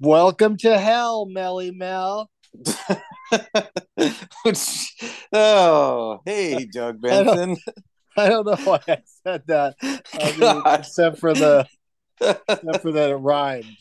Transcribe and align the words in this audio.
Welcome 0.00 0.56
to 0.58 0.78
hell, 0.78 1.26
Melly 1.26 1.72
Mel. 1.72 2.30
oh, 5.32 6.20
hey, 6.24 6.66
Doug 6.72 7.00
Benson. 7.02 7.56
I 8.16 8.28
don't 8.28 8.46
know 8.46 8.56
why 8.62 8.80
I 8.86 8.98
said 9.24 9.42
that, 9.48 9.74
I 9.82 10.32
mean, 10.36 10.62
except 10.78 11.18
for 11.18 11.34
the 11.34 11.66
except 12.20 12.82
for 12.82 12.92
that 12.92 13.10
it 13.10 13.16
rhymed. 13.16 13.76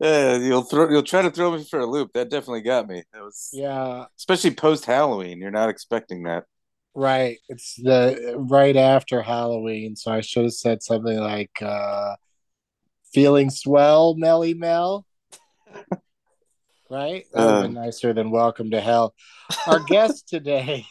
Yeah, 0.00 0.36
you'll 0.38 0.62
throw 0.62 0.88
you'll 0.90 1.02
try 1.02 1.20
to 1.22 1.30
throw 1.30 1.54
me 1.54 1.64
for 1.64 1.80
a 1.80 1.86
loop. 1.86 2.12
That 2.14 2.30
definitely 2.30 2.62
got 2.62 2.88
me. 2.88 3.02
That 3.12 3.22
was 3.22 3.50
Yeah, 3.52 4.06
especially 4.18 4.52
post 4.52 4.86
Halloween. 4.86 5.38
You're 5.40 5.50
not 5.50 5.68
expecting 5.68 6.22
that. 6.24 6.44
right. 6.94 7.38
It's 7.50 7.74
the 7.76 8.36
right 8.38 8.76
after 8.76 9.20
Halloween, 9.22 9.96
so 9.96 10.12
I 10.12 10.22
should 10.22 10.44
have 10.44 10.54
said 10.54 10.82
something 10.82 11.18
like 11.18 11.62
uh 11.62 12.16
feeling 13.12 13.50
swell, 13.50 14.14
Melly 14.16 14.54
Mel. 14.54 15.05
Right? 16.88 17.24
That 17.32 17.44
would 17.44 17.52
have 17.52 17.62
been 17.64 17.74
nicer 17.74 18.12
than 18.12 18.30
welcome 18.30 18.70
to 18.70 18.80
hell. 18.80 19.12
Our 19.66 19.80
guest 19.88 20.28
today 20.28 20.86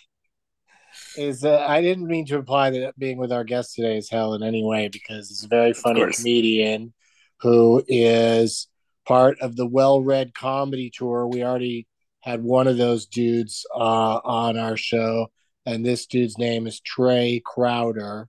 is 1.17 1.45
uh, 1.45 1.65
I 1.65 1.81
didn't 1.81 2.07
mean 2.07 2.25
to 2.25 2.35
imply 2.35 2.69
that 2.71 2.99
being 2.99 3.17
with 3.17 3.31
our 3.31 3.45
guest 3.45 3.75
today 3.75 3.97
is 3.97 4.09
hell 4.09 4.33
in 4.33 4.43
any 4.43 4.61
way 4.61 4.89
because 4.89 5.31
it's 5.31 5.45
a 5.45 5.47
very 5.47 5.73
funny 5.73 6.05
comedian 6.11 6.93
who 7.39 7.81
is 7.87 8.67
part 9.07 9.39
of 9.39 9.55
the 9.55 9.65
Well 9.65 10.01
Red 10.01 10.33
comedy 10.33 10.91
tour. 10.93 11.27
We 11.27 11.43
already 11.43 11.87
had 12.21 12.43
one 12.43 12.67
of 12.67 12.77
those 12.77 13.05
dudes 13.05 13.65
uh, 13.73 14.19
on 14.23 14.57
our 14.57 14.75
show, 14.75 15.27
and 15.65 15.85
this 15.85 16.07
dude's 16.07 16.37
name 16.37 16.67
is 16.67 16.81
Trae 16.81 17.41
Crowder, 17.43 18.27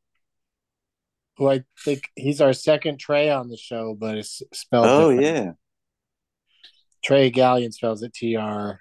who 1.36 1.48
I 1.50 1.64
think 1.84 2.02
he's 2.14 2.40
our 2.40 2.52
second 2.52 2.98
Trey 2.98 3.30
on 3.30 3.48
the 3.48 3.56
show, 3.56 3.96
but 3.98 4.18
it's 4.18 4.42
spelled. 4.52 4.86
Oh 4.86 5.10
different. 5.10 5.46
yeah. 5.46 5.52
Trey 7.06 7.30
Gallion 7.30 7.72
spells 7.72 8.02
it 8.02 8.12
T 8.12 8.34
R 8.34 8.80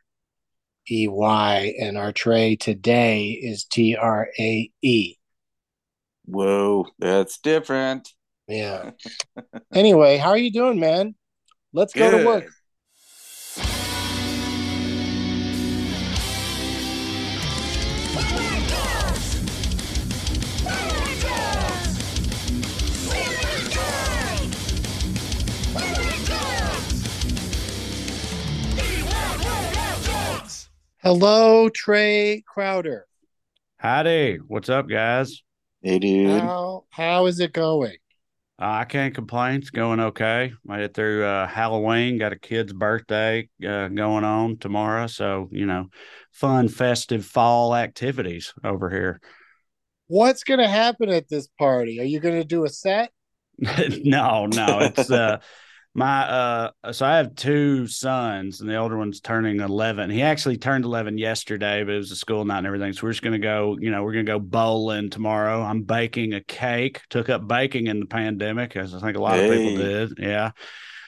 E 0.90 1.08
Y, 1.08 1.76
and 1.80 1.96
our 1.96 2.12
Trae 2.12 2.60
today 2.60 3.30
is 3.30 3.66
T 3.66 3.96
R 3.96 4.30
A 4.40 4.72
E. 4.82 5.16
Whoa, 6.26 6.88
that's 6.98 7.38
different. 7.38 8.10
Yeah. 8.48 8.94
anyway, 9.72 10.18
how 10.18 10.30
are 10.30 10.40
you 10.40 10.52
doing, 10.52 10.80
man? 10.80 11.14
Let's 11.72 11.94
go 11.94 12.10
to 12.10 12.26
work. 12.26 12.50
Hello, 31.06 31.70
Trae 31.70 32.44
Crowder. 32.46 33.06
Howdy. 33.78 34.38
What's 34.38 34.70
up, 34.70 34.90
guys? 34.90 35.44
Hey, 35.84 36.00
dude. 36.00 36.42
How 36.42 36.86
how 36.90 37.28
is 37.28 37.40
it 37.40 37.54
going? 37.54 37.98
Uh, 38.60 38.82
I 38.82 38.86
can't 38.86 39.14
complain. 39.14 39.60
It's 39.60 39.70
going 39.70 40.00
okay. 40.00 40.54
Made 40.66 40.82
it 40.82 40.96
through 40.96 41.24
uh, 41.24 41.46
Halloween. 41.46 42.18
Got 42.18 42.34
a 42.34 42.40
kid's 42.40 42.74
birthday 42.74 43.48
uh, 43.64 43.90
going 43.90 44.24
on 44.24 44.58
tomorrow. 44.58 45.06
So, 45.06 45.48
you 45.52 45.68
know, 45.68 45.90
fun, 46.32 46.70
festive 46.70 47.24
fall 47.24 47.76
activities 47.76 48.56
over 48.64 48.90
here. 48.90 49.22
What's 50.08 50.44
going 50.44 50.60
to 50.60 50.68
happen 50.68 51.10
at 51.10 51.30
this 51.30 51.48
party? 51.60 52.00
Are 52.00 52.06
you 52.06 52.20
going 52.20 52.42
to 52.42 52.48
do 52.48 52.66
a 52.66 52.70
set? 52.70 53.12
no, 53.60 54.48
no. 54.48 54.80
It's 54.80 55.12
uh, 55.12 55.38
my, 55.98 56.28
uh, 56.28 56.92
so 56.92 57.06
I 57.06 57.16
have 57.16 57.36
two 57.36 57.88
sons, 57.88 58.60
and 58.60 58.70
the 58.70 58.76
older 58.76 58.98
one's 58.98 59.22
turning 59.22 59.62
11. 59.62 60.10
He 60.10 60.22
actually 60.22 60.58
turned 60.58 60.84
11 60.84 61.18
yesterday, 61.18 61.86
but 61.86 61.96
it 61.96 61.98
was 61.98 62.12
a 62.12 62.18
school 62.18 62.44
night 62.44 62.60
and 62.60 62.68
everything. 62.68 62.92
So 62.92 63.04
we're 63.04 63.14
just 63.14 63.22
going 63.22 63.40
to 63.40 63.40
go, 63.40 63.78
you 63.80 63.92
know, 63.92 64.04
we're 64.04 64.12
going 64.12 64.26
to 64.26 64.32
go 64.34 64.40
bowling 64.40 65.10
tomorrow. 65.10 65.62
I'm 65.62 65.84
baking 65.84 66.34
a 66.34 66.42
cake. 66.42 67.02
Took 67.10 67.30
up 67.30 67.48
baking 67.48 67.88
in 67.88 68.02
the 68.02 68.06
pandemic, 68.08 68.76
as 68.76 68.94
I 68.94 69.00
think 69.00 69.16
a 69.16 69.22
lot 69.22 69.40
of 69.40 69.50
people 69.50 69.78
did. 69.78 70.18
Yeah. 70.20 70.52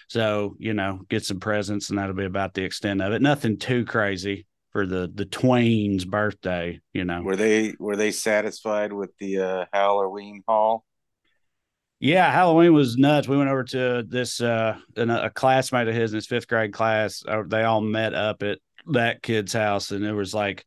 So, 0.07 0.55
you 0.57 0.73
know, 0.73 1.01
get 1.09 1.25
some 1.25 1.41
presents, 1.41 1.89
and 1.89 1.99
that'll 1.99 2.15
be 2.15 2.23
about 2.23 2.53
the 2.53 2.63
extent 2.63 3.01
of 3.01 3.11
it. 3.11 3.21
Nothing 3.21 3.57
too 3.57 3.83
crazy 3.83 4.45
for 4.71 4.85
the 4.85 5.11
the 5.13 5.25
tween's 5.25 6.05
birthday, 6.05 6.79
you 6.93 7.03
know. 7.03 7.23
Were 7.23 7.35
they 7.35 7.75
were 7.77 7.97
they 7.97 8.11
satisfied 8.11 8.93
with 8.93 9.09
the 9.19 9.39
uh, 9.39 9.65
Halloween 9.73 10.43
haul? 10.47 10.85
Yeah, 11.99 12.31
Halloween 12.31 12.73
was 12.73 12.97
nuts. 12.97 13.27
We 13.27 13.37
went 13.37 13.49
over 13.49 13.63
to 13.65 14.03
this 14.07 14.39
uh 14.39 14.77
an- 14.95 15.09
a 15.09 15.29
classmate 15.29 15.87
of 15.87 15.95
his 15.95 16.11
in 16.11 16.17
his 16.17 16.27
fifth 16.27 16.47
grade 16.47 16.73
class. 16.73 17.23
Uh, 17.27 17.43
They 17.47 17.63
all 17.63 17.81
met 17.81 18.13
up 18.13 18.43
at 18.43 18.59
that 18.91 19.21
kid's 19.23 19.53
house, 19.53 19.91
and 19.91 20.03
there 20.03 20.15
was 20.15 20.33
like 20.33 20.65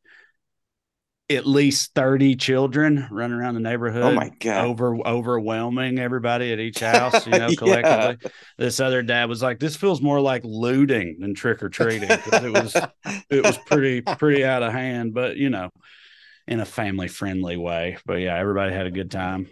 at 1.28 1.46
least 1.46 1.94
thirty 1.94 2.34
children 2.34 3.06
running 3.12 3.36
around 3.38 3.54
the 3.54 3.60
neighborhood. 3.60 4.02
Oh 4.02 4.12
my 4.12 4.30
God. 4.40 4.66
Over 4.66 4.96
overwhelming 5.06 6.00
everybody 6.00 6.52
at 6.52 6.58
each 6.58 6.80
house, 6.80 7.24
you 7.26 7.32
know, 7.38 7.46
Yeah. 7.48 7.54
collectively. 7.56 8.30
This 8.58 8.80
other 8.80 9.02
dad 9.02 9.28
was 9.28 9.40
like, 9.40 9.60
"This 9.60 9.76
feels 9.76 10.02
more 10.02 10.20
like 10.20 10.42
looting 10.44 11.18
than 11.20 11.34
trick 11.34 11.62
or 11.62 11.68
treating." 11.68 12.10
it 12.10 12.52
was 12.52 12.74
it 13.30 13.44
was 13.44 13.56
pretty 13.58 14.00
pretty 14.02 14.44
out 14.44 14.64
of 14.64 14.72
hand, 14.72 15.14
but 15.14 15.36
you 15.36 15.50
know, 15.50 15.70
in 16.48 16.58
a 16.58 16.66
family 16.66 17.06
friendly 17.06 17.56
way. 17.56 17.98
But 18.04 18.14
yeah, 18.14 18.36
everybody 18.36 18.74
had 18.74 18.86
a 18.88 18.90
good 18.90 19.12
time. 19.12 19.46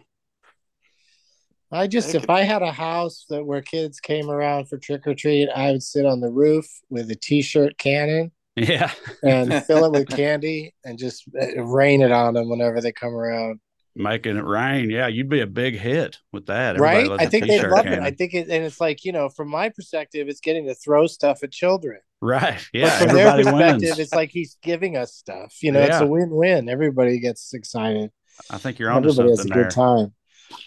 I 1.70 1.86
just, 1.86 2.14
if 2.14 2.30
I 2.30 2.42
had 2.42 2.62
a 2.62 2.72
house 2.72 3.26
that 3.28 3.44
where 3.44 3.60
kids 3.62 4.00
came 4.00 4.30
around 4.30 4.68
for 4.68 4.78
trick 4.78 5.06
or 5.06 5.14
treat, 5.14 5.48
I 5.54 5.72
would 5.72 5.82
sit 5.82 6.06
on 6.06 6.20
the 6.20 6.30
roof 6.30 6.66
with 6.88 7.10
a 7.10 7.14
t-shirt 7.14 7.76
cannon 7.78 8.32
Yeah. 8.56 8.90
and 9.22 9.52
fill 9.66 9.84
it 9.84 9.92
with 9.92 10.08
candy 10.08 10.74
and 10.84 10.98
just 10.98 11.24
uh, 11.40 11.62
rain 11.62 12.00
it 12.02 12.10
on 12.12 12.34
them 12.34 12.48
whenever 12.48 12.80
they 12.80 12.92
come 12.92 13.14
around. 13.14 13.60
making 13.94 14.36
it 14.38 14.44
rain. 14.44 14.88
Yeah, 14.90 15.08
you'd 15.08 15.28
be 15.28 15.40
a 15.40 15.46
big 15.46 15.76
hit 15.78 16.16
with 16.32 16.46
that. 16.46 16.76
Everybody 16.76 16.98
right? 17.00 17.06
loves 17.08 17.22
I 17.22 17.26
a 17.26 17.30
think 17.30 17.46
they 17.46 17.56
t-shirt 17.56 17.70
love 17.72 17.86
it. 17.86 17.98
I 17.98 18.10
think 18.12 18.32
it, 18.34 18.48
and 18.48 18.64
it's 18.64 18.81
like 18.81 19.04
you 19.04 19.12
know, 19.12 19.28
from 19.28 19.48
my 19.48 19.69
perspective, 19.69 20.28
it's 20.28 20.40
getting 20.40 20.66
to 20.69 20.75
throw 20.75 21.06
stuff 21.06 21.43
at 21.43 21.50
children. 21.52 22.00
right. 22.22 22.58
But 22.72 22.78
Yeah, 22.81 22.98
from 22.98 23.14
their 23.14 23.32
perspective, 23.37 23.81
wins. 23.82 23.98
it's 23.98 24.14
like 24.14 24.31
he's 24.31 24.56
giving 24.62 24.96
us 24.96 25.14
stuff. 25.14 25.56
You 25.62 25.72
know, 25.72 25.81
it's 25.81 26.00
a 26.00 26.06
win-win. 26.06 26.69
Everybody 26.69 27.19
gets 27.20 27.52
excited. 27.52 28.10
I 28.50 28.56
think 28.58 28.78
you're 28.78 28.90
on 28.90 28.98
onto 28.98 29.08
Everybody 29.10 29.31
has 29.31 29.44
a 29.44 29.48
there. 29.48 29.62
good 29.64 29.70
time. 29.70 30.14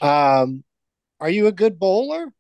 Um, 0.01 0.63
are 1.21 1.29
you 1.29 1.47
a 1.47 1.51
good 1.51 1.79
bowler? 1.79 2.33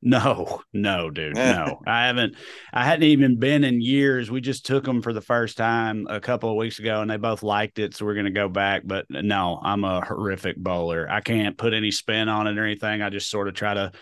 No, 0.00 0.60
no, 0.72 1.10
dude, 1.10 1.36
eh. 1.36 1.52
no. 1.52 1.80
I 1.86 2.06
haven't. 2.06 2.36
I 2.72 2.84
hadn't 2.84 3.04
even 3.04 3.38
been 3.38 3.64
in 3.64 3.80
years. 3.80 4.30
We 4.30 4.40
just 4.40 4.64
took 4.64 4.84
them 4.84 5.02
for 5.02 5.12
the 5.12 5.20
first 5.20 5.56
time 5.56 6.06
a 6.08 6.20
couple 6.20 6.50
of 6.50 6.56
weeks 6.56 6.78
ago, 6.78 7.00
and 7.00 7.10
they 7.10 7.16
both 7.16 7.42
liked 7.42 7.80
it. 7.80 7.96
So 7.96 8.04
we're 8.04 8.14
going 8.14 8.26
to 8.26 8.30
go 8.30 8.48
back. 8.48 8.82
But 8.84 9.06
no, 9.10 9.58
I'm 9.60 9.82
a 9.82 10.04
horrific 10.04 10.56
bowler. 10.56 11.08
I 11.10 11.20
can't 11.20 11.58
put 11.58 11.74
any 11.74 11.90
spin 11.90 12.28
on 12.28 12.46
it 12.46 12.56
or 12.58 12.64
anything. 12.64 13.02
I 13.02 13.10
just 13.10 13.28
sort 13.28 13.48
of 13.48 13.54
try 13.54 13.74
to 13.74 13.92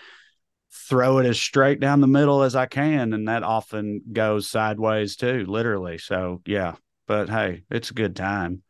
throw 0.71 1.19
it 1.19 1.27
as 1.27 1.41
straight 1.41 1.81
down 1.81 2.03
the 2.03 2.07
middle 2.07 2.43
as 2.43 2.55
I 2.55 2.67
can, 2.67 3.15
and 3.15 3.29
that 3.29 3.43
often 3.43 4.03
goes 4.12 4.51
sideways 4.51 5.17
too, 5.17 5.47
literally. 5.47 5.97
So 5.97 6.43
yeah. 6.45 6.75
But 7.07 7.31
hey, 7.31 7.62
it's 7.71 7.91
a 7.91 7.95
good 7.95 8.17
time. 8.17 8.62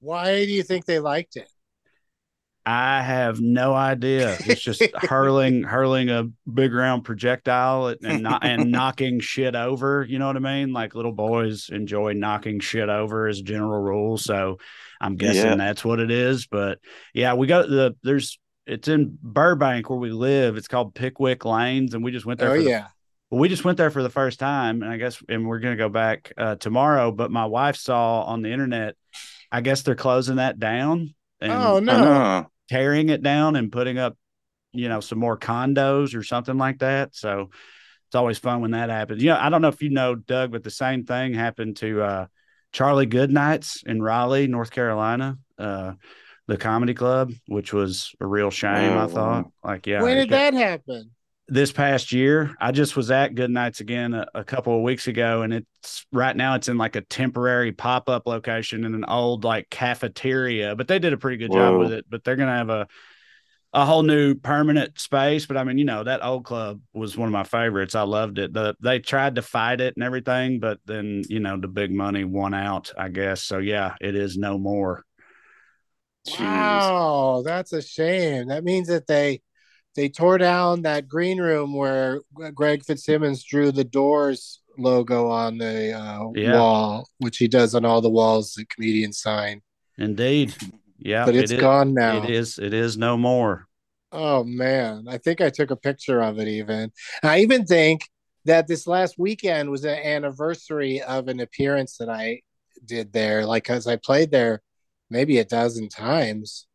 Why 0.00 0.44
do 0.44 0.50
you 0.50 0.62
think 0.62 0.86
they 0.86 0.98
liked 0.98 1.36
it? 1.36 1.48
I 2.66 3.02
have 3.02 3.40
no 3.40 3.74
idea. 3.74 4.36
It's 4.40 4.62
just 4.62 4.82
hurling, 4.96 5.64
hurling 5.64 6.08
a 6.08 6.24
big 6.50 6.72
round 6.72 7.04
projectile 7.04 7.94
and 8.02 8.22
not, 8.22 8.44
and 8.44 8.70
knocking 8.70 9.20
shit 9.20 9.54
over. 9.54 10.04
You 10.08 10.18
know 10.18 10.26
what 10.26 10.36
I 10.36 10.40
mean? 10.40 10.72
Like 10.72 10.94
little 10.94 11.12
boys 11.12 11.68
enjoy 11.70 12.14
knocking 12.14 12.60
shit 12.60 12.88
over 12.88 13.28
as 13.28 13.40
a 13.40 13.42
general 13.42 13.80
rule. 13.80 14.16
So 14.16 14.58
I'm 15.00 15.16
guessing 15.16 15.44
yeah. 15.44 15.56
that's 15.56 15.84
what 15.84 16.00
it 16.00 16.10
is. 16.10 16.46
But 16.46 16.78
yeah, 17.12 17.34
we 17.34 17.46
got 17.46 17.68
the 17.68 17.96
there's 18.02 18.38
it's 18.66 18.88
in 18.88 19.18
Burbank 19.22 19.90
where 19.90 19.98
we 19.98 20.10
live. 20.10 20.56
It's 20.56 20.68
called 20.68 20.94
Pickwick 20.94 21.44
Lanes, 21.44 21.92
and 21.92 22.02
we 22.02 22.12
just 22.12 22.24
went 22.24 22.40
there. 22.40 22.52
Oh 22.52 22.62
the, 22.62 22.68
yeah. 22.70 22.86
well, 23.30 23.40
we 23.40 23.50
just 23.50 23.64
went 23.64 23.76
there 23.76 23.90
for 23.90 24.02
the 24.02 24.08
first 24.10 24.38
time, 24.38 24.82
and 24.82 24.90
I 24.90 24.96
guess 24.96 25.22
and 25.28 25.46
we're 25.46 25.58
gonna 25.58 25.76
go 25.76 25.90
back 25.90 26.32
uh, 26.38 26.54
tomorrow. 26.56 27.12
But 27.12 27.30
my 27.30 27.44
wife 27.44 27.76
saw 27.76 28.22
on 28.22 28.40
the 28.40 28.50
internet, 28.50 28.96
I 29.52 29.60
guess 29.60 29.82
they're 29.82 29.94
closing 29.94 30.36
that 30.36 30.58
down. 30.58 31.14
And, 31.40 31.52
oh 31.52 31.78
no! 31.80 32.46
Tearing 32.68 33.08
it 33.08 33.22
down 33.22 33.56
and 33.56 33.72
putting 33.72 33.98
up, 33.98 34.16
you 34.72 34.88
know, 34.88 35.00
some 35.00 35.18
more 35.18 35.38
condos 35.38 36.14
or 36.14 36.22
something 36.22 36.58
like 36.58 36.78
that. 36.78 37.14
So 37.14 37.50
it's 38.08 38.14
always 38.14 38.38
fun 38.38 38.60
when 38.60 38.72
that 38.72 38.90
happens. 38.90 39.22
You 39.22 39.30
know, 39.30 39.38
I 39.40 39.50
don't 39.50 39.62
know 39.62 39.68
if 39.68 39.82
you 39.82 39.90
know, 39.90 40.14
Doug, 40.14 40.52
but 40.52 40.64
the 40.64 40.70
same 40.70 41.04
thing 41.04 41.34
happened 41.34 41.76
to 41.78 42.02
uh, 42.02 42.26
Charlie 42.72 43.06
Goodnights 43.06 43.82
in 43.86 44.02
Raleigh, 44.02 44.46
North 44.46 44.70
Carolina. 44.70 45.38
Uh, 45.58 45.92
the 46.46 46.56
comedy 46.56 46.94
club, 46.94 47.32
which 47.46 47.72
was 47.72 48.14
a 48.20 48.26
real 48.26 48.50
shame. 48.50 48.92
Oh, 48.92 49.04
I 49.04 49.06
thought, 49.06 49.50
like, 49.62 49.86
yeah. 49.86 50.02
When 50.02 50.16
did 50.16 50.28
that 50.30 50.54
happen? 50.54 51.10
This 51.46 51.72
past 51.72 52.12
year, 52.12 52.54
I 52.58 52.72
just 52.72 52.96
was 52.96 53.10
at 53.10 53.34
Goodnights 53.34 53.80
again 53.80 54.14
a, 54.14 54.26
a, 54.34 54.44
couple 54.44 54.74
of 54.74 54.82
weeks 54.82 55.08
ago, 55.08 55.42
and 55.42 55.52
it's 55.52 56.06
right 56.10 56.34
now 56.34 56.54
it's 56.54 56.68
in 56.68 56.78
like 56.78 56.96
a 56.96 57.02
temporary 57.02 57.70
pop 57.70 58.08
up 58.08 58.26
location 58.26 58.84
in 58.84 58.94
an 58.94 59.04
old 59.04 59.44
like 59.44 59.68
cafeteria. 59.68 60.74
But 60.74 60.88
they 60.88 60.98
did 60.98 61.12
a 61.12 61.18
pretty 61.18 61.36
good 61.36 61.50
Whoa. 61.50 61.58
job 61.58 61.78
with 61.80 61.92
it. 61.92 62.06
But 62.08 62.24
they're 62.24 62.36
gonna 62.36 62.56
have 62.56 62.70
a 62.70 62.86
a 63.74 63.84
whole 63.84 64.04
new 64.04 64.36
permanent 64.36 64.98
space. 65.00 65.46
But 65.46 65.56
I 65.56 65.64
mean, 65.64 65.78
you 65.78 65.84
know, 65.84 66.04
that 66.04 66.24
old 66.24 66.44
club 66.44 66.80
was 66.94 67.16
one 67.16 67.28
of 67.28 67.32
my 67.32 67.44
favorites. 67.44 67.94
I 67.94 68.02
loved 68.02 68.38
it. 68.38 68.52
The 68.54 68.76
they 68.80 69.00
tried 69.00 69.34
to 69.34 69.42
fight 69.42 69.80
it 69.80 69.94
and 69.96 70.04
everything, 70.04 70.60
but 70.60 70.78
then 70.86 71.24
you 71.28 71.40
know 71.40 71.60
the 71.60 71.68
big 71.68 71.90
money 71.90 72.24
won 72.24 72.54
out, 72.54 72.92
I 72.96 73.08
guess. 73.08 73.42
So 73.42 73.58
yeah, 73.58 73.96
it 74.00 74.14
is 74.14 74.38
no 74.38 74.56
more. 74.56 75.04
Wow, 76.38 77.42
that's 77.44 77.72
a 77.72 77.82
shame. 77.82 78.48
That 78.48 78.64
means 78.64 78.88
that 78.88 79.06
they 79.06 79.42
they 79.94 80.08
tore 80.08 80.38
down 80.38 80.82
that 80.82 81.08
green 81.08 81.40
room 81.40 81.74
where 81.74 82.20
Greg 82.54 82.84
Fitzsimmons 82.84 83.44
drew 83.44 83.72
the 83.72 83.84
Doors 83.84 84.60
logo 84.76 85.28
on 85.28 85.58
the 85.58 85.92
uh, 85.92 86.30
yeah. 86.34 86.56
wall, 86.56 87.08
which 87.18 87.38
he 87.38 87.48
does 87.48 87.74
on 87.74 87.84
all 87.84 88.00
the 88.00 88.10
walls 88.10 88.54
the 88.54 88.64
comedians 88.66 89.20
sign. 89.20 89.62
Indeed, 89.96 90.54
yeah, 90.98 91.24
but 91.24 91.36
it's 91.36 91.52
it 91.52 91.60
gone 91.60 91.94
now. 91.94 92.22
It 92.22 92.30
is. 92.30 92.58
It 92.58 92.74
is 92.74 92.96
no 92.96 93.16
more. 93.16 93.68
Oh 94.10 94.44
man, 94.44 95.06
I 95.08 95.18
think 95.18 95.40
I 95.40 95.50
took 95.50 95.70
a 95.70 95.76
picture 95.76 96.22
of 96.22 96.38
it. 96.38 96.48
Even 96.48 96.92
I 97.22 97.40
even 97.40 97.64
think 97.64 98.08
that 98.44 98.66
this 98.66 98.86
last 98.86 99.18
weekend 99.18 99.70
was 99.70 99.84
an 99.84 99.98
anniversary 99.98 101.00
of 101.02 101.28
an 101.28 101.40
appearance 101.40 101.96
that 101.98 102.08
I 102.08 102.42
did 102.84 103.12
there. 103.12 103.46
Like, 103.46 103.64
cause 103.64 103.86
I 103.86 103.96
played 103.96 104.30
there 104.30 104.62
maybe 105.10 105.38
a 105.38 105.44
dozen 105.44 105.88
times 105.88 106.66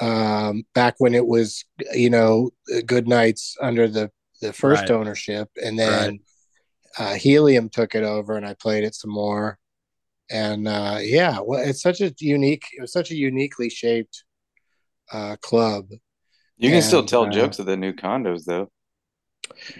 um, 0.00 0.64
back 0.74 0.94
when 0.98 1.14
it 1.14 1.26
was, 1.26 1.64
you 1.92 2.10
know, 2.10 2.50
Goodnights 2.86 3.56
under 3.60 3.88
the 3.88 4.10
the 4.40 4.52
first 4.52 4.82
right. 4.82 4.90
ownership, 4.90 5.48
and 5.62 5.78
then 5.78 6.20
right. 6.98 7.12
uh, 7.12 7.14
Helium 7.14 7.68
took 7.68 7.94
it 7.94 8.02
over, 8.04 8.36
and 8.36 8.46
I 8.46 8.54
played 8.54 8.84
it 8.84 8.94
some 8.94 9.12
more. 9.12 9.58
And 10.30 10.66
uh, 10.66 10.98
yeah, 11.00 11.38
well, 11.40 11.60
it's 11.60 11.82
such 11.82 12.00
a 12.00 12.12
unique, 12.18 12.64
it 12.76 12.80
was 12.80 12.92
such 12.92 13.10
a 13.10 13.14
uniquely 13.14 13.70
shaped 13.70 14.24
uh, 15.12 15.36
club. 15.40 15.86
You 16.56 16.68
can 16.68 16.76
and, 16.76 16.84
still 16.84 17.04
tell 17.04 17.26
uh, 17.26 17.30
jokes 17.30 17.60
at 17.60 17.66
the 17.66 17.76
new 17.76 17.92
condos, 17.92 18.44
though. 18.44 18.70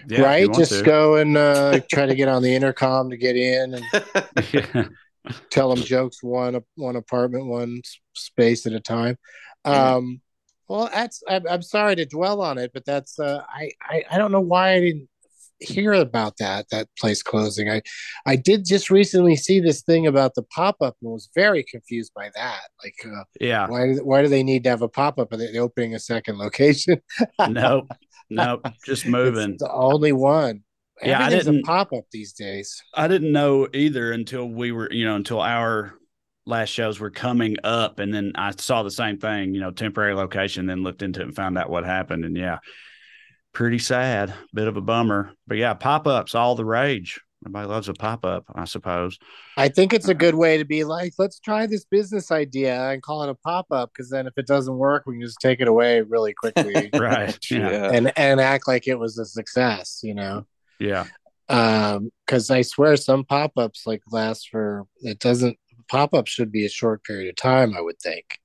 Yeah, 0.08 0.22
right? 0.22 0.52
Just 0.52 0.72
to. 0.72 0.82
go 0.82 1.17
and 1.17 1.37
uh, 1.37 1.81
try 1.90 2.06
to 2.06 2.14
get 2.14 2.28
on 2.28 2.43
the 2.43 2.55
intercom 2.55 3.10
to 3.10 3.17
get 3.17 3.37
in. 3.37 3.75
And... 3.75 4.05
yeah 4.52 4.84
tell 5.50 5.75
them 5.75 5.84
jokes 5.84 6.22
one 6.22 6.60
one 6.76 6.96
apartment 6.96 7.46
one 7.46 7.81
space 8.14 8.67
at 8.67 8.72
a 8.72 8.81
time 8.81 9.17
um 9.64 10.20
well 10.69 10.88
that's 10.93 11.22
I'm, 11.28 11.46
I'm 11.49 11.62
sorry 11.62 11.96
to 11.96 12.06
dwell 12.06 12.40
on 12.40 12.58
it 12.58 12.72
but 12.72 12.84
that's 12.84 13.19
uh 13.19 13.43
I, 13.49 13.70
I 13.82 14.05
i 14.11 14.19
don't 14.19 14.32
know 14.32 14.40
why 14.40 14.75
i 14.75 14.81
didn't 14.81 15.08
hear 15.61 15.93
about 15.93 16.37
that 16.38 16.69
that 16.70 16.88
place 16.99 17.22
closing. 17.22 17.70
I 17.70 17.82
i 18.26 18.37
did 18.37 18.64
just 18.64 18.90
recently 18.90 19.37
see 19.37 19.61
this 19.61 19.82
thing 19.82 20.06
about 20.06 20.34
the 20.34 20.43
pop-up 20.43 20.96
and 21.02 21.12
was 21.12 21.31
very 21.34 21.62
confused 21.64 22.12
by 22.14 22.31
that. 22.34 22.61
Like 22.82 22.94
uh, 23.05 23.25
yeah. 23.40 23.66
why 23.66 23.94
why 23.94 24.22
do 24.22 24.28
they 24.28 24.43
need 24.43 24.64
to 24.64 24.70
have 24.70 24.82
a 24.82 24.88
pop-up? 24.88 25.32
Are 25.32 25.37
they 25.37 25.58
opening 25.58 25.94
a 25.94 25.99
second 26.00 26.38
location? 26.38 27.00
Nope. 27.49 27.88
Nope. 28.31 28.67
Just 28.84 29.06
moving. 29.06 29.52
it's 29.52 29.62
the 29.62 29.72
only 29.72 30.12
one. 30.12 30.62
Yeah, 31.02 31.25
I 31.25 31.31
didn't 31.31 31.64
pop 31.64 31.93
up 31.93 32.05
these 32.10 32.32
days. 32.32 32.82
I 32.94 33.08
didn't 33.08 33.32
know 33.32 33.69
either 33.75 34.12
until 34.12 34.46
we 34.46 34.72
were, 34.72 34.90
you 34.90 35.05
know, 35.05 35.17
until 35.17 35.40
our 35.40 35.94
last 36.46 36.70
shows 36.70 37.00
were 37.00 37.11
coming 37.11 37.56
up, 37.64 37.99
and 37.99 38.12
then 38.12 38.32
I 38.35 38.52
saw 38.56 38.82
the 38.82 38.91
same 38.91 39.19
thing, 39.19 39.55
you 39.55 39.61
know, 39.61 39.70
temporary 39.70 40.14
location. 40.14 40.67
Then 40.67 40.82
looked 40.82 41.02
into 41.02 41.20
it 41.20 41.25
and 41.25 41.37
found 41.37 41.58
out 41.58 41.70
what 41.70 41.85
happened, 41.85 42.25
and 42.25 42.37
yeah, 42.37 42.58
pretty 43.52 43.79
sad, 43.79 44.35
bit 44.52 44.69
of 44.69 44.76
a 44.76 44.81
bummer. 44.81 45.32
But 45.46 45.58
yeah, 45.58 45.75
pop 45.75 46.06
ups 46.06 46.35
all 46.35 46.55
the 46.55 46.64
rage. 46.64 47.20
Everybody 47.44 47.69
loves 47.69 47.88
a 47.91 47.94
pop 47.94 48.25
up, 48.25 48.44
I 48.55 48.64
suppose. 48.64 49.19
I 49.58 49.69
think 49.69 49.93
it's 49.93 50.08
a 50.08 50.14
good 50.14 50.35
way 50.35 50.56
to 50.56 50.64
be 50.64 50.82
like, 50.85 51.12
let's 51.19 51.38
try 51.38 51.67
this 51.67 51.85
business 51.85 52.31
idea 52.31 52.91
and 52.91 53.02
call 53.02 53.23
it 53.23 53.29
a 53.29 53.35
pop 53.35 53.67
up 53.70 53.91
because 53.93 54.08
then 54.08 54.26
if 54.26 54.32
it 54.38 54.46
doesn't 54.46 54.79
work, 54.79 55.05
we 55.06 55.14
can 55.14 55.20
just 55.20 55.41
take 55.43 55.61
it 55.61 55.69
away 55.69 56.00
really 56.00 56.32
quickly, 56.32 56.88
right? 56.94 57.38
Yeah. 57.50 57.91
and 57.93 58.12
and 58.17 58.41
act 58.41 58.67
like 58.67 58.88
it 58.88 58.99
was 58.99 59.19
a 59.19 59.26
success, 59.26 60.00
you 60.02 60.14
know. 60.14 60.46
Yeah. 60.81 61.05
Um, 61.50 62.11
because 62.26 62.50
I 62.50 62.62
swear 62.62 62.96
some 62.96 63.25
pop 63.25 63.52
ups 63.58 63.87
like 63.87 64.00
last 64.11 64.49
for 64.49 64.87
it 65.02 65.19
doesn't 65.19 65.58
pop 65.94 66.12
up 66.12 66.26
should 66.26 66.50
be 66.50 66.67
a 66.67 66.70
short 66.70 67.05
period 67.05 67.29
of 67.29 67.37
time, 67.37 67.76
I 67.76 67.81
would 67.81 68.00
think. 68.00 68.41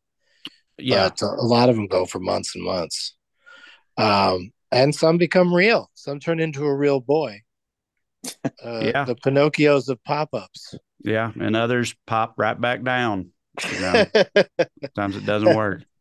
Yeah. 0.77 1.09
But 1.09 1.21
a 1.23 1.45
lot 1.45 1.69
of 1.69 1.75
them 1.75 1.87
go 1.87 2.05
for 2.05 2.19
months 2.19 2.55
and 2.55 2.63
months. 2.63 3.15
Um, 3.97 4.51
and 4.71 4.93
some 4.93 5.17
become 5.17 5.53
real. 5.53 5.89
Some 5.95 6.19
turn 6.19 6.39
into 6.39 6.65
a 6.65 6.75
real 6.75 6.99
boy. 6.99 7.41
Uh, 8.61 8.81
yeah. 8.83 9.05
The 9.05 9.15
Pinocchios 9.15 9.87
of 9.87 10.03
pop 10.03 10.33
ups. 10.33 10.75
Yeah. 10.99 11.31
And 11.39 11.55
others 11.55 11.95
pop 12.05 12.33
right 12.37 12.59
back 12.59 12.83
down. 12.83 13.31
You 13.71 13.79
know, 13.79 14.05
sometimes 14.81 15.15
it 15.15 15.25
doesn't 15.25 15.55
work. 15.55 15.83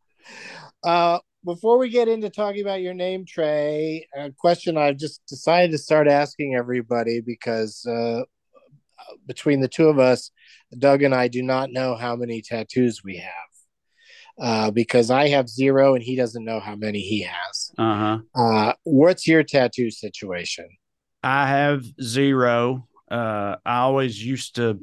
Uh, 0.85 1.19
before 1.45 1.77
we 1.77 1.89
get 1.89 2.07
into 2.07 2.31
talking 2.31 2.61
about 2.61 2.81
your 2.81 2.95
name, 2.95 3.25
Trae, 3.25 4.03
a 4.17 4.31
question 4.31 4.77
I've 4.77 4.97
just 4.97 5.27
decided 5.27 5.73
to 5.73 5.79
start 5.79 6.07
asking 6.07 6.55
everybody 6.55 7.21
because 7.21 7.85
uh, 7.85 8.23
between 9.27 9.61
the 9.61 9.69
two 9.69 9.89
of 9.89 9.99
us, 9.99 10.31
Doug 10.79 11.03
and 11.03 11.15
I 11.15 11.29
do 11.29 11.43
not 11.43 11.71
know 11.71 11.95
how 11.95 12.17
many 12.17 12.43
tattoos 12.43 13.03
we 13.05 13.17
have. 13.19 13.33
Uh, 14.41 14.71
because 14.71 15.11
I 15.11 15.29
have 15.29 15.49
zero 15.49 15.97
and 15.97 16.03
he 16.03 16.15
doesn't 16.15 16.45
know 16.45 16.61
how 16.61 16.77
many 16.77 17.01
he 17.01 17.23
has. 17.23 17.73
Uh-huh. 17.77 18.19
Uh, 18.37 18.73
what's 18.85 19.27
your 19.27 19.43
tattoo 19.43 19.91
situation? 19.91 20.69
I 21.25 21.49
have 21.49 21.85
zero. 22.01 22.87
Uh, 23.11 23.57
I 23.67 23.79
always 23.79 24.25
used 24.25 24.55
to, 24.57 24.79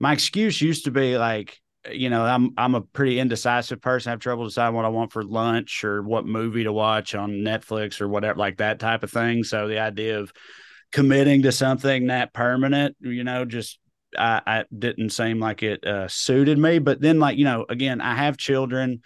my 0.00 0.12
excuse 0.12 0.60
used 0.60 0.86
to 0.86 0.90
be 0.90 1.16
like, 1.16 1.60
you 1.92 2.10
know, 2.10 2.24
I'm 2.24 2.50
I'm 2.58 2.74
a 2.74 2.80
pretty 2.80 3.20
indecisive 3.20 3.80
person. 3.80 4.10
I 4.10 4.12
have 4.14 4.20
trouble 4.20 4.44
deciding 4.44 4.74
what 4.74 4.84
I 4.84 4.88
want 4.88 5.12
for 5.12 5.22
lunch 5.22 5.84
or 5.84 6.02
what 6.02 6.26
movie 6.26 6.64
to 6.64 6.72
watch 6.72 7.14
on 7.14 7.30
Netflix 7.30 8.00
or 8.00 8.08
whatever, 8.08 8.38
like 8.38 8.58
that 8.58 8.80
type 8.80 9.04
of 9.04 9.12
thing. 9.12 9.44
So 9.44 9.68
the 9.68 9.78
idea 9.78 10.18
of 10.18 10.32
committing 10.92 11.42
to 11.42 11.52
something 11.52 12.06
that 12.06 12.32
permanent, 12.32 12.96
you 13.00 13.24
know, 13.24 13.44
just 13.44 13.78
I, 14.16 14.40
I 14.46 14.64
didn't 14.76 15.10
seem 15.10 15.38
like 15.38 15.62
it 15.62 15.84
uh, 15.84 16.08
suited 16.08 16.58
me. 16.58 16.78
But 16.78 17.00
then, 17.00 17.18
like 17.18 17.38
you 17.38 17.44
know, 17.44 17.66
again, 17.68 18.00
I 18.00 18.14
have 18.14 18.36
children. 18.36 19.02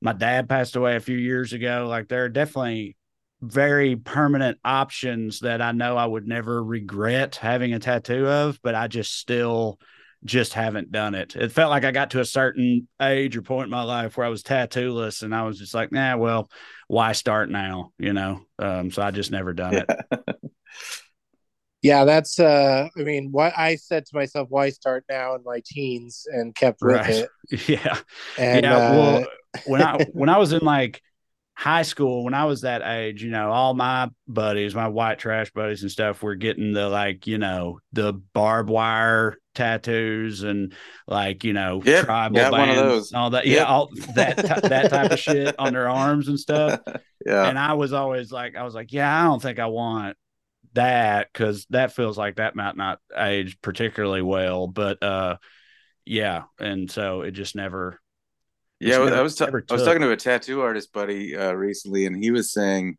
My 0.00 0.12
dad 0.12 0.48
passed 0.48 0.76
away 0.76 0.96
a 0.96 1.00
few 1.00 1.16
years 1.16 1.52
ago. 1.52 1.86
Like 1.88 2.08
there 2.08 2.24
are 2.24 2.28
definitely 2.28 2.96
very 3.42 3.96
permanent 3.96 4.58
options 4.64 5.40
that 5.40 5.62
I 5.62 5.72
know 5.72 5.96
I 5.96 6.06
would 6.06 6.26
never 6.26 6.62
regret 6.62 7.36
having 7.36 7.72
a 7.72 7.78
tattoo 7.78 8.26
of, 8.26 8.60
but 8.62 8.74
I 8.74 8.86
just 8.86 9.16
still 9.18 9.78
just 10.24 10.52
haven't 10.52 10.92
done 10.92 11.14
it. 11.14 11.34
It 11.34 11.52
felt 11.52 11.70
like 11.70 11.84
I 11.84 11.92
got 11.92 12.10
to 12.10 12.20
a 12.20 12.26
certain 12.26 12.86
age 13.00 13.36
or 13.36 13.42
point 13.42 13.64
in 13.64 13.70
my 13.70 13.82
life 13.82 14.16
where 14.16 14.26
I 14.26 14.30
was 14.30 14.42
tattooless 14.42 15.22
and 15.22 15.34
I 15.34 15.44
was 15.44 15.58
just 15.58 15.72
like, 15.72 15.92
nah, 15.92 16.16
well, 16.16 16.50
why 16.88 17.12
start 17.12 17.48
now? 17.48 17.92
You 17.98 18.12
know? 18.12 18.42
Um, 18.58 18.90
so 18.90 19.02
I 19.02 19.10
just 19.12 19.30
never 19.30 19.54
done 19.54 19.74
it. 19.74 19.90
yeah, 21.82 22.04
that's 22.04 22.38
uh 22.38 22.88
I 22.96 23.00
mean, 23.00 23.28
why 23.32 23.52
I 23.56 23.76
said 23.76 24.06
to 24.06 24.16
myself, 24.16 24.48
why 24.50 24.70
start 24.70 25.04
now 25.08 25.34
in 25.34 25.42
my 25.44 25.62
teens 25.64 26.26
and 26.30 26.54
kept 26.54 26.80
with 26.82 26.96
right. 26.96 27.10
it. 27.50 27.68
Yeah. 27.68 27.98
And, 28.38 28.64
yeah. 28.64 28.76
Uh... 28.76 28.92
well, 28.92 29.26
when 29.66 29.82
I 29.82 30.06
when 30.12 30.28
I 30.28 30.38
was 30.38 30.52
in 30.52 30.60
like 30.64 31.02
high 31.54 31.82
school 31.82 32.24
when 32.24 32.32
I 32.32 32.46
was 32.46 32.62
that 32.62 32.80
age, 32.82 33.22
you 33.22 33.30
know, 33.30 33.50
all 33.50 33.74
my 33.74 34.08
buddies, 34.26 34.74
my 34.74 34.88
white 34.88 35.18
trash 35.18 35.50
buddies 35.52 35.82
and 35.82 35.90
stuff 35.90 36.22
were 36.22 36.34
getting 36.34 36.72
the 36.72 36.88
like, 36.88 37.26
you 37.26 37.36
know, 37.36 37.80
the 37.92 38.14
barbed 38.14 38.70
wire 38.70 39.36
tattoos 39.54 40.42
and 40.42 40.72
like, 41.06 41.44
you 41.44 41.52
know, 41.52 41.82
Yep, 41.84 42.04
tribal 42.06 42.36
got 42.36 42.52
one 42.52 42.70
of 42.70 42.76
bands, 42.76 42.80
those. 42.80 43.12
all 43.12 43.30
that. 43.30 43.46
Yeah, 43.46 43.64
all 43.64 43.90
that 44.14 44.38
ty- 44.38 44.68
that 44.68 44.90
type 44.90 45.10
of 45.10 45.18
shit 45.18 45.54
on 45.58 45.74
their 45.74 45.88
arms 45.90 46.28
and 46.28 46.40
stuff. 46.40 46.80
yeah. 47.26 47.46
And 47.46 47.58
I 47.58 47.74
was 47.74 47.92
always 47.92 48.32
like, 48.32 48.56
I 48.56 48.62
was 48.62 48.74
like, 48.74 48.90
yeah, 48.90 49.20
I 49.20 49.24
don't 49.24 49.42
think 49.42 49.58
I 49.58 49.66
want 49.66 50.16
that 50.74 51.28
because 51.32 51.66
that 51.70 51.92
feels 51.94 52.16
like 52.18 52.36
that 52.36 52.54
might 52.56 52.76
not 52.76 52.98
age 53.16 53.60
particularly 53.60 54.22
well. 54.22 54.66
But 54.66 55.02
uh 55.02 55.36
yeah, 56.04 56.44
and 56.58 56.90
so 56.90 57.22
it 57.22 57.32
just 57.32 57.54
never 57.54 58.00
Yeah, 58.80 58.96
It's 58.96 59.04
never- 59.04 59.16
I 59.16 59.22
was 59.22 59.40
I 59.40 59.50
was 59.50 59.82
talking 59.84 60.02
to 60.02 60.10
a 60.10 60.16
tattoo 60.16 60.60
artist 60.62 60.92
buddy 60.92 61.36
uh, 61.36 61.52
recently, 61.52 62.06
and 62.06 62.16
he 62.16 62.30
was 62.30 62.52
saying 62.52 62.96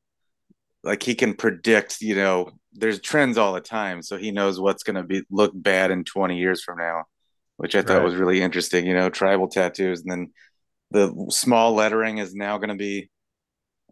like 0.83 1.03
he 1.03 1.15
can 1.15 1.33
predict, 1.35 2.01
you 2.01 2.15
know, 2.15 2.51
there's 2.73 2.99
trends 3.01 3.37
all 3.37 3.53
the 3.53 3.61
time, 3.61 4.01
so 4.01 4.17
he 4.17 4.31
knows 4.31 4.59
what's 4.59 4.83
going 4.83 4.95
to 4.95 5.03
be 5.03 5.23
look 5.29 5.51
bad 5.55 5.91
in 5.91 6.03
20 6.03 6.37
years 6.39 6.63
from 6.63 6.77
now, 6.77 7.03
which 7.57 7.75
I 7.75 7.81
thought 7.81 8.03
was 8.03 8.15
really 8.15 8.41
interesting. 8.41 8.85
You 8.87 8.93
know, 8.93 9.09
tribal 9.09 9.47
tattoos, 9.47 10.01
and 10.01 10.11
then 10.11 10.31
the 10.91 11.25
small 11.31 11.73
lettering 11.73 12.17
is 12.17 12.33
now 12.33 12.57
going 12.57 12.69
to 12.69 12.75
be 12.75 13.09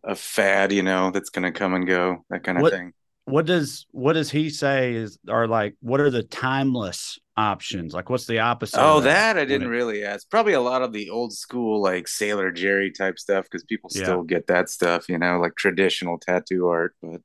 a 0.04 0.16
fad. 0.16 0.72
You 0.72 0.82
know, 0.84 1.12
that's 1.12 1.30
going 1.30 1.52
to 1.52 1.58
come 1.60 1.74
and 1.74 1.86
go, 1.88 2.24
that 2.30 2.44
kind 2.44 2.58
of 2.58 2.62
What- 2.64 2.74
thing. 2.74 2.94
What 3.30 3.46
does 3.46 3.86
what 3.92 4.14
does 4.14 4.30
he 4.32 4.50
say 4.50 4.94
is 4.94 5.18
are 5.30 5.48
like 5.48 5.76
what 5.82 6.00
are 6.00 6.10
the 6.10 6.24
timeless 6.24 7.20
options 7.38 7.94
like 7.94 8.10
what's 8.10 8.26
the 8.28 8.40
opposite 8.40 8.82
Oh, 8.82 8.98
of 8.98 9.04
that 9.06 9.38
I 9.38 9.46
didn't 9.46 9.70
really 9.70 10.04
ask. 10.04 10.30
Probably 10.30 10.54
a 10.54 10.62
lot 10.62 10.82
of 10.82 10.92
the 10.92 11.10
old 11.10 11.32
school, 11.34 11.82
like 11.82 12.08
Sailor 12.08 12.52
Jerry 12.52 12.92
type 12.92 13.18
stuff, 13.18 13.46
because 13.46 13.64
people 13.64 13.90
Yeah. 13.94 14.04
still 14.04 14.24
get 14.24 14.48
that 14.48 14.70
stuff, 14.70 15.08
you 15.08 15.18
know, 15.18 15.40
like 15.40 15.56
traditional 15.56 16.18
tattoo 16.20 16.68
art. 16.68 16.96
But 17.02 17.22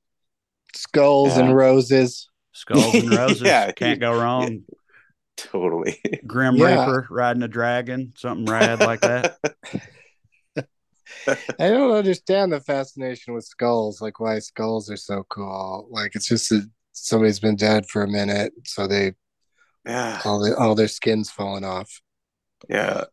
Skulls 0.75 1.37
Yeah. 1.37 1.45
and 1.47 1.57
roses. 1.57 2.29
skulls 2.53 2.95
and 2.95 3.11
roses 3.19 3.43
Yeah. 3.43 3.73
can't 3.73 3.99
go 4.01 4.13
wrong 4.13 4.63
totally. 5.37 6.01
grim 6.27 6.57
Yeah. 6.57 6.79
reaper 6.79 7.07
riding 7.11 7.43
a 7.43 7.49
dragon 7.49 8.13
something 8.17 8.47
rad 8.47 8.79
like 8.79 9.01
that 9.01 9.39
I 11.59 11.71
don't 11.71 11.93
understand 11.97 12.53
the 12.53 12.61
fascination 12.61 13.35
with 13.35 13.45
skulls, 13.45 14.01
like 14.01 14.21
why 14.21 14.39
skulls 14.41 14.91
are 14.91 14.97
so 14.97 15.25
cool. 15.31 15.89
Like 15.91 16.15
it's 16.15 16.29
just 16.29 16.51
that 16.51 16.69
somebody's 16.93 17.41
been 17.41 17.57
dead 17.57 17.87
for 17.89 18.03
a 18.03 18.09
minute, 18.09 18.53
so 18.65 18.87
they 18.87 19.15
Yeah. 19.87 20.23
all 20.25 20.41
the 20.41 20.57
all 20.57 20.75
their 20.75 20.89
skin's 20.89 21.31
falling 21.31 21.65
off. 21.65 22.01
Yeah. 22.69 23.05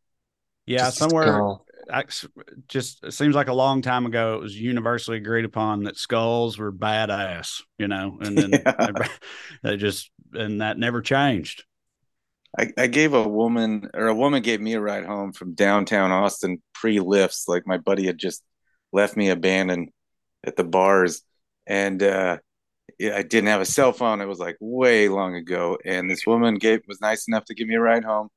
yeah 0.66 0.86
Just 0.86 0.98
somewhere 0.98 1.26
skull. 1.26 1.66
I, 1.92 2.06
just 2.68 3.04
it 3.04 3.14
seems 3.14 3.36
like 3.36 3.50
a 3.50 3.54
long 3.54 3.82
time 3.82 4.06
ago 4.06 4.36
it 4.36 4.42
was 4.42 4.56
universally 4.60 5.18
agreed 5.18 5.46
upon 5.46 5.84
that 5.84 5.98
skulls 5.98 6.58
were 6.58 6.72
badass 6.72 7.62
you 7.78 7.88
know 7.88 8.18
and 8.22 8.38
then 8.38 8.64
Yeah. 8.66 9.08
they 9.64 9.78
just 9.78 10.12
and 10.34 10.62
that 10.62 10.78
never 10.78 11.02
changed 11.02 11.66
I, 12.58 12.72
I 12.78 12.88
gave 12.88 13.14
a 13.14 13.28
woman 13.28 13.90
or 13.94 14.08
a 14.08 14.16
woman 14.16 14.42
gave 14.42 14.60
me 14.62 14.74
a 14.74 14.82
ride 14.82 15.06
home 15.06 15.32
from 15.34 15.54
downtown 15.54 16.12
Austin 16.12 16.62
pre 16.74 17.00
lifts. 17.00 17.48
Like 17.48 17.66
my 17.66 17.78
buddy 17.78 18.06
had 18.06 18.18
just 18.18 18.44
left 18.92 19.16
me 19.16 19.30
abandoned 19.30 19.90
at 20.46 20.56
the 20.58 20.64
bars. 20.66 21.24
And 21.68 22.02
uh 22.04 22.40
I 23.02 23.24
didn't 23.24 23.48
have 23.50 23.62
a 23.62 23.66
cell 23.66 23.94
phone. 23.94 24.22
It 24.22 24.28
was 24.28 24.40
like 24.40 24.58
way 24.62 25.10
long 25.10 25.36
ago. 25.36 25.78
And 25.86 26.10
this 26.12 26.28
woman 26.28 26.56
gave 26.56 26.82
was 26.88 27.02
nice 27.02 27.28
enough 27.28 27.46
to 27.46 27.56
give 27.56 27.68
me 27.68 27.76
a 27.76 27.82
ride 27.82 28.04
home. 28.06 28.30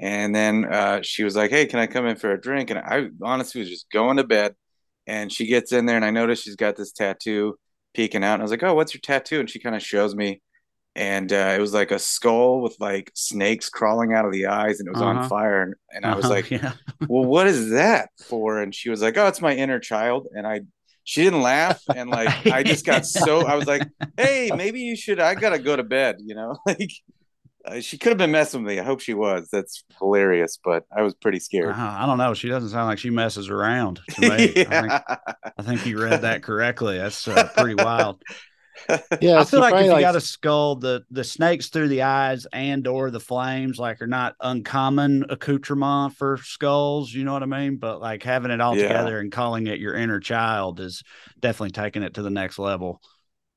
And 0.00 0.34
then 0.34 0.66
uh 0.66 1.02
she 1.02 1.24
was 1.24 1.36
like, 1.36 1.50
Hey, 1.52 1.66
can 1.66 1.80
I 1.80 1.86
come 1.88 2.06
in 2.06 2.16
for 2.16 2.32
a 2.32 2.40
drink? 2.40 2.70
And 2.70 2.78
I 2.80 3.08
honestly 3.22 3.60
was 3.62 3.70
just 3.70 3.90
going 3.90 4.18
to 4.18 4.24
bed. 4.24 4.54
And 5.08 5.32
she 5.32 5.46
gets 5.46 5.72
in 5.72 5.86
there 5.86 5.96
and 5.96 6.04
I 6.06 6.10
notice 6.12 6.42
she's 6.42 6.56
got 6.56 6.76
this 6.76 6.92
tattoo 6.92 7.56
peeking 7.94 8.24
out. 8.24 8.34
And 8.34 8.42
I 8.42 8.44
was 8.44 8.52
like, 8.52 8.64
Oh, 8.64 8.74
what's 8.74 8.94
your 8.94 9.02
tattoo? 9.02 9.40
And 9.40 9.50
she 9.50 9.60
kind 9.60 9.76
of 9.76 9.82
shows 9.82 10.14
me 10.16 10.42
and 10.96 11.32
uh, 11.32 11.52
it 11.56 11.60
was 11.60 11.74
like 11.74 11.90
a 11.90 11.98
skull 11.98 12.60
with 12.62 12.76
like 12.80 13.10
snakes 13.14 13.68
crawling 13.68 14.12
out 14.12 14.24
of 14.24 14.32
the 14.32 14.46
eyes 14.46 14.78
and 14.80 14.88
it 14.88 14.92
was 14.92 15.00
Uh-huh. 15.02 15.20
on 15.22 15.28
fire 15.28 15.62
and, 15.62 15.74
and 15.92 16.06
i 16.06 16.14
was 16.14 16.24
Uh-huh, 16.26 16.34
like 16.34 16.50
yeah 16.50 16.72
well 17.08 17.24
what 17.24 17.46
is 17.46 17.70
that 17.70 18.10
for 18.28 18.60
and 18.62 18.74
she 18.74 18.90
was 18.90 19.02
like 19.02 19.16
oh 19.16 19.26
it's 19.26 19.40
my 19.40 19.54
inner 19.54 19.80
child 19.80 20.26
and 20.32 20.46
i 20.46 20.60
she 21.02 21.22
didn't 21.24 21.42
laugh 21.42 21.82
and 21.94 22.08
like 22.10 22.46
i 22.52 22.62
just 22.62 22.86
got 22.86 23.04
so 23.06 23.44
i 23.46 23.54
was 23.56 23.66
like 23.66 23.82
hey 24.16 24.50
maybe 24.56 24.80
you 24.80 24.96
should 24.96 25.18
i 25.20 25.34
gotta 25.34 25.58
go 25.58 25.74
to 25.76 25.82
bed 25.82 26.16
you 26.24 26.34
know 26.34 26.56
like 26.66 26.90
uh, 27.66 27.80
she 27.80 27.96
could 27.96 28.10
have 28.10 28.18
been 28.18 28.30
messing 28.30 28.62
with 28.62 28.72
me 28.74 28.78
i 28.78 28.84
hope 28.84 29.00
she 29.00 29.14
was 29.14 29.48
that's 29.50 29.84
hilarious 29.98 30.58
but 30.62 30.84
i 30.96 31.00
was 31.02 31.14
pretty 31.14 31.40
scared 31.40 31.74
Uh, 31.74 31.96
I 31.98 32.04
don't 32.06 32.18
know. 32.18 32.34
She 32.34 32.48
doesn't 32.48 32.68
sound 32.70 32.86
like 32.88 32.98
she 32.98 33.10
messes 33.10 33.48
around 33.48 34.00
to 34.10 34.20
me. 34.20 34.28
I, 34.30 34.36
think, 34.46 34.56
yeah. 34.68 35.04
I 35.58 35.62
think 35.62 35.86
you 35.86 36.00
read 36.02 36.22
that 36.22 36.42
correctly. 36.42 36.98
That's 36.98 37.26
uh, 37.26 37.48
pretty 37.56 37.74
wild. 37.74 38.22
Yeah, 39.20 39.40
I 39.40 39.44
feel 39.44 39.60
like 39.60 39.74
if 39.74 39.86
you 39.86 39.92
like- 39.92 40.00
got 40.02 40.16
a 40.16 40.20
skull, 40.20 40.76
the 40.76 41.04
the 41.10 41.24
snakes 41.24 41.68
through 41.68 41.88
the 41.88 42.02
eyes 42.02 42.46
and 42.52 42.86
or 42.86 43.10
the 43.10 43.20
flames 43.20 43.78
like 43.78 44.02
are 44.02 44.06
not 44.06 44.34
uncommon 44.40 45.24
accoutrement 45.30 46.14
for 46.14 46.38
skulls. 46.42 47.12
You 47.12 47.24
know 47.24 47.32
what 47.32 47.42
I 47.42 47.46
mean? 47.46 47.76
But 47.76 48.00
like 48.00 48.22
having 48.22 48.50
it 48.50 48.60
all 48.60 48.76
Yeah. 48.76 48.88
together 48.88 49.18
and 49.20 49.30
calling 49.32 49.66
it 49.66 49.78
your 49.80 49.94
inner 49.94 50.20
child 50.20 50.80
is 50.80 51.02
definitely 51.40 51.70
taking 51.70 52.02
it 52.02 52.14
to 52.14 52.22
the 52.22 52.30
next 52.30 52.58
level. 52.58 53.00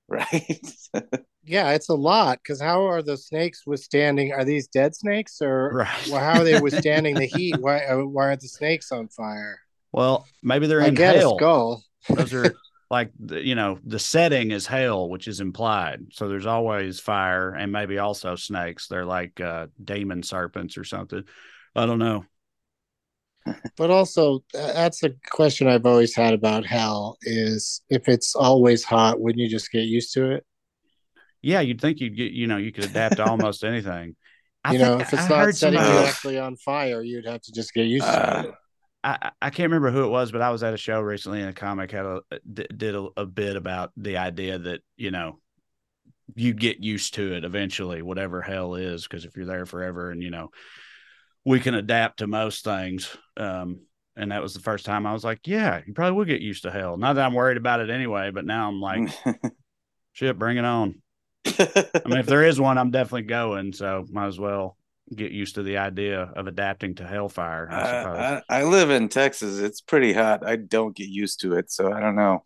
right 0.08 0.62
yeah, 1.44 1.72
it's 1.72 1.90
a 1.90 1.94
lot. 1.96 2.40
Because 2.42 2.62
how 2.62 2.88
are 2.88 3.02
the 3.02 3.18
snakes 3.18 3.66
withstanding? 3.66 4.32
Are 4.34 4.46
these 4.46 4.68
dead 4.68 4.96
snakes 4.96 5.42
or 5.42 5.72
Right. 5.74 6.08
well, 6.10 6.20
how 6.22 6.40
are 6.42 6.44
they 6.46 6.60
withstanding 6.62 7.16
the 7.16 7.26
heat? 7.36 7.56
Why 7.60 7.86
uh, 7.86 7.98
why 8.06 8.28
aren't 8.28 8.42
the 8.42 8.48
snakes 8.48 8.92
on 8.92 9.08
fire? 9.10 9.60
Well, 9.92 10.26
maybe 10.44 10.68
they're 10.68 10.82
I 10.82 10.88
in 10.88 10.94
get 10.94 11.16
a 11.16 11.20
hell. 11.20 11.38
skull. 11.38 11.84
Those 12.10 12.34
are 12.34 12.54
like 12.90 13.12
the, 13.20 13.46
you 13.46 13.56
know 13.56 13.80
the 13.86 14.00
setting 14.00 14.52
is 14.52 14.66
hell, 14.68 15.10
which 15.10 15.28
is 15.28 15.42
implied. 15.42 16.08
So 16.14 16.28
there's 16.30 16.46
always 16.46 17.00
fire 17.00 17.54
and 17.54 17.72
maybe 17.72 17.98
also 18.00 18.36
snakes. 18.36 18.88
They're 18.88 19.06
like 19.06 19.40
uh, 19.42 19.68
demon 19.84 20.24
serpents 20.24 20.78
or 20.78 20.84
something. 20.84 21.24
I 21.76 21.86
don't 21.86 22.00
know. 22.00 22.26
But 23.78 23.92
also, 23.92 24.44
uh, 24.56 24.74
that's 24.74 25.04
a 25.04 25.12
question 25.32 25.68
I've 25.68 25.86
always 25.86 26.16
had 26.16 26.34
about 26.34 26.66
hell: 26.66 27.18
is 27.22 27.82
if 27.90 28.08
it's 28.08 28.36
always 28.36 28.84
hot, 28.84 29.20
wouldn't 29.22 29.42
you 29.42 29.50
just 29.50 29.72
get 29.72 29.86
used 29.86 30.14
to 30.14 30.32
it? 30.32 30.46
Yeah, 31.42 31.62
you'd 31.62 31.80
think 31.82 32.00
you'd 32.00 32.18
get, 32.18 32.32
you 32.32 32.48
know, 32.48 32.58
you 32.58 32.72
could 32.72 32.84
adapt 32.86 33.18
to 33.18 33.26
almost 33.26 33.64
anything. 33.64 34.16
I 34.66 34.74
you 34.74 34.80
know, 34.80 35.00
if 35.00 35.14
it's 35.14 35.24
I 35.24 35.30
not 35.30 35.54
setting 35.54 35.86
you 35.86 35.98
actually 36.00 36.38
on 36.38 36.56
fire, 36.58 37.02
you'd 37.02 37.26
have 37.26 37.42
to 37.44 37.52
just 37.52 37.74
get 37.74 37.86
used 37.88 38.14
to 38.16 38.22
Uh, 38.22 38.44
it. 38.48 38.54
I, 39.08 39.32
I- 39.42 39.50
can't 39.50 39.72
remember 39.72 39.92
who 39.92 40.04
it 40.06 40.10
was, 40.10 40.32
but 40.32 40.42
I 40.42 40.50
was 40.52 40.64
at 40.64 40.74
a 40.74 40.78
show 40.78 41.00
recently 41.00 41.40
and 41.42 41.50
a 41.50 41.54
comic 41.54 41.92
had 41.92 42.06
a 42.06 42.22
d- 42.52 42.68
did 42.76 42.96
a, 42.96 43.08
a 43.18 43.26
bit 43.26 43.56
about 43.56 43.92
the 43.98 44.18
idea 44.18 44.58
that 44.60 44.82
you 44.98 45.12
know 45.12 45.40
you 46.36 46.54
get 46.54 46.84
used 46.84 47.14
to 47.16 47.34
it 47.34 47.46
eventually, 47.46 48.02
whatever 48.02 48.42
hell 48.42 48.76
is, 48.76 49.04
because 49.04 49.26
if 49.26 49.36
you're 49.38 49.46
there 49.46 49.66
forever 49.66 50.12
and 50.12 50.22
you 50.22 50.30
know 50.30 50.50
we 51.46 51.60
can 51.60 51.74
adapt 51.74 52.20
to 52.20 52.28
most 52.28 52.64
things. 52.64 53.16
Um, 53.38 53.82
and 54.18 54.32
that 54.32 54.42
was 54.42 54.54
the 54.54 54.60
first 54.60 54.86
time 54.86 55.06
I 55.06 55.14
was 55.14 55.24
like, 55.24 55.42
yeah, 55.46 55.82
you 55.86 55.94
probably 55.94 56.18
will 56.18 56.26
get 56.26 56.42
used 56.42 56.64
to 56.64 56.72
hell. 56.72 56.98
Not 56.98 57.14
that 57.14 57.26
I'm 57.26 57.34
worried 57.34 57.58
about 57.58 57.80
it 57.80 57.90
anyway, 57.90 58.32
but 58.32 58.46
now 58.46 58.68
I'm 58.68 58.82
like, 58.82 59.10
shit, 60.14 60.38
bring 60.40 60.58
it 60.58 60.66
on. 60.66 61.02
I 61.46 62.02
mean, 62.06 62.18
if 62.18 62.26
there 62.26 62.44
is 62.44 62.60
one, 62.60 62.78
I'm 62.78 62.92
definitely 62.92 63.24
going. 63.24 63.74
So 63.74 64.06
might 64.10 64.28
as 64.28 64.40
well 64.40 64.77
get 65.16 65.32
used 65.32 65.56
to 65.56 65.64
the 65.64 65.78
idea 65.78 66.22
of 66.22 66.48
adapting 66.48 66.96
to 66.96 67.08
hellfire. 67.08 67.70
I 67.74 67.86
suppose. 67.86 68.26
I, 68.26 68.42
I, 68.50 68.60
I 68.60 68.64
live 68.64 68.90
in 68.90 69.10
Texas. 69.10 69.60
It's 69.60 69.82
pretty 69.82 70.14
hot. 70.14 70.46
I 70.46 70.56
don't 70.58 70.96
get 70.96 71.08
used 71.08 71.42
to 71.42 71.54
it, 71.56 71.72
so 71.72 71.92
I 71.92 72.00
don't 72.00 72.16
know. 72.16 72.46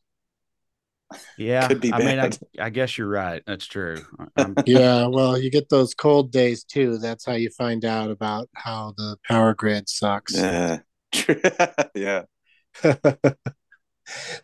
yeah, 1.37 1.67
could 1.67 1.81
be 1.81 1.93
I 1.93 1.99
mean, 1.99 2.19
I. 2.19 2.31
I 2.59 2.69
guess 2.69 2.97
you're 2.97 3.07
right. 3.07 3.41
That's 3.45 3.65
true. 3.65 4.05
Yeah, 4.65 5.07
well, 5.07 5.37
you 5.37 5.49
get 5.51 5.69
those 5.69 5.93
cold 5.93 6.31
days 6.31 6.63
too. 6.63 6.97
That's 6.97 7.25
how 7.25 7.33
you 7.33 7.49
find 7.51 7.83
out 7.85 8.11
about 8.11 8.49
how 8.55 8.93
the 8.97 9.17
power 9.27 9.53
grid 9.53 9.89
sucks. 9.89 10.33
Yeah, 10.35 10.79
yeah. 11.95 12.23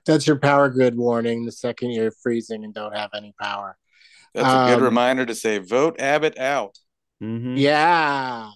That's 0.05 0.25
your 0.27 0.37
power 0.39 0.69
grid 0.69 0.95
warning 0.95 1.45
the 1.45 1.51
second 1.51 1.91
you're 1.91 2.11
freezing 2.11 2.63
and 2.63 2.73
don't 2.73 2.95
have 2.95 3.11
any 3.13 3.33
power. 3.41 3.77
That's 4.33 4.53
a 4.53 4.59
good 4.59 4.79
Um, 4.79 4.83
reminder 4.83 5.25
to 5.25 5.35
say 5.35 5.57
vote 5.57 5.99
Abbott 5.99 6.37
out. 6.37 6.77
Mhm. 7.21 7.57
Yeah. 7.57 8.51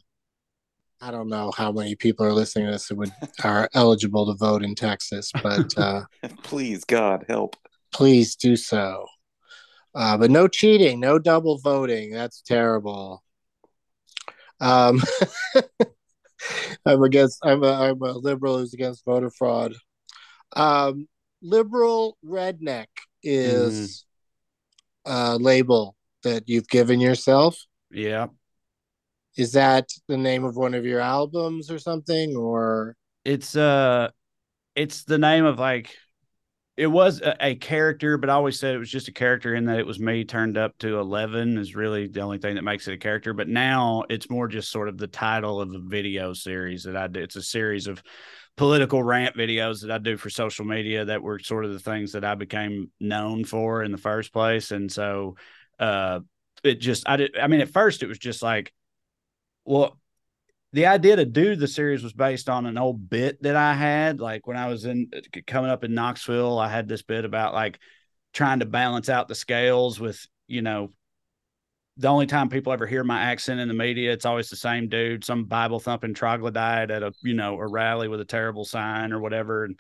I 1.04 1.10
don't 1.10 1.30
know 1.30 1.52
how 1.56 1.72
many 1.72 1.96
people 1.96 2.26
are 2.26 2.34
listening 2.34 2.68
to 2.68 2.74
this 2.74 2.88
who 2.88 2.96
would 2.98 3.12
are 3.44 3.68
eligible 3.74 4.28
to 4.28 4.38
vote 4.38 4.64
in 4.64 4.76
Texas, 4.76 5.32
but 5.42 5.66
uh, 5.78 6.04
Please, 6.44 6.84
God, 6.84 7.26
help. 7.28 7.56
please 7.92 8.36
do 8.36 8.56
so. 8.56 9.06
Uh, 9.96 10.18
but 10.18 10.30
no 10.32 10.48
cheating, 10.48 11.00
no 11.00 11.18
double 11.18 11.58
voting. 11.58 12.12
That's 12.12 12.42
terrible. 12.42 13.24
Um, 14.60 15.02
I'm 16.86 17.02
against. 17.04 17.40
I'm 17.44 17.64
a, 17.64 17.72
I'm 17.72 18.02
a 18.02 18.12
liberal 18.14 18.60
who's 18.60 18.74
against 18.74 19.04
voter 19.06 19.32
fraud. 19.32 19.74
Um, 20.56 21.08
liberal 21.42 22.18
redneck 22.26 22.88
is 23.24 24.06
a 25.06 25.38
label 25.38 25.96
that 26.24 26.48
you've 26.48 26.68
given 26.68 27.00
yourself. 27.00 27.60
Yeah, 27.92 28.28
Is 29.38 29.54
that 29.54 29.90
the 30.08 30.18
name 30.18 30.44
of 30.44 30.56
one 30.56 30.74
of 30.74 30.86
your 30.86 31.00
albums 31.00 31.72
or 31.72 31.80
something? 31.80 32.36
Or 32.36 32.96
it's 33.24 33.56
uh, 33.56 34.10
it's 34.76 35.04
the 35.04 35.18
name 35.18 35.46
of 35.46 35.60
like 35.60 35.96
it 36.78 36.88
was 36.88 37.22
a, 37.22 37.36
a, 37.40 37.56
character, 37.56 38.18
but 38.18 38.30
I 38.30 38.34
always 38.34 38.60
said 38.60 38.74
it 38.74 38.80
was 38.80 38.90
just 38.90 39.10
a 39.10 39.14
character 39.14 39.54
in 39.54 39.66
that 39.66 39.78
it 39.78 39.86
was 39.86 40.00
me 40.00 40.24
turned 40.24 40.58
up 40.58 40.78
to 40.80 41.00
11 41.00 41.58
is 41.58 41.76
really 41.76 42.08
the 42.08 42.22
only 42.22 42.38
thing 42.38 42.56
that 42.56 42.64
makes 42.64 42.88
it 42.88 42.94
a 42.94 42.98
character. 42.98 43.34
But 43.34 43.50
now 43.50 44.04
it's 44.10 44.30
more 44.30 44.48
just 44.48 44.72
sort 44.72 44.88
of 44.88 44.98
the 44.98 45.08
title 45.08 45.62
of 45.62 45.72
the 45.72 45.80
video 45.80 46.34
series 46.34 46.84
that 46.84 46.96
I 46.96 47.08
do. 47.08 47.20
It's 47.20 47.36
a 47.36 47.44
series 47.44 47.88
of 47.88 48.02
political 48.58 49.04
rant 49.04 49.36
videos 49.36 49.82
that 49.82 49.92
I 49.92 49.98
do 49.98 50.18
for 50.18 50.30
social 50.30 50.66
media 50.66 51.06
that 51.06 51.22
were 51.22 51.40
sort 51.40 51.66
of 51.66 51.74
the 51.74 51.80
things 51.80 52.14
that 52.14 52.24
I 52.24 52.36
became 52.36 52.90
known 53.00 53.44
for 53.44 53.84
in 53.84 53.92
the 53.92 53.98
first 53.98 54.34
place. 54.34 54.72
And 54.72 54.92
so, 54.92 55.36
uh, 55.78 56.22
it 56.64 56.80
just, 56.80 57.08
I 57.08 57.18
did, 57.18 57.38
I 57.38 57.48
mean, 57.48 57.62
at 57.62 57.70
first 57.70 58.02
it 58.02 58.08
was 58.08 58.20
just 58.20 58.42
like, 58.42 58.74
well, 59.66 60.00
the 60.74 60.86
idea 60.86 61.18
to 61.18 61.26
do 61.26 61.56
the 61.56 61.68
series 61.68 62.04
was 62.04 62.14
based 62.14 62.50
on 62.50 62.66
an 62.66 62.78
old 62.78 63.10
bit 63.10 63.42
that 63.44 63.56
I 63.56 63.74
had. 63.74 64.20
Like 64.20 64.48
when 64.48 64.58
I 64.58 64.68
was 64.68 64.86
in 64.86 65.12
coming 65.46 65.70
up 65.70 65.84
in 65.84 65.94
Knoxville, 65.94 66.58
I 66.58 66.70
had 66.70 66.88
this 66.88 67.02
bit 67.02 67.26
about 67.26 67.54
like 67.54 67.80
trying 68.34 68.60
to 68.60 68.66
balance 68.66 69.10
out 69.10 69.28
the 69.28 69.36
scales 69.36 70.00
with, 70.00 70.26
you 70.48 70.62
know, 70.62 70.92
the 71.98 72.08
only 72.08 72.26
time 72.26 72.48
people 72.48 72.72
ever 72.72 72.88
hear 72.88 73.04
my 73.04 73.20
accent 73.20 73.60
in 73.60 73.68
the 73.68 73.74
media, 73.74 74.14
it's 74.14 74.26
always 74.26 74.50
the 74.50 74.56
same 74.56 74.88
dude, 74.88 75.26
some 75.26 75.44
Bible 75.44 75.80
thumping 75.80 76.14
troglodyte 76.14 76.90
at 76.90 77.04
a, 77.04 77.14
you 77.22 77.34
know, 77.34 77.60
a 77.60 77.68
rally 77.68 78.08
with 78.08 78.22
a 78.22 78.26
terrible 78.26 78.64
sign 78.64 79.12
or 79.12 79.20
whatever. 79.20 79.66
And 79.66 79.78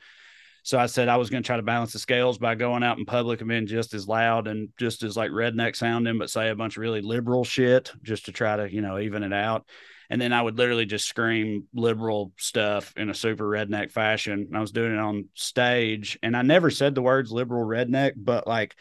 so 0.64 0.78
I 0.80 0.86
said 0.86 1.10
I 1.10 1.18
was 1.18 1.30
going 1.30 1.44
to 1.44 1.48
try 1.48 1.58
to 1.58 1.64
balance 1.64 1.94
the 1.94 2.00
scales 2.00 2.38
by 2.38 2.56
going 2.56 2.84
out 2.84 2.98
in 2.98 3.06
public 3.06 3.42
and 3.42 3.50
being 3.50 3.68
just 3.68 3.94
as 3.94 4.08
loud 4.08 4.48
and 4.48 4.70
just 4.78 5.04
as 5.04 5.18
like 5.18 5.32
redneck 5.32 5.76
sounding, 5.76 6.18
but 6.18 6.30
say 6.30 6.50
a 6.50 6.56
bunch 6.56 6.78
of 6.78 6.82
really 6.82 7.02
liberal 7.02 7.44
shit 7.44 7.92
just 8.04 8.26
to 8.26 8.32
try 8.32 8.56
to, 8.56 8.72
you 8.72 8.82
know, 8.82 9.00
even 9.00 9.24
it 9.24 9.34
out 9.34 9.66
and 10.12 10.22
then 10.22 10.34
I 10.34 10.42
would 10.42 10.58
literally 10.58 10.86
just 10.86 11.08
scream 11.08 11.68
liberal 11.74 12.34
stuff 12.38 12.94
in 12.98 13.10
a 13.10 13.14
super 13.14 13.46
redneck 13.46 13.92
fashion. 13.92 14.48
And 14.50 14.58
I 14.58 14.60
was 14.60 14.74
doing 14.74 14.92
it 14.92 15.00
on 15.00 15.30
stage, 15.36 16.20
and 16.22 16.36
I 16.36 16.42
never 16.42 16.70
said 16.70 16.96
the 16.96 17.02
words 17.02 17.32
liberal 17.32 17.66
redneck, 17.66 18.14
but 18.18 18.46
like 18.46 18.76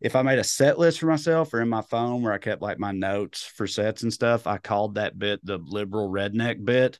if 0.00 0.16
I 0.16 0.22
made 0.22 0.38
a 0.38 0.44
set 0.44 0.78
list 0.78 0.98
for 0.98 1.04
myself 1.04 1.52
or 1.52 1.60
in 1.60 1.68
my 1.68 1.82
phone 1.82 2.22
where 2.22 2.32
I 2.32 2.38
kept 2.38 2.62
like 2.62 2.78
my 2.78 2.92
notes 2.92 3.42
for 3.44 3.66
sets 3.66 4.04
and 4.04 4.12
stuff, 4.12 4.46
I 4.46 4.56
called 4.56 4.94
that 4.94 5.18
bit 5.18 5.44
the 5.44 5.58
liberal 5.58 6.08
redneck 6.08 6.64
bit. 6.64 6.98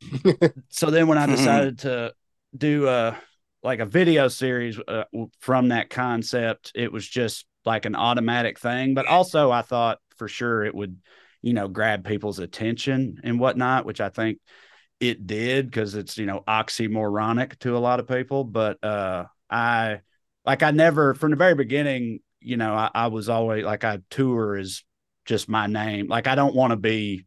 so 0.68 0.90
then 0.90 1.08
when 1.08 1.18
I 1.18 1.26
mm-hmm. 1.26 1.34
decided 1.34 1.78
to 1.80 2.14
do 2.56 2.86
a 2.86 3.18
like 3.62 3.80
a 3.80 3.86
video 3.86 4.28
series 4.28 4.78
uh, 4.86 5.04
from 5.40 5.68
that 5.68 5.90
concept, 5.90 6.72
it 6.74 6.92
was 6.92 7.06
just 7.06 7.46
like 7.64 7.84
an 7.84 7.96
automatic 7.96 8.58
thing. 8.58 8.94
But 8.94 9.06
also, 9.06 9.50
I 9.50 9.62
thought 9.62 9.98
for 10.16 10.28
sure 10.28 10.64
it 10.64 10.74
would 10.74 10.98
you 11.46 11.52
know, 11.52 11.68
grab 11.68 12.04
people's 12.04 12.40
attention 12.40 13.20
and 13.22 13.38
whatnot, 13.38 13.86
which 13.86 14.00
I 14.00 14.08
think 14.08 14.40
it 14.98 15.28
did 15.28 15.70
because 15.70 15.94
it's, 15.94 16.18
you 16.18 16.26
know, 16.26 16.42
oxymoronic 16.48 17.56
to 17.60 17.76
a 17.76 17.78
lot 17.78 18.00
of 18.00 18.08
people. 18.08 18.42
But 18.42 18.82
uh 18.82 19.26
I 19.48 20.00
like 20.44 20.64
I 20.64 20.72
never 20.72 21.14
from 21.14 21.30
the 21.30 21.36
very 21.36 21.54
beginning, 21.54 22.18
you 22.40 22.56
know, 22.56 22.74
I, 22.74 22.90
I 22.92 23.06
was 23.06 23.28
always 23.28 23.64
like 23.64 23.84
I 23.84 24.00
tour 24.10 24.56
is 24.56 24.82
just 25.24 25.48
my 25.48 25.68
name. 25.68 26.08
Like 26.08 26.26
I 26.26 26.34
don't 26.34 26.54
want 26.54 26.72
to 26.72 26.76
be 26.76 27.26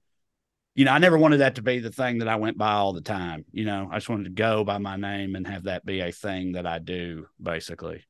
you 0.80 0.86
know, 0.86 0.94
I 0.94 0.98
never 0.98 1.18
wanted 1.18 1.42
that 1.42 1.56
to 1.56 1.62
be 1.62 1.80
the 1.80 1.92
thing 1.92 2.20
that 2.20 2.30
I 2.30 2.38
went 2.38 2.58
by 2.58 2.72
all 2.72 2.94
the 2.94 3.02
time. 3.02 3.44
You 3.52 3.66
know, 3.66 3.90
I 3.92 3.98
just 3.98 4.08
wanted 4.08 4.24
to 4.24 4.30
go 4.30 4.64
by 4.64 4.78
my 4.78 4.96
name 4.96 5.36
and 5.36 5.46
have 5.46 5.64
that 5.64 5.86
be 5.86 6.00
a 6.00 6.10
thing 6.10 6.54
that 6.54 6.66
I 6.66 6.80
do, 6.80 7.28
basically. 7.44 8.06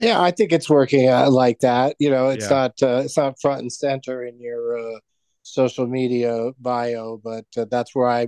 Yeah, 0.00 0.20
I 0.20 0.32
think 0.32 0.50
it's 0.50 0.68
working 0.68 1.08
uh, 1.08 1.30
like 1.30 1.60
that. 1.60 1.94
You 2.00 2.10
know, 2.10 2.30
it's 2.30 2.50
yeah. 2.50 2.50
not 2.50 2.82
uh, 2.82 3.02
it's 3.04 3.16
not 3.16 3.40
front 3.40 3.60
and 3.60 3.72
center 3.72 4.24
in 4.24 4.40
your 4.40 4.76
uh, 4.76 4.98
social 5.44 5.86
media 5.86 6.50
bio, 6.58 7.20
but 7.22 7.44
uh, 7.56 7.66
that's 7.70 7.94
where 7.94 8.08
I, 8.08 8.26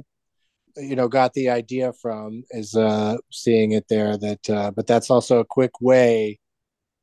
you 0.76 0.94
know, 0.94 1.08
got 1.08 1.34
the 1.34 1.48
idea 1.48 1.92
from 1.94 2.44
is 2.50 2.76
uh, 2.76 3.16
seeing 3.32 3.72
it 3.72 3.86
there. 3.88 4.16
That, 4.16 4.48
uh, 4.48 4.70
but 4.70 4.86
that's 4.86 5.10
also 5.10 5.40
a 5.40 5.44
quick 5.44 5.80
way 5.80 6.38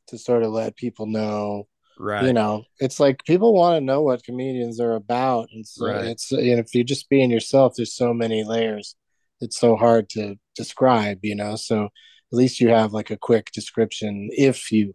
to 0.08 0.18
sort 0.18 0.44
of 0.44 0.54
let 0.54 0.78
people 0.78 1.08
know. 1.08 1.68
Right. 1.98 2.26
You 2.26 2.34
know, 2.34 2.66
it's 2.80 3.00
like 3.00 3.24
people 3.26 3.54
want 3.54 3.78
to 3.78 3.82
know 3.82 4.02
what 4.02 4.24
comedians 4.24 4.80
are 4.80 4.94
about, 4.94 5.48
and 5.54 5.66
so 5.66 5.88
right. 5.88 6.06
it's 6.06 6.32
you 6.32 6.56
know, 6.56 6.60
if 6.62 6.76
you're 6.76 6.84
just 6.84 7.10
being 7.10 7.32
yourself, 7.32 7.74
there's 7.76 7.96
so 7.96 8.14
many 8.14 8.44
layers. 8.44 8.96
It's 9.40 9.58
so 9.58 9.76
hard 9.76 10.10
to 10.10 10.36
describe. 10.56 11.20
You 11.24 11.36
know, 11.36 11.56
so 11.56 11.86
at 11.86 12.38
least 12.38 12.60
you 12.60 12.70
have 12.70 12.92
like 12.92 13.12
a 13.12 13.18
quick 13.18 13.52
description 13.52 14.30
if 14.32 14.72
you 14.72 14.94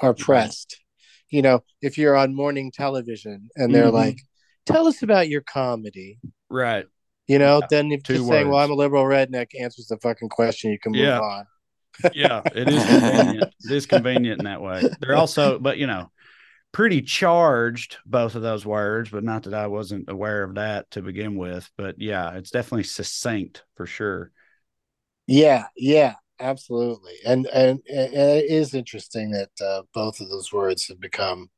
are 0.00 0.14
pressed. 0.14 0.80
You 1.30 1.42
know, 1.42 1.62
if 1.80 1.98
you're 1.98 2.16
on 2.16 2.34
morning 2.34 2.72
television 2.72 3.48
and 3.56 3.74
they're 3.74 3.86
mm-hmm. 3.86 3.96
like, 3.96 4.18
tell 4.66 4.86
us 4.86 5.02
about 5.02 5.28
your 5.28 5.40
comedy. 5.40 6.18
Right. 6.48 6.86
You 7.26 7.38
know, 7.38 7.60
yeah. 7.60 7.66
then 7.70 7.92
if 7.92 8.02
Two 8.02 8.14
just 8.14 8.24
words. 8.24 8.36
saying, 8.36 8.48
well, 8.48 8.58
I'm 8.58 8.70
a 8.70 8.74
liberal 8.74 9.04
redneck 9.04 9.48
answers 9.58 9.86
the 9.86 9.96
fucking 9.98 10.28
question, 10.28 10.70
you 10.70 10.78
can 10.78 10.92
move 10.92 11.00
yeah. 11.00 11.20
on. 11.20 11.46
yeah, 12.12 12.42
it 12.54 12.68
is 12.68 12.84
convenient. 12.86 13.54
it 13.60 13.70
is 13.70 13.86
convenient 13.86 14.40
in 14.40 14.44
that 14.44 14.60
way. 14.60 14.82
They're 15.00 15.16
also, 15.16 15.58
but 15.58 15.78
you 15.78 15.86
know, 15.86 16.10
pretty 16.74 17.00
charged, 17.00 17.96
both 18.04 18.34
of 18.34 18.42
those 18.42 18.66
words, 18.66 19.08
but 19.08 19.24
not 19.24 19.44
that 19.44 19.54
I 19.54 19.68
wasn't 19.68 20.10
aware 20.10 20.42
of 20.42 20.56
that 20.56 20.90
to 20.90 21.00
begin 21.00 21.36
with. 21.36 21.70
But 21.78 21.94
yeah, 21.98 22.34
it's 22.34 22.50
definitely 22.50 22.84
succinct 22.84 23.64
for 23.76 23.86
sure. 23.86 24.32
Yeah, 25.26 25.68
yeah 25.76 26.16
absolutely 26.40 27.14
and, 27.24 27.46
and 27.46 27.80
and 27.88 28.12
it 28.12 28.50
is 28.50 28.74
interesting 28.74 29.30
that 29.30 29.50
uh, 29.64 29.82
both 29.92 30.20
of 30.20 30.28
those 30.28 30.52
words 30.52 30.88
have 30.88 31.00
become 31.00 31.48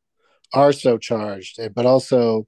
are 0.53 0.73
so 0.73 0.99
charged 0.99 1.59
eh, 1.59 1.69
but 1.75 1.87
also 1.87 2.47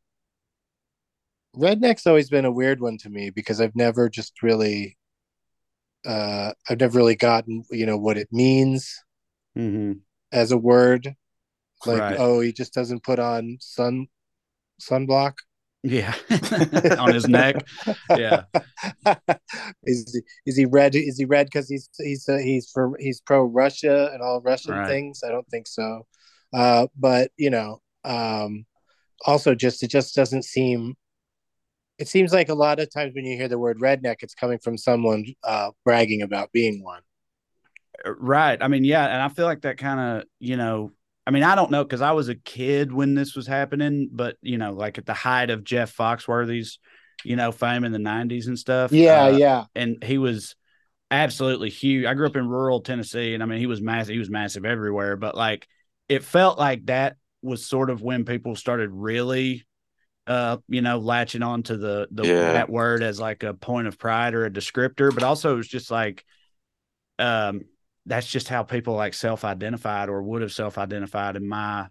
redneck's 1.57 2.07
always 2.07 2.28
been 2.28 2.44
a 2.44 2.52
weird 2.52 2.81
one 2.81 2.98
to 2.98 3.09
me 3.09 3.31
because 3.31 3.61
i've 3.61 3.74
never 3.74 4.11
just 4.11 4.42
really 4.42 4.96
uh 6.04 6.52
i've 6.68 6.81
never 6.81 6.98
really 6.98 7.16
gotten 7.16 7.64
you 7.70 7.87
know 7.87 7.96
what 7.96 8.18
it 8.18 8.28
means 8.31 9.02
mm-hmm. 9.57 9.92
as 10.31 10.52
a 10.52 10.59
word 10.59 11.14
like 11.86 12.00
right. 12.00 12.16
oh 12.18 12.40
he 12.40 12.52
just 12.52 12.74
doesn't 12.74 13.02
put 13.02 13.18
on 13.18 13.56
sun 13.60 14.06
sunblock 14.80 15.34
yeah, 15.82 16.14
on 16.98 17.14
his 17.14 17.28
neck. 17.28 17.66
Yeah. 18.10 18.44
is 19.84 20.20
is 20.44 20.56
he 20.56 20.64
red? 20.64 20.94
Is 20.94 21.18
he 21.18 21.24
red 21.24 21.46
because 21.46 21.68
he's 21.68 21.88
he's 21.98 22.28
uh, 22.28 22.38
he's 22.38 22.68
for 22.70 22.96
he's 22.98 23.20
pro 23.20 23.44
Russia 23.44 24.10
and 24.12 24.20
all 24.20 24.40
Russian 24.40 24.74
right. 24.74 24.88
things? 24.88 25.22
I 25.24 25.30
don't 25.30 25.48
think 25.48 25.68
so. 25.68 26.06
Uh, 26.52 26.88
but 26.96 27.30
you 27.36 27.50
know, 27.50 27.80
um, 28.04 28.66
also 29.24 29.54
just 29.54 29.82
it 29.82 29.88
just 29.88 30.14
doesn't 30.14 30.44
seem. 30.44 30.96
It 31.98 32.08
seems 32.08 32.32
like 32.32 32.48
a 32.48 32.54
lot 32.54 32.80
of 32.80 32.92
times 32.92 33.14
when 33.14 33.24
you 33.24 33.36
hear 33.36 33.48
the 33.48 33.58
word 33.58 33.80
redneck, 33.80 34.16
it's 34.20 34.34
coming 34.34 34.58
from 34.58 34.76
someone 34.78 35.24
uh, 35.42 35.70
bragging 35.84 36.22
about 36.22 36.52
being 36.52 36.82
one. 36.82 37.02
Right. 38.04 38.56
I 38.60 38.68
mean, 38.68 38.84
yeah, 38.84 39.04
and 39.06 39.20
I 39.20 39.28
feel 39.28 39.46
like 39.46 39.62
that 39.62 39.78
kind 39.78 40.00
of 40.00 40.24
you 40.40 40.56
know 40.56 40.92
I 41.28 41.30
mean, 41.30 41.42
I 41.42 41.54
don't 41.54 41.70
know 41.70 41.84
because 41.84 42.00
I 42.00 42.12
was 42.12 42.30
a 42.30 42.34
kid 42.34 42.90
when 42.90 43.14
this 43.14 43.36
was 43.36 43.46
happening, 43.46 44.08
but 44.10 44.36
you 44.40 44.56
know, 44.56 44.72
like 44.72 44.96
at 44.96 45.04
the 45.04 45.12
height 45.12 45.50
of 45.50 45.62
Jeff 45.62 45.94
Foxworthy's, 45.94 46.78
you 47.22 47.36
know, 47.36 47.52
fame 47.52 47.84
in 47.84 47.92
the 47.92 47.98
'90s 47.98 48.46
and 48.46 48.58
stuff. 48.58 48.92
Yeah, 48.92 49.24
uh, 49.24 49.36
yeah. 49.36 49.64
And 49.74 50.02
he 50.02 50.16
was 50.16 50.56
absolutely 51.10 51.68
huge. 51.68 52.06
I 52.06 52.14
grew 52.14 52.26
up 52.26 52.36
in 52.36 52.48
rural 52.48 52.80
Tennessee, 52.80 53.34
and 53.34 53.42
I 53.42 53.46
mean, 53.46 53.58
he 53.58 53.66
was 53.66 53.82
massive. 53.82 54.14
He 54.14 54.18
was 54.18 54.30
massive 54.30 54.64
everywhere, 54.64 55.18
but 55.18 55.36
like, 55.36 55.68
it 56.08 56.24
felt 56.24 56.58
like 56.58 56.86
that 56.86 57.16
was 57.42 57.66
sort 57.66 57.90
of 57.90 58.00
when 58.00 58.24
people 58.24 58.56
started 58.56 58.88
really, 58.90 59.66
uh, 60.26 60.56
you 60.66 60.80
know, 60.80 60.96
latching 60.96 61.42
on 61.42 61.62
to 61.64 61.76
the 61.76 62.08
the 62.10 62.26
yeah. 62.26 62.52
that 62.54 62.70
word 62.70 63.02
as 63.02 63.20
like 63.20 63.42
a 63.42 63.52
point 63.52 63.86
of 63.86 63.98
pride 63.98 64.32
or 64.32 64.46
a 64.46 64.50
descriptor, 64.50 65.12
but 65.12 65.24
also 65.24 65.52
it 65.52 65.56
was 65.58 65.68
just 65.68 65.90
like, 65.90 66.24
um 67.18 67.64
that's 68.08 68.26
just 68.26 68.48
how 68.48 68.62
people 68.62 68.94
like 68.94 69.14
self-identified 69.14 70.08
or 70.08 70.22
would 70.22 70.42
have 70.42 70.52
self-identified 70.52 71.36
in 71.36 71.48
my 71.48 71.88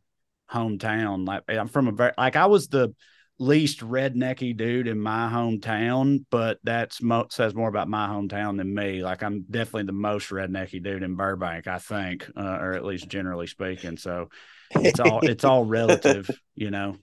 hometown. 0.51 1.27
Like 1.27 1.43
I'm 1.47 1.67
from 1.67 1.87
a 1.87 1.91
very 1.91 2.11
like 2.17 2.35
I 2.35 2.47
was 2.47 2.67
the 2.67 2.93
least 3.39 3.81
rednecky 3.81 4.55
dude 4.55 4.87
in 4.87 4.99
my 4.99 5.29
hometown, 5.31 6.25
but 6.31 6.57
that's 6.63 7.01
mo- 7.01 7.27
says 7.29 7.53
more 7.53 7.69
about 7.69 7.87
my 7.87 8.07
hometown 8.07 8.57
than 8.57 8.73
me. 8.73 9.03
Like 9.03 9.21
I'm 9.23 9.45
definitely 9.49 9.83
the 9.83 9.91
most 9.91 10.29
rednecky 10.29 10.81
dude 10.81 11.03
in 11.03 11.15
Burbank, 11.15 11.67
I 11.67 11.77
think, 11.77 12.29
uh, 12.35 12.57
or 12.59 12.73
at 12.73 12.85
least 12.85 13.07
generally 13.07 13.47
speaking. 13.47 13.97
So 13.97 14.29
it's 14.71 14.99
all 14.99 15.21
it's 15.21 15.45
all 15.45 15.65
relative, 15.65 16.29
you 16.55 16.71
know. 16.71 16.97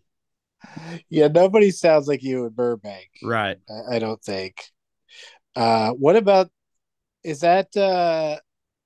Yeah, 1.11 1.29
nobody 1.29 1.71
sounds 1.71 2.09
like 2.09 2.23
you 2.23 2.47
in 2.47 2.51
Burbank, 2.53 3.09
right? 3.23 3.59
I, 3.69 3.97
I 3.97 3.99
don't 3.99 4.23
think. 4.23 4.63
Uh, 5.55 5.91
what 5.91 6.17
about 6.17 6.51
is 7.23 7.41
that 7.41 7.75
uh 7.77 8.37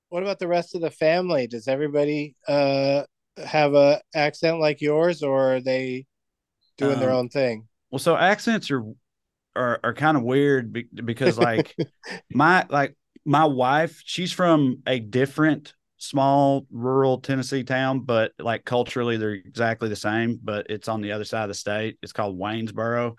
what 0.09 0.23
about 0.23 0.39
the 0.39 0.47
rest 0.47 0.75
of 0.75 0.81
the 0.81 0.91
family? 0.91 1.47
Does 1.47 1.67
everybody 1.67 2.35
uh 2.47 3.03
have 3.45 3.73
a 3.73 4.01
accent 4.13 4.59
like 4.59 4.81
yours, 4.81 5.23
or 5.23 5.55
are 5.55 5.61
they 5.61 6.05
doing 6.77 6.95
um, 6.95 6.99
their 6.99 7.11
own 7.11 7.29
thing? 7.29 7.67
Well, 7.91 7.99
so 7.99 8.15
accents 8.15 8.69
are 8.71 8.83
are, 9.55 9.79
are 9.83 9.93
kind 9.93 10.17
of 10.17 10.23
weird 10.23 10.73
because 11.05 11.37
like 11.37 11.75
my 12.31 12.65
like 12.69 12.95
my 13.25 13.45
wife, 13.45 14.01
she's 14.05 14.31
from 14.31 14.81
a 14.87 14.99
different 14.99 15.73
small 15.97 16.65
rural 16.71 17.19
Tennessee 17.19 17.63
town, 17.63 18.01
but 18.01 18.31
like 18.39 18.65
culturally 18.65 19.17
they're 19.17 19.33
exactly 19.33 19.89
the 19.89 19.95
same, 19.95 20.39
but 20.43 20.67
it's 20.69 20.87
on 20.87 21.01
the 21.01 21.11
other 21.11 21.25
side 21.25 21.43
of 21.43 21.49
the 21.49 21.53
state. 21.53 21.97
It's 22.01 22.13
called 22.13 22.39
Waynesboro. 22.39 23.15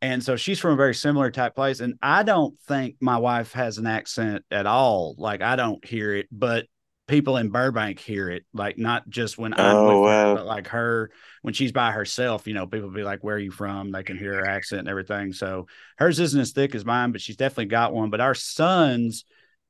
And 0.00 0.22
so 0.22 0.36
she's 0.36 0.60
from 0.60 0.72
a 0.72 0.76
very 0.76 0.94
similar 0.94 1.30
type 1.30 1.54
place. 1.54 1.80
And 1.80 1.94
I 2.02 2.22
don't 2.22 2.58
think 2.62 2.96
my 3.00 3.18
wife 3.18 3.52
has 3.52 3.78
an 3.78 3.86
accent 3.86 4.44
at 4.50 4.66
all. 4.66 5.14
Like 5.18 5.42
I 5.42 5.56
don't 5.56 5.84
hear 5.84 6.14
it, 6.14 6.28
but 6.30 6.66
people 7.08 7.36
in 7.36 7.48
Burbank 7.50 7.98
hear 7.98 8.28
it, 8.30 8.44
like 8.52 8.78
not 8.78 9.08
just 9.08 9.38
when 9.38 9.54
I'm 9.54 9.82
Oh, 9.82 9.84
with 9.84 10.04
her, 10.04 10.28
but 10.28 10.46
like 10.46 10.68
her 10.68 11.10
when 11.42 11.54
she's 11.54 11.72
by 11.72 11.90
herself. 11.90 12.46
You 12.46 12.54
know, 12.54 12.66
people 12.66 12.90
be 12.90 13.02
like, 13.02 13.24
"Where 13.24 13.36
are 13.36 13.40
you 13.40 13.50
from?" 13.50 13.90
They 13.90 14.02
can 14.04 14.18
hear 14.18 14.34
her 14.34 14.46
accent 14.46 14.80
and 14.80 14.88
everything. 14.88 15.32
So 15.32 15.66
hers 15.98 16.20
isn't 16.20 16.40
as 16.40 16.52
thick 16.52 16.74
as 16.74 16.84
mine, 16.84 17.10
but 17.12 17.20
she's 17.20 17.36
definitely 17.36 17.66
got 17.66 17.92
one. 17.92 18.10
But 18.10 18.20
our 18.20 18.34
sons 18.34 19.24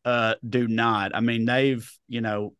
uh 0.05 0.35
do 0.47 0.69
not. 0.69 1.15
I 1.15 1.21
mean, 1.21 1.45
they've 1.47 1.91
you 2.09 2.21
know 2.21 2.55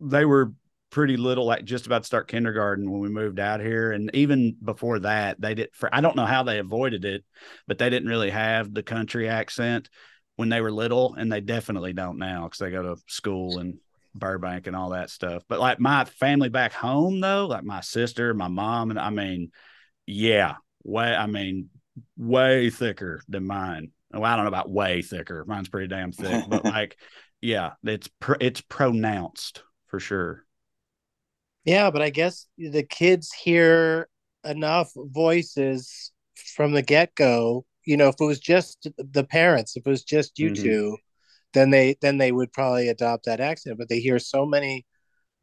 they 0.00 0.24
were 0.24 0.52
pretty 0.92 1.16
little, 1.16 1.46
like 1.46 1.64
just 1.64 1.86
about 1.86 2.02
to 2.02 2.06
start 2.06 2.28
kindergarten 2.28 2.88
when 2.88 3.00
we 3.00 3.08
moved 3.08 3.40
out 3.40 3.60
here, 3.60 3.90
and 3.90 4.10
even 4.14 4.54
before 4.62 5.00
that, 5.00 5.40
they 5.40 5.54
did. 5.54 5.70
For 5.72 5.92
I 5.92 6.00
don't 6.00 6.14
know 6.14 6.26
how 6.26 6.44
they 6.44 6.58
avoided 6.58 7.04
it, 7.04 7.24
but 7.66 7.78
they 7.78 7.90
didn't 7.90 8.08
really 8.08 8.30
have 8.30 8.72
the 8.72 8.84
country 8.84 9.28
accent 9.28 9.88
when 10.36 10.50
they 10.50 10.60
were 10.60 10.70
little, 10.70 11.14
and 11.14 11.32
they 11.32 11.40
definitely 11.40 11.94
don't 11.94 12.18
now 12.18 12.44
because 12.44 12.58
they 12.58 12.70
go 12.70 12.82
to 12.94 13.02
school 13.08 13.58
in 13.58 13.80
Burbank 14.14 14.66
and 14.68 14.76
all 14.76 14.90
that 14.90 15.10
stuff. 15.10 15.42
But 15.48 15.60
like 15.60 15.80
my 15.80 16.04
family 16.04 16.50
back 16.50 16.72
home, 16.72 17.20
though, 17.20 17.46
like 17.46 17.64
my 17.64 17.80
sister, 17.80 18.34
my 18.34 18.48
mom, 18.48 18.90
and 18.90 19.00
I 19.00 19.10
mean, 19.10 19.50
yeah, 20.06 20.56
way, 20.84 21.14
I 21.14 21.26
mean, 21.26 21.70
way 22.16 22.70
thicker 22.70 23.22
than 23.28 23.46
mine. 23.46 23.92
Well, 24.12 24.24
I 24.24 24.36
don't 24.36 24.44
know 24.44 24.48
about 24.48 24.70
way 24.70 25.00
thicker. 25.00 25.44
Mine's 25.46 25.70
pretty 25.70 25.88
damn 25.88 26.12
thick, 26.12 26.44
but 26.48 26.64
like, 26.66 26.98
yeah, 27.40 27.72
it's 27.82 28.08
pr- 28.20 28.34
it's 28.40 28.60
pronounced 28.60 29.62
for 29.88 29.98
sure. 29.98 30.44
Yeah, 31.64 31.90
but 31.90 32.02
I 32.02 32.10
guess 32.10 32.46
the 32.58 32.82
kids 32.82 33.32
hear 33.32 34.08
enough 34.44 34.90
voices 34.96 36.12
from 36.56 36.72
the 36.72 36.82
get 36.82 37.14
go. 37.14 37.64
You 37.84 37.96
know, 37.96 38.08
if 38.08 38.16
it 38.20 38.24
was 38.24 38.40
just 38.40 38.88
the 38.96 39.24
parents, 39.24 39.76
if 39.76 39.86
it 39.86 39.90
was 39.90 40.04
just 40.04 40.38
you 40.38 40.50
Mhm. 40.50 40.54
two, 40.62 40.96
then 41.54 41.70
they 41.70 41.96
then 42.02 42.18
they 42.18 42.32
would 42.32 42.52
probably 42.52 42.88
adopt 42.88 43.26
that 43.26 43.40
accent. 43.40 43.78
But 43.78 43.88
they 43.88 44.00
hear 44.00 44.18
so 44.18 44.46
many 44.46 44.86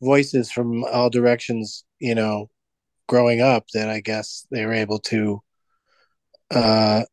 voices 0.02 0.52
from 0.52 0.86
all 0.86 1.10
directions, 1.10 1.86
you 2.00 2.16
know, 2.16 2.50
growing 3.08 3.42
up 3.42 3.68
that 3.74 3.90
I 3.90 4.02
guess 4.02 4.48
they 4.52 4.66
were 4.66 4.74
able 4.74 5.00
to 5.02 5.42
uh 6.52 7.04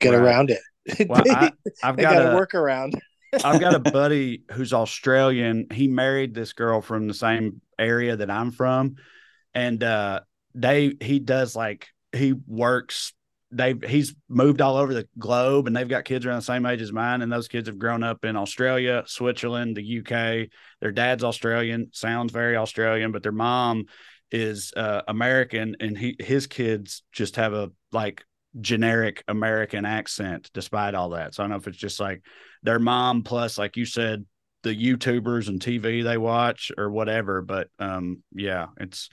get 0.00 0.14
Right. 0.14 0.22
around 0.24 0.50
it. 0.50 0.60
Well, 1.08 1.26
I, 1.30 1.52
I've 1.82 1.98
got, 1.98 2.16
got 2.16 2.22
a 2.22 2.26
a 2.26 2.28
workaround. 2.28 2.94
I've 3.42 3.58
got 3.58 3.74
a 3.74 3.78
buddy 3.80 4.44
who's 4.52 4.72
Australian. 4.72 5.66
He 5.72 5.88
married 5.88 6.34
this 6.34 6.52
girl 6.52 6.80
from 6.80 7.08
the 7.08 7.14
same 7.14 7.60
area 7.82 8.16
that 8.16 8.30
I'm 8.30 8.50
from, 8.50 8.96
and 9.54 9.82
uh, 9.82 10.20
they 10.54 10.94
he 11.00 11.18
does 11.18 11.56
like 11.56 11.88
he 12.12 12.32
works. 12.46 13.12
They 13.50 13.74
he's 13.86 14.14
moved 14.28 14.60
all 14.60 14.76
over 14.76 14.94
the 14.94 15.08
globe, 15.18 15.66
and 15.66 15.76
they've 15.76 15.88
got 15.88 16.04
kids 16.04 16.24
around 16.24 16.36
the 16.36 16.42
same 16.42 16.64
age 16.64 16.80
as 16.80 16.92
mine, 16.92 17.22
and 17.22 17.30
those 17.30 17.48
kids 17.48 17.68
have 17.68 17.78
grown 17.78 18.02
up 18.02 18.24
in 18.24 18.36
Australia, 18.36 19.04
Switzerland, 19.06 19.76
the 19.76 19.98
UK. 19.98 20.48
Their 20.80 20.92
dad's 20.92 21.24
Australian, 21.24 21.90
sounds 21.92 22.32
very 22.32 22.56
Australian, 22.56 23.12
but 23.12 23.22
their 23.22 23.32
mom 23.32 23.84
is 24.30 24.72
uh, 24.76 25.02
American, 25.06 25.76
and 25.80 25.96
he 25.96 26.16
his 26.18 26.46
kids 26.46 27.02
just 27.12 27.36
have 27.36 27.52
a 27.52 27.70
like 27.92 28.24
generic 28.60 29.24
American 29.28 29.84
accent 29.84 30.50
despite 30.52 30.94
all 30.94 31.10
that. 31.10 31.34
So 31.34 31.42
I 31.42 31.44
don't 31.44 31.50
know 31.50 31.56
if 31.56 31.66
it's 31.66 31.78
just 31.78 32.00
like 32.00 32.22
their 32.62 32.78
mom 32.78 33.22
plus 33.22 33.56
like 33.56 33.76
you 33.76 33.86
said 33.86 34.24
the 34.62 34.74
youtubers 34.74 35.48
and 35.48 35.60
tv 35.60 36.04
they 36.04 36.16
watch 36.18 36.70
or 36.76 36.90
whatever 36.90 37.42
but 37.42 37.68
um 37.78 38.22
yeah 38.34 38.66
it's 38.78 39.08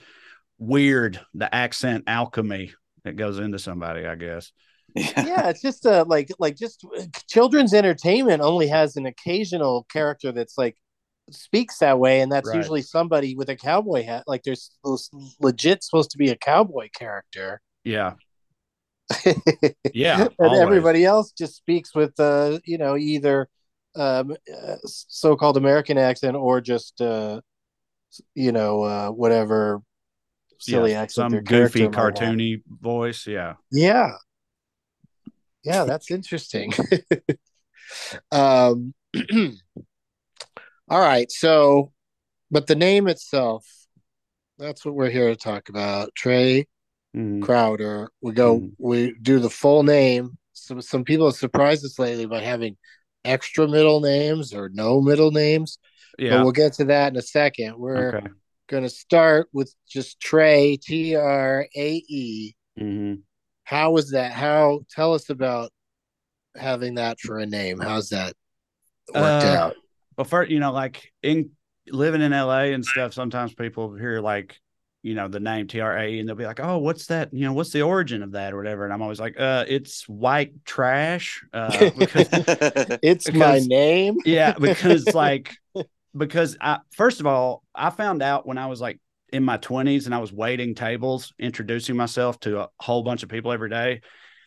weird 0.58 1.20
the 1.34 1.52
accent 1.54 2.04
alchemy 2.06 2.72
that 3.04 3.16
goes 3.16 3.38
into 3.38 3.58
somebody 3.58 4.06
i 4.06 4.14
guess 4.14 4.52
yeah, 4.96 5.48
it's 5.48 5.62
just 5.62 5.86
uh 5.86 6.04
like 6.08 6.30
like 6.40 6.56
just 6.56 6.84
children's 7.28 7.72
entertainment 7.72 8.42
only 8.42 8.66
has 8.66 8.96
an 8.96 9.06
occasional 9.06 9.86
character 9.92 10.32
that's 10.32 10.58
like 10.58 10.76
speaks 11.30 11.78
that 11.78 12.00
way, 12.00 12.22
and 12.22 12.32
that's 12.32 12.48
Right. 12.48 12.56
usually 12.56 12.82
somebody 12.82 13.36
with 13.36 13.48
a 13.50 13.54
cowboy 13.56 14.02
hat. 14.04 14.24
Like 14.26 14.42
there's 14.42 14.72
there's 14.84 15.08
legit 15.38 15.84
supposed 15.84 16.10
to 16.10 16.18
be 16.18 16.30
a 16.30 16.36
cowboy 16.36 16.88
character. 16.92 17.60
yeah 17.84 18.14
yeah 19.94 20.22
and 20.24 20.34
always. 20.40 20.60
everybody 20.60 21.04
else 21.04 21.32
just 21.32 21.56
speaks 21.56 21.94
with 21.94 22.18
uh 22.18 22.58
you 22.64 22.78
know 22.78 22.96
either 22.96 23.48
um 23.96 24.32
uh, 24.32 24.76
so-called 24.84 25.56
American 25.56 25.98
accent 25.98 26.36
or 26.36 26.60
just 26.60 27.00
uh 27.00 27.40
you 28.34 28.52
know 28.52 28.82
uh 28.82 29.08
whatever 29.10 29.82
silly 30.58 30.92
yeah, 30.92 31.02
accent 31.02 31.32
some 31.32 31.40
goofy 31.40 31.88
might 31.88 31.94
have. 31.96 32.14
cartoony 32.14 32.62
voice 32.68 33.26
yeah 33.26 33.54
Yeah. 33.70 34.12
Yeah, 35.62 35.84
that's 35.84 36.10
interesting. 36.10 36.72
um 38.32 38.94
all 40.88 41.00
right, 41.00 41.30
so 41.30 41.92
but 42.50 42.66
the 42.66 42.74
name 42.76 43.08
itself, 43.08 43.66
that's 44.58 44.84
what 44.84 44.94
we're 44.94 45.10
here 45.10 45.28
to 45.28 45.36
talk 45.36 45.68
about. 45.68 46.14
Trae 46.14 46.66
Mhm. 47.14 47.42
Crowder. 47.42 48.10
We 48.22 48.32
go 48.32 48.60
Mhm. 48.60 48.72
we 48.78 49.14
do 49.20 49.38
the 49.38 49.50
full 49.50 49.82
name. 49.82 50.38
Some 50.52 50.80
some 50.80 51.04
people 51.04 51.26
have 51.26 51.36
surprised 51.36 51.84
us 51.84 51.98
lately 51.98 52.26
by 52.26 52.40
having 52.40 52.76
extra 53.24 53.68
middle 53.68 54.00
names 54.00 54.54
or 54.54 54.68
no 54.70 55.00
middle 55.00 55.30
names. 55.30 55.78
But 56.16 56.24
yeah 56.24 56.42
we'll 56.42 56.52
get 56.52 56.74
to 56.74 56.84
that 56.86 57.12
in 57.12 57.18
a 57.18 57.22
second. 57.22 57.78
We're 57.78 58.18
okay 58.18 58.26
gonna 58.68 58.88
start 58.88 59.48
with 59.52 59.74
just 59.88 60.20
Trae, 60.20 60.80
T 60.80 61.16
R 61.16 61.66
A 61.76 61.92
E. 62.08 62.54
hmm 62.78 63.14
How 63.64 63.90
was 63.92 64.10
that? 64.12 64.32
How 64.32 64.80
tell 64.90 65.14
us 65.14 65.28
about 65.28 65.72
having 66.56 66.94
that 66.94 67.18
for 67.20 67.38
a 67.38 67.46
name? 67.46 67.78
How's 67.80 68.10
that 68.10 68.34
worked 69.14 69.44
Uh, 69.44 69.56
out? 69.56 69.76
well 70.16 70.24
first 70.24 70.50
you 70.50 70.60
know 70.60 70.72
like 70.72 71.12
in 71.22 71.50
living 71.88 72.20
in 72.22 72.32
la 72.32 72.60
and 72.60 72.84
stuff 72.84 73.12
sometimes 73.12 73.52
people 73.54 73.94
hear 73.94 74.20
like 74.20 74.60
you 75.02 75.14
know 75.14 75.28
the 75.28 75.40
name 75.40 75.66
Trae 75.66 76.20
and 76.20 76.28
they'll 76.28 76.36
be 76.36 76.44
like 76.44 76.60
oh 76.60 76.78
what's 76.78 77.06
that 77.06 77.32
you 77.32 77.44
know 77.46 77.52
what's 77.52 77.70
the 77.70 77.82
origin 77.82 78.22
of 78.22 78.32
that 78.32 78.52
or 78.52 78.58
whatever? 78.58 78.84
And 78.84 78.92
i'm 78.92 79.02
always 79.02 79.20
like 79.20 79.38
uh 79.40 79.64
it's 79.66 80.08
white 80.08 80.52
trash 80.64 81.42
uh 81.52 81.90
because 81.96 82.28
It's 83.02 83.32
my 83.32 83.60
name. 83.60 84.18
yeah 84.24 84.52
because 84.52 85.06
like 85.14 85.56
because 86.16 86.56
i 86.60 86.78
first 86.92 87.20
of 87.20 87.26
all 87.26 87.62
i 87.74 87.90
found 87.90 88.22
out 88.22 88.46
when 88.46 88.58
i 88.58 88.66
was 88.66 88.80
like 88.80 89.00
in 89.32 89.44
my 89.44 89.56
20s 89.58 90.06
and 90.06 90.14
i 90.14 90.18
was 90.18 90.32
waiting 90.32 90.74
tables 90.74 91.32
introducing 91.38 91.96
myself 91.96 92.38
to 92.40 92.60
a 92.60 92.68
whole 92.78 93.02
bunch 93.02 93.22
of 93.22 93.28
people 93.28 93.52
every 93.52 93.70
day 93.70 94.00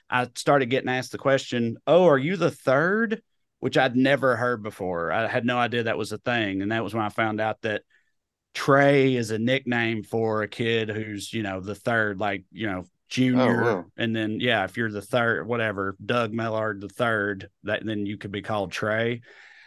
i 0.09 0.27
started 0.35 0.67
getting 0.67 0.89
asked 0.89 1.13
the 1.13 1.17
question 1.17 1.77
oh 1.87 2.05
are 2.05 2.17
you 2.17 2.35
the 2.35 2.51
third? 2.51 3.21
which 3.59 3.77
i'd 3.77 3.95
never 3.95 4.35
heard 4.35 4.61
before. 4.61 5.09
I 5.11 5.25
had 5.25 5.45
no 5.45 5.57
idea 5.57 5.83
that 5.83 5.97
was 5.97 6.11
a 6.11 6.17
thing 6.17 6.61
and 6.61 6.71
that 6.73 6.83
was 6.83 6.93
when 6.93 7.05
i 7.05 7.09
found 7.09 7.39
out 7.39 7.61
that 7.61 7.81
trey 8.53 9.15
is 9.15 9.31
a 9.31 9.39
nickname 9.39 10.03
for 10.03 10.43
a 10.43 10.47
kid 10.47 10.89
who's 10.89 11.33
you 11.33 11.43
know 11.43 11.59
the 11.59 11.75
third 11.75 12.19
like 12.19 12.43
you 12.51 12.67
know 12.67 12.85
junior 13.09 13.61
wow. 13.63 13.85
and 13.97 14.15
then 14.15 14.39
yeah 14.39 14.63
if 14.63 14.77
you're 14.77 14.91
the 14.91 15.01
third 15.01 15.45
whatever 15.47 15.95
doug 16.03 16.33
mellard 16.33 16.81
the 16.81 16.89
third 16.89 17.49
that 17.63 17.85
then 17.85 18.05
you 18.05 18.17
could 18.17 18.31
be 18.31 18.41
called 18.41 18.71
trey 18.71 19.21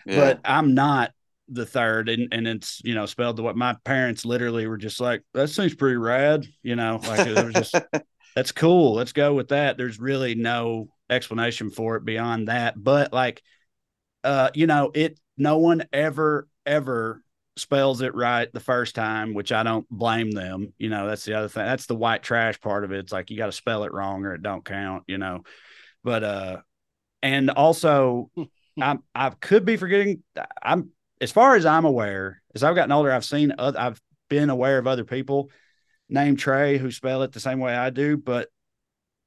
yeah. 0.07 0.17
but 0.17 0.41
I'm 0.45 0.75
not 0.75 1.13
the 1.49 1.67
third, 1.67 2.09
and 2.09 2.29
and 2.33 2.47
it's 2.47 2.81
you 2.85 2.95
know 2.95 3.07
spelled 3.07 3.37
the 3.37 3.43
way 3.43 3.53
my 3.55 3.77
parents 3.85 4.25
literally 4.25 4.67
were 4.67 4.77
just 4.77 5.01
like 5.01 5.23
that 5.35 5.49
seems 5.49 5.75
pretty 5.75 5.97
rad, 5.97 6.47
you 6.63 6.77
know, 6.77 7.01
like 7.07 7.27
it 7.27 7.45
was 7.45 7.55
just 7.55 7.75
that's 8.35 8.53
cool, 8.53 8.95
let's 8.95 9.13
go 9.13 9.35
with 9.35 9.49
that. 9.49 9.77
There's 9.77 10.01
really 10.01 10.35
no 10.35 10.89
explanation 11.11 11.71
for 11.71 11.97
it 11.97 12.05
beyond 12.05 12.49
that, 12.49 12.83
but 12.83 13.13
like, 13.13 13.43
uh, 14.25 14.51
you 14.55 14.67
know, 14.67 14.91
it 14.95 15.19
no 15.37 15.59
one 15.59 15.85
ever 15.93 16.49
ever 16.65 17.23
spells 17.57 18.03
it 18.03 18.15
right 18.15 18.53
the 18.53 18.61
first 18.61 18.95
time, 18.95 19.35
which 19.35 19.51
I 19.51 19.63
don't 19.63 19.89
blame 19.89 20.31
them. 20.31 20.73
You 20.79 20.91
know, 20.91 21.07
that's 21.07 21.25
the 21.25 21.35
other 21.35 21.49
thing. 21.49 21.65
That's 21.65 21.87
the 21.87 21.95
white 21.97 22.23
trash 22.23 22.61
part 22.61 22.85
of 22.85 22.93
it. 22.93 22.99
It's 22.99 23.13
like 23.13 23.31
you 23.31 23.37
got 23.37 23.47
to 23.47 23.53
spell 23.53 23.85
it 23.85 23.93
wrong 23.93 24.25
or 24.25 24.35
it 24.35 24.43
don't 24.43 24.65
count. 24.65 25.05
You 25.07 25.19
know, 25.19 25.43
but 26.05 26.25
uh, 26.25 26.57
and 27.23 27.51
also 27.51 28.31
I 28.81 28.99
I 29.15 29.31
could 29.31 29.65
be 29.65 29.77
forgetting. 29.77 30.23
I'm 30.63 30.91
as 31.21 31.33
far 31.33 31.57
as 31.57 31.65
I'm 31.65 31.85
aware, 31.85 32.43
as 32.55 32.63
I've 32.63 32.75
gotten 32.75 32.93
older, 32.93 33.11
I've 33.11 33.25
seen 33.25 33.55
other, 33.59 33.79
I've 33.79 34.01
been 34.29 34.51
aware 34.51 34.79
of 34.79 34.87
other 34.87 35.05
people 35.05 35.51
named 36.09 36.39
Trae 36.39 36.79
who 36.79 36.91
spell 36.91 37.23
it 37.23 37.33
the 37.33 37.41
same 37.41 37.59
way 37.59 37.75
I 37.75 37.91
do, 37.91 38.17
but 38.17 38.49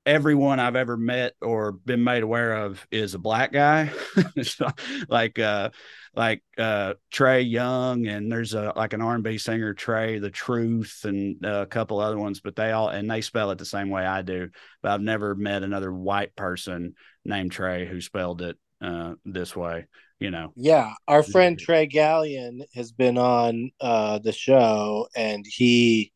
everyone 0.09 0.59
I've 0.59 0.75
ever 0.75 0.97
met 0.97 1.33
or 1.41 1.71
been 1.71 2.03
made 2.03 2.23
aware 2.23 2.53
of 2.65 2.85
is 2.91 3.13
a 3.13 3.19
black 3.19 3.51
guy, 3.51 3.91
like 5.09 5.37
uh 5.37 5.69
like 6.15 6.41
uh 6.57 6.95
Trae 7.13 7.49
Young 7.49 8.07
and 8.07 8.31
there's 8.31 8.55
a 8.55 8.73
like 8.75 8.93
an 8.93 9.01
R&B 9.01 9.37
singer 9.37 9.75
Trae 9.75 10.19
tha 10.19 10.31
Truth 10.31 11.01
and 11.03 11.45
uh, 11.45 11.61
a 11.61 11.65
couple 11.67 11.99
other 11.99 12.17
ones, 12.17 12.39
but 12.39 12.55
they 12.55 12.71
all 12.71 12.89
and 12.89 13.09
they 13.09 13.21
spell 13.21 13.51
it 13.51 13.59
the 13.59 13.65
same 13.65 13.89
way 13.89 14.05
I 14.05 14.23
do. 14.23 14.49
But 14.81 14.91
I've 14.91 15.01
never 15.01 15.35
met 15.35 15.63
another 15.63 15.93
white 15.93 16.35
person 16.35 16.95
named 17.23 17.51
Trae 17.51 17.87
who 17.87 18.01
spelled 18.01 18.41
it 18.41 18.57
uh 18.81 19.13
this 19.25 19.55
way 19.55 19.87
you 20.19 20.31
know 20.31 20.55
Yeah, 20.55 20.93
our 21.07 21.23
friend. 21.23 21.57
Trey 21.57 21.87
Gallion 21.87 22.63
has 22.73 22.91
been 22.91 23.17
on 23.17 23.71
uh, 23.79 24.19
the 24.19 24.33
show, 24.33 25.07
and 25.15 25.45
he 25.47 26.11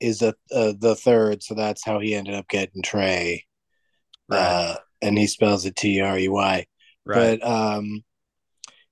is 0.00 0.22
a 0.22 0.34
uh, 0.52 0.72
the 0.78 0.96
third, 0.96 1.42
so 1.42 1.54
that's 1.54 1.84
how 1.84 1.98
he 2.00 2.14
ended 2.14 2.34
up 2.34 2.48
getting 2.48 2.82
Trey. 2.82 3.46
Uh, 4.30 4.76
and 5.02 5.18
he 5.18 5.26
spells 5.26 5.66
it 5.66 5.76
T 5.76 6.00
R 6.00 6.18
E 6.18 6.28
Y. 6.28 6.66
right 7.04 7.40
But 7.40 7.48
um, 7.48 8.04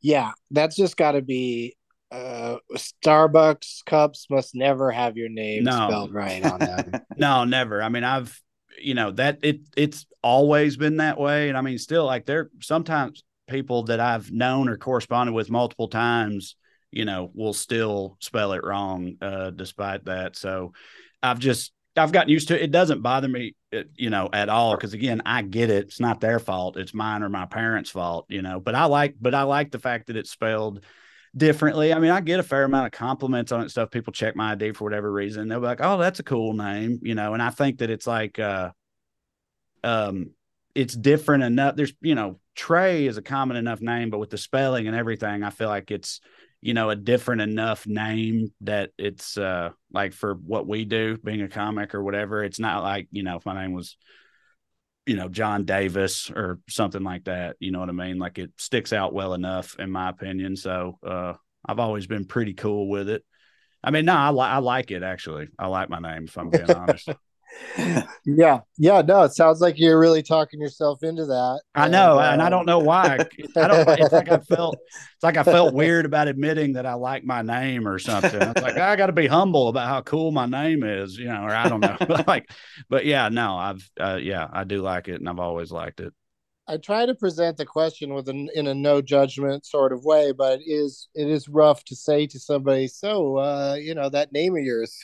yeah, 0.01 0.33
that's 0.51 0.77
just 0.77 0.97
got 0.97 1.13
to 1.13 1.23
be 1.23 1.77
uh, 2.11 2.57
Starbucks 2.75 3.85
cups 3.85 4.27
must 4.31 4.55
never 4.55 4.91
have 4.91 5.17
your 5.17 5.29
name 5.29 5.65
No. 5.65 5.87
spelled 5.87 6.13
right 6.13 6.43
on 6.43 6.61
them. 6.61 6.93
No, 7.17 7.45
never. 7.45 7.83
I 7.83 7.89
mean, 7.89 8.05
I've 8.05 8.41
you 8.81 8.95
know 8.95 9.11
that 9.13 9.41
it 9.43 9.61
it's 9.77 10.07
always 10.23 10.77
been 10.77 10.99
that 10.99 11.19
way, 11.19 11.49
and 11.49 11.59
I 11.59 11.63
mean, 11.63 11.79
still 11.79 12.05
like 12.05 12.27
there 12.27 12.51
sometimes 12.61 13.25
people 13.49 13.85
that 13.85 13.99
I've 13.99 14.31
known 14.31 14.69
or 14.69 14.77
corresponded 14.77 15.35
with 15.35 15.51
multiple 15.51 15.89
times, 15.89 16.55
you 16.91 17.05
know, 17.05 17.31
will 17.35 17.53
still 17.53 18.17
spell 18.21 18.53
it 18.53 18.65
wrong 18.65 19.17
uh, 19.21 19.51
despite 19.51 20.05
that. 20.07 20.37
So 20.37 20.73
I've 21.23 21.39
just 21.39 21.73
I've 21.97 22.13
gotten 22.13 22.31
used 22.31 22.49
to 22.49 22.57
it. 22.57 22.63
It 22.63 22.71
doesn't 22.71 23.03
bother 23.03 23.29
me, 23.29 23.55
uh, 23.75 23.83
you 23.95 24.11
know, 24.11 24.29
at 24.33 24.49
all 24.49 24.77
because 24.77 24.95
again, 24.95 25.23
I 25.27 25.43
get 25.43 25.71
it. 25.71 25.85
It's 25.87 26.01
not 26.01 26.21
their 26.21 26.39
fault. 26.39 26.77
It's 26.77 26.95
mine 26.95 27.23
or 27.23 27.29
my 27.29 27.47
parents' 27.47 27.91
fault, 27.91 28.27
you 28.29 28.43
know. 28.43 28.61
But 28.61 28.75
I 28.75 28.85
like, 28.85 29.17
but 29.21 29.35
I 29.35 29.43
like 29.43 29.71
the 29.71 29.79
fact 29.79 30.07
that 30.07 30.17
it's 30.17 30.31
spelled 30.31 30.85
differently. 31.37 31.93
I 31.93 31.99
mean, 31.99 32.11
I 32.11 32.21
get 32.21 32.41
a 32.41 32.45
fair 32.45 32.65
amount 32.65 32.87
of 32.87 32.93
compliments 32.93 33.53
on 33.53 33.63
it. 33.63 33.71
Stuff 33.71 33.91
people 33.91 34.13
check 34.13 34.37
my 34.37 34.53
ID 34.53 34.73
for 34.73 34.85
whatever 34.85 35.11
reason. 35.11 35.49
They'll 35.49 35.61
be 35.61 35.67
like, 35.67 35.81
"Oh, 35.83 35.99
that's 35.99 36.21
a 36.21 36.25
cool 36.25 36.55
name," 36.55 37.01
you 37.03 37.15
know. 37.15 37.35
And 37.35 37.43
I 37.43 37.51
think 37.51 37.79
that 37.79 37.91
it's 37.91 38.07
like, 38.07 38.39
uh, 38.39 38.71
um, 39.85 40.31
it's 40.75 40.95
different 40.95 41.45
enough. 41.45 41.77
There's, 41.77 41.93
you 42.01 42.15
know, 42.15 42.39
Trey 42.55 43.07
is 43.07 43.17
a 43.17 43.23
common 43.23 43.57
enough 43.57 43.81
name, 43.81 44.11
but 44.11 44.19
with 44.19 44.31
the 44.31 44.39
spelling 44.39 44.87
and 44.87 44.97
everything, 44.97 45.43
I 45.43 45.51
feel 45.51 45.69
like 45.69 45.91
it's, 45.91 46.21
you 46.61 46.75
know, 46.75 46.91
a 46.91 46.97
different 46.97 47.43
enough 47.43 47.87
name 47.87 48.53
that 48.63 48.91
it's 48.99 49.39
uh 49.39 49.71
like 49.93 50.13
for 50.13 50.35
what 50.35 50.67
we 50.67 50.85
do, 50.85 51.17
being 51.19 51.43
a 51.43 51.49
comic 51.49 51.95
or 51.95 52.03
whatever. 52.03 52.43
It's 52.43 52.59
not 52.59 52.83
like 52.83 53.09
you 53.11 53.23
know, 53.23 53.37
if 53.37 53.47
my 53.47 53.61
name 53.61 53.73
was 53.73 53.97
you 55.07 55.17
know 55.17 55.29
John 55.29 55.65
Davis 55.65 56.31
or 56.31 56.61
something 56.69 57.03
like 57.03 57.25
that. 57.25 57.57
You 57.61 57.71
know 57.71 57.81
what 57.81 57.89
I 57.89 57.93
mean? 57.93 58.19
Like 58.19 58.39
it 58.39 58.53
sticks 58.59 58.93
out 58.93 59.15
well 59.15 59.33
enough, 59.35 59.77
in 59.79 59.91
my 59.91 60.11
opinion. 60.11 60.55
So 60.55 60.99
uh, 61.05 61.35
I've 61.65 61.79
always 61.79 62.07
been 62.07 62.27
pretty 62.27 62.53
cool 62.53 62.89
with 62.89 63.09
it. 63.09 63.25
I 63.83 63.91
mean, 63.91 64.05
no, 64.05 64.15
I, 64.15 64.31
li- 64.31 64.41
I 64.41 64.59
like 64.59 64.91
it 64.91 65.03
actually. 65.03 65.49
I 65.59 65.69
like 65.69 65.89
my 65.89 65.99
name, 66.01 66.25
if 66.25 66.37
I'm 66.37 66.51
being 66.51 66.71
honest. 66.71 67.09
yeah, 68.25 68.61
yeah. 68.77 69.03
No, 69.03 69.23
it 69.23 69.33
sounds 69.33 69.61
like 69.61 69.79
you're 69.79 69.99
really 69.99 70.23
talking 70.23 70.61
yourself 70.61 71.03
into 71.03 71.27
that. 71.27 71.63
I 71.75 71.89
know, 71.89 72.19
And, 72.19 72.35
and 72.35 72.43
I 72.43 72.47
uh, 72.47 72.51
don't 72.51 72.67
know 72.67 72.79
why. 72.79 73.19
I 73.57 73.69
don't. 73.69 73.89
It's 73.99 74.13
like 74.13 74.31
I 74.31 74.39
felt. 74.39 74.79
It's 74.91 75.23
like 75.23 75.37
I 75.37 75.43
felt 75.43 75.75
weird 75.75 76.07
about 76.07 76.29
admitting 76.29 76.75
that 76.75 76.87
I 76.87 76.95
like 76.95 77.25
my 77.25 77.43
name 77.43 77.89
or 77.89 77.99
something. 77.99 78.41
I 78.41 78.53
was 78.53 78.63
like, 78.63 78.79
I 78.79 78.95
got 78.97 79.07
to 79.07 79.13
be 79.13 79.27
humble 79.27 79.69
about 79.69 79.89
how 79.89 80.03
cool 80.03 80.31
my 80.31 80.47
name 80.47 80.85
is, 80.85 81.17
you 81.19 81.27
know, 81.27 81.43
or 81.43 81.51
I 81.51 81.69
don't 81.69 81.81
know. 81.81 81.97
like, 82.27 82.51
but 82.89 83.05
yeah, 83.05 83.29
no, 83.29 83.57
I've, 83.57 83.91
uh, 83.99 84.19
yeah, 84.21 84.47
I 84.51 84.65
do 84.65 84.81
like 84.81 85.09
it, 85.09 85.17
and 85.17 85.29
I've 85.29 85.41
always 85.41 85.73
liked 85.73 86.01
it. 86.01 86.13
I 86.69 86.77
try 86.77 87.07
to 87.07 87.15
present 87.15 87.57
the 87.57 87.65
question 87.65 88.13
with 88.13 88.29
an 88.29 88.51
in 88.55 88.67
a 88.67 88.75
no 88.75 89.01
judgment 89.01 89.65
sort 89.65 89.93
of 89.93 90.05
way, 90.05 90.33
but 90.33 90.61
it 90.61 90.65
is 90.67 91.09
it 91.15 91.27
is 91.27 91.49
rough 91.49 91.83
to 91.85 91.97
say 91.97 92.27
to 92.27 92.39
somebody, 92.39 92.89
so 92.89 93.39
uh, 93.39 93.77
you 93.81 93.95
know 93.95 94.11
that 94.11 94.33
name 94.33 94.55
of 94.55 94.63
yours, 94.63 94.95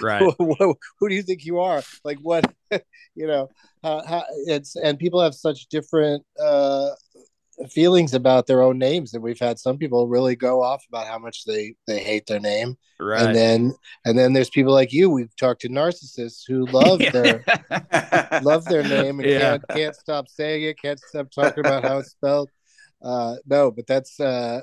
Right. 0.00 0.22
who, 0.38 0.54
who, 0.58 0.76
who 0.98 1.08
do 1.08 1.14
you 1.14 1.22
think 1.22 1.44
you 1.44 1.58
are? 1.58 1.82
Like 2.04 2.18
what, 2.22 2.44
you 2.70 3.26
know, 3.26 3.48
how, 3.82 4.04
how 4.06 4.24
it's 4.46 4.76
and 4.76 4.98
people 4.98 5.20
have 5.20 5.34
such 5.34 5.66
different 5.66 6.24
uh 6.38 6.90
feelings 7.68 8.14
about 8.14 8.46
their 8.46 8.62
own 8.62 8.78
names 8.78 9.12
and 9.12 9.22
we've 9.22 9.38
had 9.38 9.58
some 9.58 9.76
people 9.76 10.08
really 10.08 10.34
go 10.36 10.62
off 10.62 10.84
about 10.88 11.06
how 11.06 11.18
much 11.18 11.44
they 11.44 11.74
they 11.86 11.98
hate 12.00 12.26
their 12.26 12.40
name 12.40 12.76
Right. 12.98 13.24
and 13.26 13.34
then 13.34 13.74
and 14.04 14.18
then 14.18 14.32
there's 14.32 14.50
people 14.50 14.72
like 14.72 14.92
you 14.92 15.10
we've 15.10 15.34
talked 15.36 15.62
to 15.62 15.68
narcissists 15.68 16.42
who 16.46 16.66
love 16.66 17.00
their 17.12 17.44
love 18.42 18.66
their 18.66 18.82
name 18.84 19.20
and 19.20 19.28
Yeah. 19.28 19.38
can't 19.38 19.62
can't 19.72 19.94
stop 19.96 20.28
saying 20.28 20.62
it, 20.64 20.80
can't 20.80 20.98
stop 20.98 21.30
talking 21.30 21.64
about 21.64 21.82
how 21.82 21.98
it's 21.98 22.10
spelled. 22.10 22.50
Uh, 23.02 23.36
no, 23.46 23.70
but 23.70 23.86
that's 23.86 24.20
uh, 24.20 24.60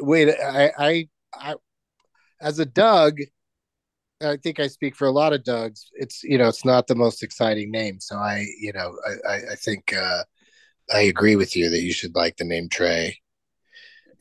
wait. 0.00 0.28
I, 0.40 0.70
I 0.78 1.08
I 1.34 1.54
as 2.40 2.58
a 2.60 2.64
Doug, 2.66 3.18
I 4.22 4.36
think 4.36 4.60
I 4.60 4.66
speak 4.68 4.94
for 4.94 5.06
a 5.08 5.12
lot 5.12 5.32
of 5.32 5.42
Dougs. 5.42 5.86
It's 5.94 6.22
you 6.22 6.38
know 6.38 6.48
it's 6.48 6.64
not 6.64 6.86
the 6.86 6.94
most 6.94 7.22
exciting 7.22 7.70
name, 7.70 7.98
so 8.00 8.16
I 8.16 8.46
you 8.60 8.72
know 8.72 8.96
I 9.06 9.32
I, 9.32 9.36
I 9.52 9.54
think 9.56 9.92
uh, 9.92 10.22
I 10.92 11.00
agree 11.02 11.36
with 11.36 11.56
you 11.56 11.70
that 11.70 11.80
you 11.80 11.92
should 11.92 12.14
like 12.14 12.36
the 12.36 12.44
name 12.44 12.68
Trae. 12.68 13.14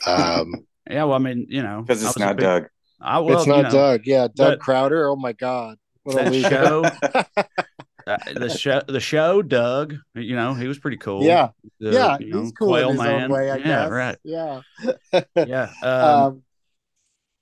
Um, 0.06 0.54
yeah. 0.90 1.04
Well, 1.04 1.14
I 1.14 1.18
mean, 1.20 1.48
you 1.50 1.62
know, 1.64 1.82
because 1.82 2.04
it's 2.04 2.18
not 2.18 2.38
big- 2.38 2.44
Doug. 2.44 2.68
I 3.02 3.20
well, 3.20 3.38
it's 3.38 3.48
not 3.48 3.58
you 3.58 3.64
know, 3.64 3.70
Doug. 3.72 4.02
Yeah, 4.06 4.28
Doug 4.36 4.60
Crowder. 4.60 5.08
Oh 5.10 5.16
my 5.16 5.32
God. 5.34 5.78
What 6.04 6.28
a 6.28 6.30
loser. 6.30 6.50
show, 6.50 6.84
uh, 8.08 8.18
the 8.36 8.50
show, 8.50 8.82
the 8.88 9.00
show, 9.00 9.42
Doug. 9.42 9.96
You 10.16 10.36
know, 10.36 10.54
he 10.54 10.68
was 10.68 10.80
pretty 10.80 10.98
cool. 10.98 11.24
yeah, 11.24 11.50
The, 11.80 11.92
yeah, 11.92 12.18
you 12.20 12.28
know, 12.34 12.42
he's 12.42 12.52
cool 12.52 12.68
Quail 12.70 12.90
in 12.92 12.96
his 12.98 13.04
Man. 13.06 13.24
own 13.24 13.32
way, 13.32 13.52
I 13.52 13.56
yeah, 13.58 13.64
guess. 13.64 13.90
right. 13.92 14.18
Yeah. 14.24 14.62
Yeah. 15.36 15.72
Um, 15.84 15.92
Um, 16.26 16.44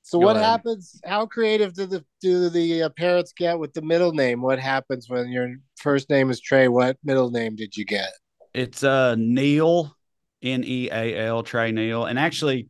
so 0.03 0.19
what 0.19 0.35
ahead. 0.37 0.47
happens? 0.49 0.99
How 1.05 1.25
creative 1.25 1.73
do 1.73 1.85
the 1.85 2.05
do 2.21 2.49
the 2.49 2.83
uh, 2.83 2.89
parents 2.89 3.33
get 3.35 3.59
with 3.59 3.73
the 3.73 3.81
middle 3.81 4.13
name? 4.13 4.41
What 4.41 4.57
happens 4.59 5.09
when 5.09 5.29
your 5.31 5.55
first 5.77 6.09
name 6.09 6.29
is 6.29 6.39
Trey? 6.39 6.67
What 6.69 6.97
middle 7.03 7.29
name 7.29 7.55
did 7.57 7.75
you 7.75 7.83
get? 7.83 8.09
It's 8.57 8.83
uh 8.83 9.13
Neal, 9.15 9.95
N 10.41 10.63
E 10.65 10.89
A 10.91 11.27
L, 11.27 11.43
Trae 11.43 11.71
Neal. 11.71 12.05
And 12.05 12.17
actually, 12.17 12.69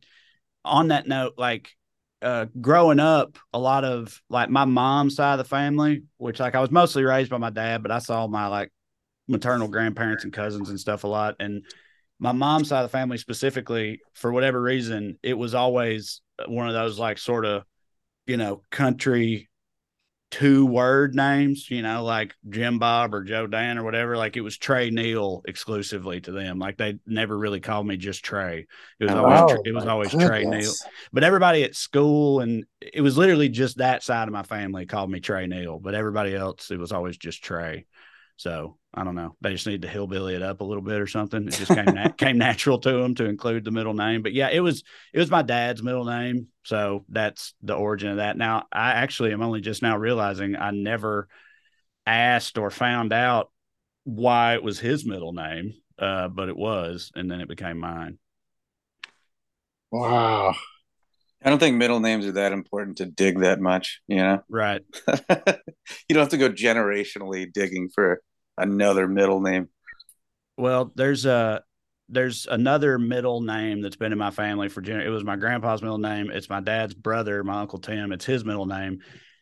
on 0.62 0.88
that 0.88 1.08
note, 1.08 1.34
like 1.38 1.70
uh 2.20 2.44
growing 2.60 3.00
up, 3.00 3.38
a 3.54 3.58
lot 3.58 3.84
of 3.84 4.20
like 4.28 4.50
my 4.50 4.66
mom's 4.66 5.16
side 5.16 5.32
of 5.32 5.38
the 5.38 5.44
family, 5.44 6.02
which 6.18 6.40
like 6.40 6.54
I 6.54 6.60
was 6.60 6.70
mostly 6.70 7.04
raised 7.04 7.30
by 7.30 7.38
my 7.38 7.48
dad, 7.48 7.82
but 7.82 7.90
I 7.90 8.00
saw 8.00 8.26
my 8.26 8.48
like 8.48 8.70
maternal 9.28 9.68
grandparents 9.68 10.24
and 10.24 10.32
cousins 10.32 10.68
and 10.68 10.78
stuff 10.78 11.04
a 11.04 11.08
lot. 11.08 11.36
And 11.40 11.64
my 12.18 12.32
mom's 12.32 12.68
side 12.68 12.84
of 12.84 12.90
the 12.90 12.96
family 12.96 13.16
specifically, 13.16 14.00
for 14.12 14.30
whatever 14.30 14.60
reason, 14.60 15.18
it 15.22 15.38
was 15.38 15.54
always 15.54 16.20
one 16.46 16.68
of 16.68 16.74
those 16.74 16.98
like 16.98 17.16
sort 17.16 17.46
of, 17.46 17.62
you 18.26 18.36
know, 18.36 18.62
country 18.70 19.47
two 20.30 20.66
word 20.66 21.14
names, 21.14 21.70
you 21.70 21.80
know, 21.82 22.04
like 22.04 22.34
Jim 22.48 22.78
Bob 22.78 23.14
or 23.14 23.24
Joe 23.24 23.46
Dan 23.46 23.78
or 23.78 23.84
whatever. 23.84 24.16
Like 24.16 24.36
it 24.36 24.42
was 24.42 24.58
Trae 24.58 24.90
Neal 24.92 25.42
exclusively 25.46 26.20
to 26.22 26.32
them. 26.32 26.58
Like 26.58 26.76
they 26.76 26.98
never 27.06 27.36
really 27.36 27.60
called 27.60 27.86
me 27.86 27.96
just 27.96 28.24
Trae. 28.24 28.66
It 29.00 29.04
was 29.04 29.12
Oh, 29.12 29.24
always 29.24 29.58
it 29.64 29.74
was 29.74 29.86
always 29.86 30.10
Trae 30.10 30.40
Neal. 30.46 30.50
goodness. 30.50 30.84
But 31.12 31.24
everybody 31.24 31.64
at 31.64 31.74
school 31.74 32.40
and 32.40 32.64
it 32.80 33.00
was 33.00 33.16
literally 33.16 33.48
just 33.48 33.78
that 33.78 34.02
side 34.02 34.28
of 34.28 34.34
my 34.34 34.42
family 34.42 34.84
called 34.86 35.10
me 35.10 35.20
Trae 35.20 35.48
Neal. 35.48 35.78
But 35.78 35.94
everybody 35.94 36.34
else, 36.34 36.70
it 36.70 36.78
was 36.78 36.92
always 36.92 37.16
just 37.16 37.42
Trae. 37.42 37.84
So 38.38 38.78
I 38.94 39.02
don't 39.02 39.16
know. 39.16 39.34
They 39.40 39.52
just 39.52 39.66
need 39.66 39.82
to 39.82 39.88
hillbilly 39.88 40.34
it 40.34 40.42
up 40.42 40.60
a 40.60 40.64
little 40.64 40.82
bit 40.82 41.00
or 41.00 41.08
something. 41.08 41.46
It 41.48 41.54
just 41.54 41.74
came 41.74 41.84
nat- 41.84 42.16
came 42.18 42.38
natural 42.38 42.78
to 42.78 42.92
them 42.92 43.16
to 43.16 43.24
include 43.24 43.64
the 43.64 43.72
middle 43.72 43.94
name. 43.94 44.22
But 44.22 44.32
yeah, 44.32 44.48
it 44.48 44.60
was 44.60 44.84
it 45.12 45.18
was 45.18 45.30
my 45.30 45.42
dad's 45.42 45.82
middle 45.82 46.04
name, 46.04 46.46
so 46.64 47.04
that's 47.08 47.54
the 47.62 47.74
origin 47.74 48.10
of 48.10 48.16
that. 48.18 48.36
Now 48.36 48.66
I 48.72 48.92
actually 48.92 49.32
am 49.32 49.42
only 49.42 49.60
just 49.60 49.82
now 49.82 49.96
realizing 49.96 50.54
I 50.54 50.70
never 50.70 51.28
asked 52.06 52.58
or 52.58 52.70
found 52.70 53.12
out 53.12 53.50
why 54.04 54.54
it 54.54 54.62
was 54.62 54.78
his 54.78 55.04
middle 55.04 55.32
name, 55.32 55.74
uh, 55.98 56.28
but 56.28 56.48
it 56.48 56.56
was, 56.56 57.10
and 57.16 57.28
then 57.28 57.40
it 57.40 57.48
became 57.48 57.78
mine. 57.78 58.18
Wow. 59.90 60.54
I 61.42 61.50
don't 61.50 61.58
think 61.58 61.76
middle 61.76 62.00
names 62.00 62.26
are 62.26 62.32
that 62.32 62.52
important 62.52 62.98
to 62.98 63.06
dig 63.06 63.40
that 63.40 63.60
much. 63.60 64.00
You 64.06 64.16
know, 64.16 64.40
Right. 64.48 64.82
you 65.08 65.14
don't 66.10 66.22
have 66.22 66.28
to 66.30 66.36
go 66.38 66.50
generationally 66.50 67.52
digging 67.52 67.88
for 67.94 68.20
another 68.58 69.08
middle 69.08 69.40
name. 69.40 69.68
Well, 70.56 70.92
there's 70.94 71.24
a 71.26 71.62
there's 72.08 72.46
another 72.46 72.98
middle 72.98 73.40
name 73.40 73.82
that's 73.82 73.96
been 73.96 74.12
in 74.12 74.18
my 74.18 74.30
family 74.30 74.68
for 74.68 74.80
gener- 74.80 75.04
it 75.04 75.10
was 75.10 75.24
my 75.24 75.36
grandpa's 75.36 75.82
middle 75.82 75.98
name. 75.98 76.30
It's 76.30 76.48
my 76.48 76.60
dad's 76.60 76.94
brother, 76.94 77.44
my 77.44 77.60
uncle 77.60 77.78
Tim. 77.78 78.12
It's 78.12 78.24
his 78.24 78.44
middle 78.44 78.66
name, 78.66 79.00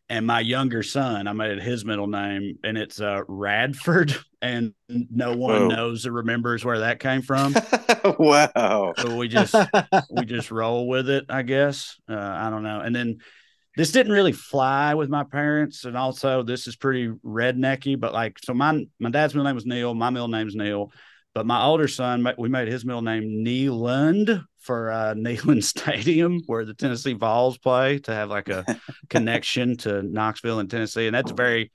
and 0.08 0.26
my 0.26 0.40
younger 0.40 0.82
son. 0.82 1.28
I 1.28 1.32
made 1.32 1.52
it 1.52 1.62
his 1.62 1.84
middle 1.84 2.08
name, 2.08 2.58
and 2.64 2.76
it's 2.76 3.00
uh, 3.00 3.22
Radford, 3.28 4.16
and 4.42 4.74
no 4.88 5.36
one 5.36 5.62
Whoa. 5.62 5.68
knows 5.68 6.06
or 6.06 6.12
remembers 6.12 6.64
where 6.64 6.80
that 6.80 7.00
came 7.00 7.22
from. 7.22 7.54
wow. 8.18 8.92
so 8.98 9.16
we 9.16 9.28
just 9.28 9.54
we 10.10 10.24
just 10.24 10.50
roll 10.50 10.88
with 10.88 11.08
it, 11.08 11.26
I 11.28 11.42
guess. 11.42 11.96
Uh, 12.08 12.16
I 12.16 12.50
don't 12.50 12.62
know. 12.62 12.80
And 12.80 12.94
then 12.94 13.18
this 13.76 13.92
didn't 13.92 14.12
really 14.12 14.32
fly 14.32 14.94
with 14.94 15.10
my 15.10 15.22
parents, 15.24 15.84
and 15.84 15.96
also 15.96 16.42
this 16.42 16.66
is 16.66 16.76
pretty 16.76 17.08
rednecky. 17.24 17.98
But 17.98 18.12
like, 18.14 18.38
so 18.42 18.54
my 18.54 18.84
my 18.98 19.10
dad's 19.10 19.34
middle 19.34 19.44
name 19.44 19.54
was 19.54 19.66
Neal, 19.66 19.94
my 19.94 20.10
middle 20.10 20.28
name's 20.28 20.54
Neal, 20.54 20.92
but 21.34 21.44
my 21.44 21.62
older 21.62 21.86
son, 21.86 22.26
we 22.38 22.48
made 22.48 22.68
his 22.68 22.86
middle 22.86 23.02
name 23.02 23.44
Neyland 23.44 24.42
for 24.60 24.90
uh, 24.90 25.14
Neyland 25.16 25.62
Stadium, 25.62 26.40
where 26.46 26.64
the 26.64 26.72
Tennessee 26.74 27.12
Vols 27.12 27.58
play, 27.58 27.98
to 28.00 28.14
have 28.14 28.30
like 28.30 28.48
a 28.48 28.64
connection 29.10 29.76
to 29.78 30.02
Knoxville 30.02 30.58
and 30.60 30.70
Tennessee, 30.70 31.06
and 31.06 31.14
that's 31.14 31.32
very 31.32 31.70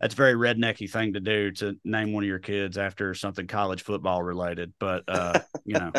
that's 0.00 0.14
a 0.14 0.16
very 0.16 0.34
rednecky 0.34 0.88
thing 0.88 1.14
to 1.14 1.20
do 1.20 1.50
to 1.50 1.76
name 1.84 2.12
one 2.12 2.22
of 2.22 2.28
your 2.28 2.38
kids 2.38 2.78
after 2.78 3.12
something 3.12 3.48
college 3.48 3.82
football 3.82 4.22
related. 4.22 4.72
But 4.78 5.02
uh, 5.08 5.40
you 5.64 5.74
know, 5.74 5.92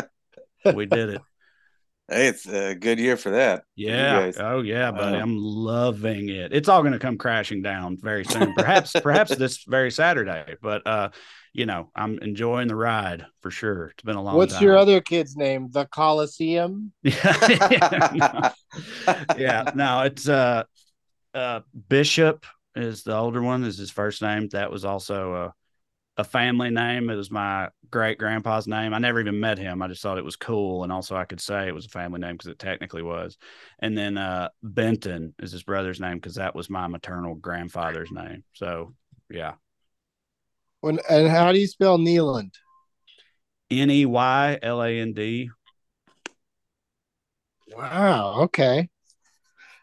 we 0.74 0.86
did 0.86 1.10
it. 1.10 1.22
Hey, 2.08 2.26
it's 2.28 2.46
a 2.46 2.74
good 2.74 2.98
year 2.98 3.16
for 3.16 3.30
that. 3.30 3.64
You 3.76 3.88
Yeah. 3.92 4.20
guys. 4.26 4.36
Oh 4.38 4.60
yeah, 4.60 4.90
buddy. 4.90 5.16
Wow. 5.16 5.22
I'm 5.22 5.36
loving 5.38 6.28
it. 6.28 6.52
It's 6.52 6.68
all 6.68 6.82
going 6.82 6.92
to 6.92 6.98
come 6.98 7.16
crashing 7.16 7.62
down 7.62 7.96
very 8.00 8.24
soon. 8.24 8.52
Perhaps 8.54 8.92
perhaps 9.02 9.34
this 9.34 9.64
very 9.64 9.90
Saturday. 9.90 10.56
But 10.60 10.86
uh 10.86 11.10
you 11.54 11.66
know, 11.66 11.90
I'm 11.94 12.18
enjoying 12.20 12.68
the 12.68 12.76
ride 12.76 13.26
for 13.42 13.50
sure. 13.50 13.88
It's 13.88 14.02
been 14.02 14.16
a 14.16 14.22
long 14.22 14.36
What's 14.36 14.54
time. 14.54 14.62
your 14.64 14.76
other 14.78 15.00
kid's 15.02 15.36
name? 15.36 15.68
The 15.70 15.84
Coliseum? 15.86 16.92
yeah, 17.02 18.08
no. 18.10 18.50
yeah, 19.36 19.70
no, 19.74 20.02
it's 20.02 20.28
uh 20.28 20.64
uh 21.34 21.60
Bishop 21.88 22.46
is 22.74 23.02
the 23.04 23.16
older 23.16 23.42
one, 23.42 23.64
is 23.64 23.78
his 23.78 23.90
first 23.90 24.22
name. 24.22 24.48
That 24.52 24.70
was 24.70 24.84
also 24.84 25.34
a 25.34 25.54
a 26.16 26.24
family 26.24 26.70
name. 26.70 27.08
It 27.08 27.16
was 27.16 27.30
my 27.30 27.70
great 27.90 28.18
grandpa's 28.18 28.66
name. 28.66 28.92
I 28.92 28.98
never 28.98 29.20
even 29.20 29.40
met 29.40 29.58
him. 29.58 29.80
I 29.82 29.88
just 29.88 30.02
thought 30.02 30.18
it 30.18 30.24
was 30.24 30.36
cool. 30.36 30.82
And 30.82 30.92
also 30.92 31.16
I 31.16 31.24
could 31.24 31.40
say 31.40 31.66
it 31.66 31.74
was 31.74 31.86
a 31.86 31.90
family 31.90 32.20
name 32.20 32.36
because 32.36 32.50
it 32.50 32.58
technically 32.58 33.02
was. 33.02 33.38
And 33.78 33.96
then 33.96 34.18
uh 34.18 34.50
Benton 34.62 35.34
is 35.38 35.52
his 35.52 35.62
brother's 35.62 36.00
name 36.00 36.16
because 36.16 36.34
that 36.34 36.54
was 36.54 36.68
my 36.68 36.86
maternal 36.86 37.34
grandfather's 37.34 38.10
name. 38.10 38.44
So 38.52 38.94
yeah. 39.30 39.54
When, 40.80 40.98
and 41.08 41.28
how 41.28 41.52
do 41.52 41.60
you 41.60 41.66
spell 41.66 41.96
Neyland? 41.96 42.54
N 43.70 43.90
E 43.90 44.04
Y 44.04 44.58
L 44.62 44.82
A 44.82 44.90
N 44.90 45.12
D. 45.14 45.48
Wow. 47.74 48.42
Okay. 48.42 48.88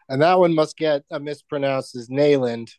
And 0.08 0.22
that 0.22 0.38
one 0.38 0.54
must 0.54 0.76
get 0.76 1.02
uh, 1.10 1.18
mispronounced 1.18 1.96
as 1.96 2.08
Nayland. 2.08 2.70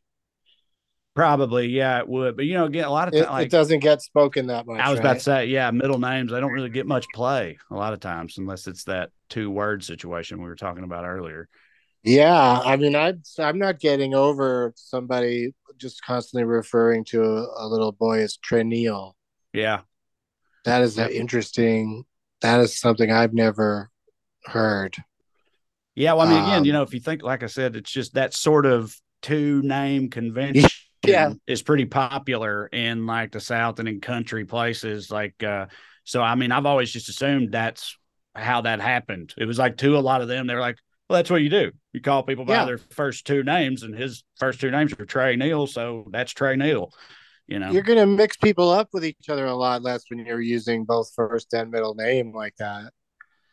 Probably, 1.14 1.68
yeah, 1.68 2.00
it 2.00 2.08
would. 2.08 2.38
But 2.38 2.46
you 2.46 2.54
know, 2.54 2.66
again, 2.66 2.86
a 2.86 2.90
lot 2.92 3.08
of 3.10 3.14
It, 3.14 3.26
times, 3.26 3.30
like, 3.32 3.46
it 3.48 3.52
doesn't 3.52 3.80
get 3.80 4.02
spoken 4.02 4.48
that 4.48 4.66
much. 4.66 4.80
I 4.80 4.90
was 4.90 5.00
right? 5.00 5.06
about 5.06 5.14
to 5.16 5.20
say, 5.20 5.46
yeah, 5.48 5.70
middle 5.72 6.00
names, 6.00 6.32
they 6.32 6.40
don't 6.40 6.52
really 6.54 6.70
get 6.70 6.88
much 6.88 7.12
play 7.12 7.58
a 7.70 7.76
lot 7.76 7.92
of 7.94 8.00
times 8.00 8.38
unless 8.38 8.68
it's 8.68 8.86
that 8.86 9.10
two 9.30 9.50
word 9.52 9.84
situation 9.84 10.38
we 10.42 10.46
were 10.48 10.56
talking 10.56 10.84
about 10.86 11.06
earlier. 11.06 11.50
Yeah, 12.04 12.62
I 12.64 12.78
mean, 12.78 12.96
I 12.96 13.14
I'm 13.40 13.60
not 13.60 13.80
getting 13.80 14.16
over 14.16 14.74
somebody 14.76 15.54
just 15.78 16.04
constantly 16.04 16.46
referring 16.46 17.04
to 17.06 17.24
a, 17.24 17.66
a 17.66 17.68
little 17.68 17.92
boy 17.92 18.20
as 18.22 18.38
Trae 18.38 18.66
Neal. 18.66 19.16
Yeah. 19.54 19.82
That 20.66 20.82
is 20.82 20.98
an 20.98 21.10
interesting. 21.12 22.06
That 22.42 22.60
is 22.62 22.80
something 22.80 23.12
I've 23.12 23.34
never 23.34 23.90
heard. 24.46 24.96
Yeah. 25.96 26.14
Well, 26.14 26.28
I 26.28 26.30
mean, 26.30 26.44
again, 26.44 26.58
Um, 26.60 26.66
you 26.66 26.74
know, 26.74 26.84
if 26.84 26.94
you 26.94 27.00
think, 27.00 27.24
like 27.24 27.44
I 27.44 27.48
said, 27.48 27.76
it's 27.76 27.92
just 27.92 28.14
that 28.14 28.34
sort 28.34 28.66
of 28.66 28.96
two 29.22 29.62
name 29.62 30.10
convention 30.10 30.70
Yeah. 31.10 31.34
is 31.48 31.62
pretty 31.62 31.86
popular 31.86 32.68
in 32.68 33.06
like 33.06 33.32
the 33.32 33.40
South 33.40 33.80
and 33.80 33.88
in 33.90 34.02
country 34.02 34.46
places. 34.46 35.10
Like, 35.10 35.42
uh, 35.44 35.68
so 36.04 36.22
I 36.22 36.36
mean, 36.36 36.52
I've 36.52 36.66
always 36.66 36.92
just 36.92 37.10
assumed 37.10 37.52
that's 37.52 37.98
how 38.36 38.62
that 38.62 38.80
happened. 38.80 39.34
It 39.38 39.46
was 39.46 39.58
like 39.58 39.78
to 39.78 39.98
a 39.98 40.00
lot 40.00 40.22
of 40.22 40.28
them, 40.28 40.48
they're 40.48 40.60
like, 40.60 40.78
well, 41.10 41.18
that's 41.18 41.30
what 41.30 41.42
you 41.42 41.50
do. 41.50 41.72
You 41.92 42.02
call 42.02 42.24
people 42.24 42.46
by 42.46 42.54
Yeah. 42.54 42.66
their 42.66 42.78
first 42.78 43.28
two 43.28 43.44
names, 43.44 43.84
and 43.84 43.94
his 43.94 44.24
first 44.40 44.62
two 44.62 44.72
names 44.72 44.94
are 44.94 45.06
Trae 45.06 45.38
Neal, 45.38 45.68
so 45.68 46.08
that's 46.12 46.34
Trae 46.34 46.58
Neal. 46.58 46.94
You 47.48 47.60
know, 47.60 47.72
You're 47.72 47.84
gonna 47.84 48.08
mix 48.08 48.38
people 48.38 48.70
up 48.70 48.90
with 48.94 49.04
each 49.04 49.28
other 49.28 49.46
a 49.46 49.56
lot 49.56 49.82
less 49.82 50.04
when 50.10 50.26
you're 50.26 50.40
using 50.40 50.86
both 50.86 51.12
first 51.14 51.54
and 51.54 51.70
middle 51.70 51.96
name 51.96 52.32
like 52.34 52.56
that. 52.60 52.94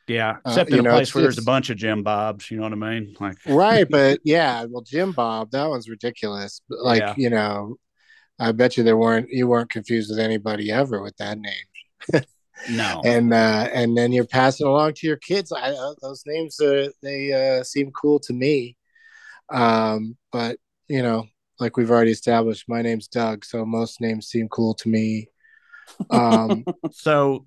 Yeah. 0.09 0.31
uh, 0.45 0.51
Except 0.51 0.71
you 0.71 0.77
in 0.79 0.81
a 0.81 0.89
know, 0.89 0.95
place 0.95 1.15
where 1.15 1.23
there's 1.23 1.39
a 1.39 1.43
bunch 1.43 1.71
of 1.71 1.77
Jim 1.77 2.03
Bobs. 2.03 2.51
You 2.51 2.57
know 2.59 2.65
what 2.65 2.73
I 2.73 2.77
mean? 2.77 3.17
Like, 3.21 3.37
Right, 3.47 3.87
but 3.91 4.21
yeah, 4.25 4.65
well, 4.69 4.83
Jim 4.83 5.13
Bob, 5.13 5.51
that 5.53 5.67
one's 5.69 5.89
ridiculous. 5.89 6.61
Like, 6.69 7.01
Yeah. 7.01 7.15
you 7.17 7.31
know, 7.31 7.77
I 8.39 8.53
bet 8.53 8.77
you 8.77 8.85
there 8.85 8.97
weren't 8.97 9.29
you 9.31 9.47
weren't 9.49 9.71
confused 9.71 10.11
with 10.11 10.19
anybody 10.21 10.71
ever 10.71 11.03
with 11.03 11.17
that 11.17 11.39
name. 11.39 12.23
no. 12.71 13.03
and 13.05 13.33
uh 13.33 13.69
and 13.73 13.97
then 13.97 14.13
you're 14.13 14.25
passing 14.27 14.67
along 14.67 14.95
to 14.95 15.07
your 15.07 15.17
kids 15.17 15.51
I, 15.53 15.71
uh, 15.73 15.95
those 16.03 16.23
names 16.27 16.61
uh, 16.61 16.89
they 17.03 17.33
uh 17.33 17.65
seem 17.65 17.91
cool 17.91 18.21
to 18.21 18.33
me 18.33 18.77
um 19.53 20.17
but 20.31 20.57
you 20.89 21.03
know 21.03 21.27
like 21.59 21.77
we've 21.77 21.91
already 21.91 22.13
established 22.13 22.69
my 22.69 22.81
name's 22.83 23.09
doug 23.09 23.45
so 23.45 23.65
most 23.65 24.01
names 24.01 24.29
seem 24.29 24.49
cool 24.49 24.75
to 24.75 24.89
me 24.89 25.29
um 26.11 26.65
So, 26.93 27.47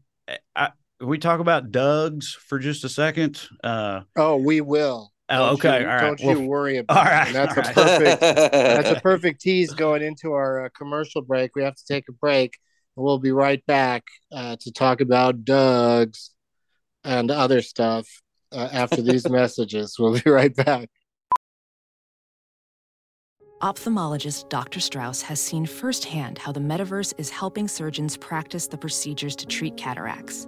I, 0.56 0.72
we 1.02 1.18
talk 1.18 1.40
about 1.40 1.72
Doug's 1.72 2.34
for 2.34 2.60
just 2.60 2.84
a 2.84 2.90
second. 2.90 3.42
Uh, 3.64 4.02
oh 4.16 4.38
we 4.38 4.62
will 4.62 5.12
oh, 5.30 5.38
Don't 5.38 5.54
okay, 5.54 5.82
you, 5.82 5.88
all 5.88 5.96
right. 5.96 6.02
don't 6.02 6.22
Well, 6.24 6.42
you 6.42 6.48
worry 6.48 6.78
about 6.78 6.98
all 6.98 7.30
it. 7.30 7.34
that's 7.34 7.58
all 7.58 7.64
a 7.64 7.66
right. 7.66 7.76
perfect 7.76 8.22
that's 8.22 8.90
a 8.90 9.02
perfect 9.04 9.42
tease 9.42 9.74
going 9.74 10.02
into 10.02 10.34
our 10.34 10.66
uh, 10.66 10.70
commercial 10.78 11.22
break 11.22 11.56
we 11.56 11.64
have 11.64 11.76
to 11.76 11.86
take 11.86 12.08
a 12.10 12.14
break 12.14 12.58
and 12.96 13.04
we'll 13.04 13.20
be 13.20 13.32
right 13.32 13.66
back 13.66 14.04
uh, 14.32 14.56
to 14.60 14.72
talk 14.72 15.02
about 15.02 15.44
doug's 15.46 16.32
and 17.04 17.32
other 17.32 17.62
stuff 17.62 18.08
uh, 18.52 18.70
after 18.72 19.02
these 19.02 19.28
messages 19.40 19.96
we'll 19.98 20.20
be 20.20 20.30
right 20.30 20.56
back 20.56 20.90
Ophthalmologist 23.62 24.50
Dr. 24.50 24.80
Strauss 24.80 25.22
has 25.22 25.40
seen 25.40 25.68
firsthand 25.68 26.40
how 26.40 26.52
the 26.52 26.60
metaverse 26.60 27.14
is 27.20 27.30
helping 27.30 27.68
surgeons 27.68 28.18
practice 28.18 28.66
the 28.66 28.78
procedures 28.78 29.36
to 29.36 29.46
treat 29.46 29.78
cataracts. 29.78 30.48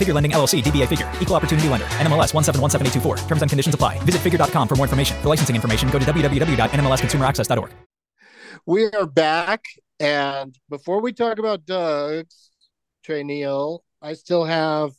Figure 0.00 0.14
Lending 0.14 0.32
LLC, 0.32 0.62
DBA 0.62 0.88
Figure, 0.88 1.12
Equal 1.20 1.36
Opportunity 1.36 1.68
Lender, 1.68 1.86
NMLS 2.00 2.32
1717824. 2.32 3.28
Terms 3.28 3.42
and 3.42 3.50
conditions 3.50 3.74
apply. 3.74 3.98
Visit 4.04 4.22
figure.com 4.22 4.66
for 4.66 4.74
more 4.76 4.86
information. 4.86 5.20
For 5.20 5.28
licensing 5.28 5.54
information, 5.54 5.90
go 5.90 5.98
to 5.98 6.04
www.nmlsconsumeraccess.org. 6.06 7.70
We 8.64 8.86
are 8.86 9.06
back, 9.06 9.64
and 9.98 10.56
before 10.70 11.02
we 11.02 11.12
talk 11.12 11.38
about 11.38 11.66
Doug's 11.66 12.50
Trae 13.06 13.24
Neal, 13.24 13.84
I 14.00 14.14
still 14.14 14.44
have 14.44 14.92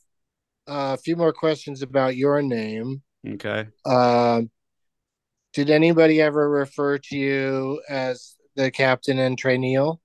a 0.68 0.98
few 0.98 1.16
more 1.16 1.34
questions 1.34 1.82
about 1.82 2.16
your 2.16 2.44
name. 2.44 3.02
okay. 3.28 3.68
Um, 3.86 4.52
did 5.54 5.72
anybody 5.72 6.22
ever 6.22 6.48
refer 6.48 7.00
to 7.00 7.18
you 7.18 7.82
as 7.90 8.36
the 8.56 8.70
captain 8.70 9.18
and 9.18 9.36
Trae 9.36 9.60
Neal? 9.60 10.00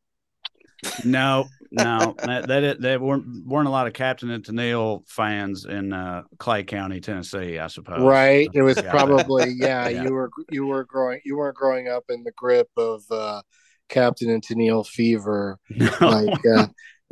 No, 1.04 1.46
no, 1.76 2.14
that, 2.24 2.48
that 2.48 2.80
there 2.80 2.98
weren't 3.00 3.46
weren't 3.46 3.68
a 3.68 3.70
lot 3.70 3.86
of 3.86 3.92
Captain 3.92 4.30
and 4.30 4.44
Tennille 4.44 5.08
fans 5.08 5.64
in 5.64 5.92
uh, 5.92 6.22
Clay 6.38 6.64
County, 6.64 7.00
Tennessee. 7.00 7.58
I 7.58 7.66
suppose. 7.68 8.00
Right. 8.02 8.48
It 8.52 8.62
was 8.62 8.76
Yeah. 8.82 8.90
probably 8.90 9.50
yeah, 9.58 9.88
Yeah. 9.88 10.04
You 10.04 10.12
were 10.12 10.30
you 10.50 10.66
were 10.66 10.84
growing 10.84 11.20
you 11.24 11.36
weren't 11.36 11.56
growing 11.56 11.88
up 11.88 12.04
in 12.08 12.24
the 12.24 12.32
grip 12.36 12.68
of 12.76 13.02
uh, 13.10 13.42
Captain 13.88 14.30
and 14.30 14.42
Tennille 14.42 14.86
fever. 14.86 15.58
No. 15.70 15.90
like 16.00 16.46
uh, 16.46 16.66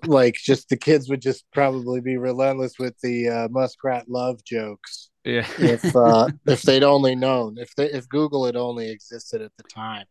like 0.06 0.34
just 0.34 0.68
the 0.68 0.76
kids 0.76 1.08
would 1.08 1.22
just 1.22 1.44
probably 1.52 2.00
be 2.00 2.16
relentless 2.16 2.78
with 2.78 2.98
the 3.00 3.28
uh, 3.28 3.48
muskrat 3.50 4.08
love 4.08 4.42
jokes 4.44 5.10
yeah. 5.24 5.46
if 5.58 5.94
uh, 5.94 6.28
if 6.46 6.62
they'd 6.62 6.82
only 6.82 7.14
known 7.14 7.56
if 7.58 7.74
they 7.76 7.90
if 7.90 8.08
Google 8.08 8.44
had 8.46 8.56
only 8.56 8.90
existed 8.90 9.40
at 9.40 9.52
the 9.56 9.64
time. 9.64 10.06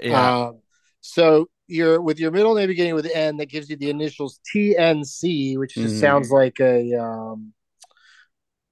yeah. 0.00 0.46
Um, 0.46 0.60
so 1.00 1.48
you're 1.68 2.00
with 2.00 2.18
your 2.18 2.30
middle 2.30 2.54
name 2.54 2.66
beginning 2.68 2.94
with 2.94 3.10
N 3.14 3.36
that 3.38 3.46
gives 3.50 3.70
you 3.70 3.76
the 3.76 3.90
initials 3.90 4.40
TNC, 4.52 5.56
which 5.58 5.74
just 5.74 5.96
Mhm. 5.96 6.00
sounds 6.00 6.30
like 6.30 6.58
a 6.60 6.94
um, 6.94 7.52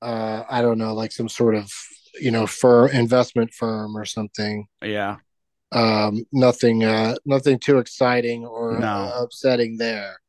uh, 0.03 0.45
I 0.49 0.63
don't 0.63 0.79
know, 0.79 0.95
like 0.95 1.13
some 1.13 1.29
sort 1.29 1.55
of 1.55 1.71
you 2.21 2.31
know 2.31 2.47
firm 2.47 2.91
investment 2.91 3.53
firm 3.55 3.97
or 3.97 4.05
something. 4.05 4.67
yeah. 4.83 5.17
Um, 5.73 6.25
nothing, 6.33 6.85
uh, 6.85 7.17
nothing 7.27 7.59
too 7.59 7.79
exciting 7.79 8.47
or 8.47 8.81
No. 8.81 8.87
uh, 8.87 9.23
upsetting 9.23 9.77
there. 9.77 10.21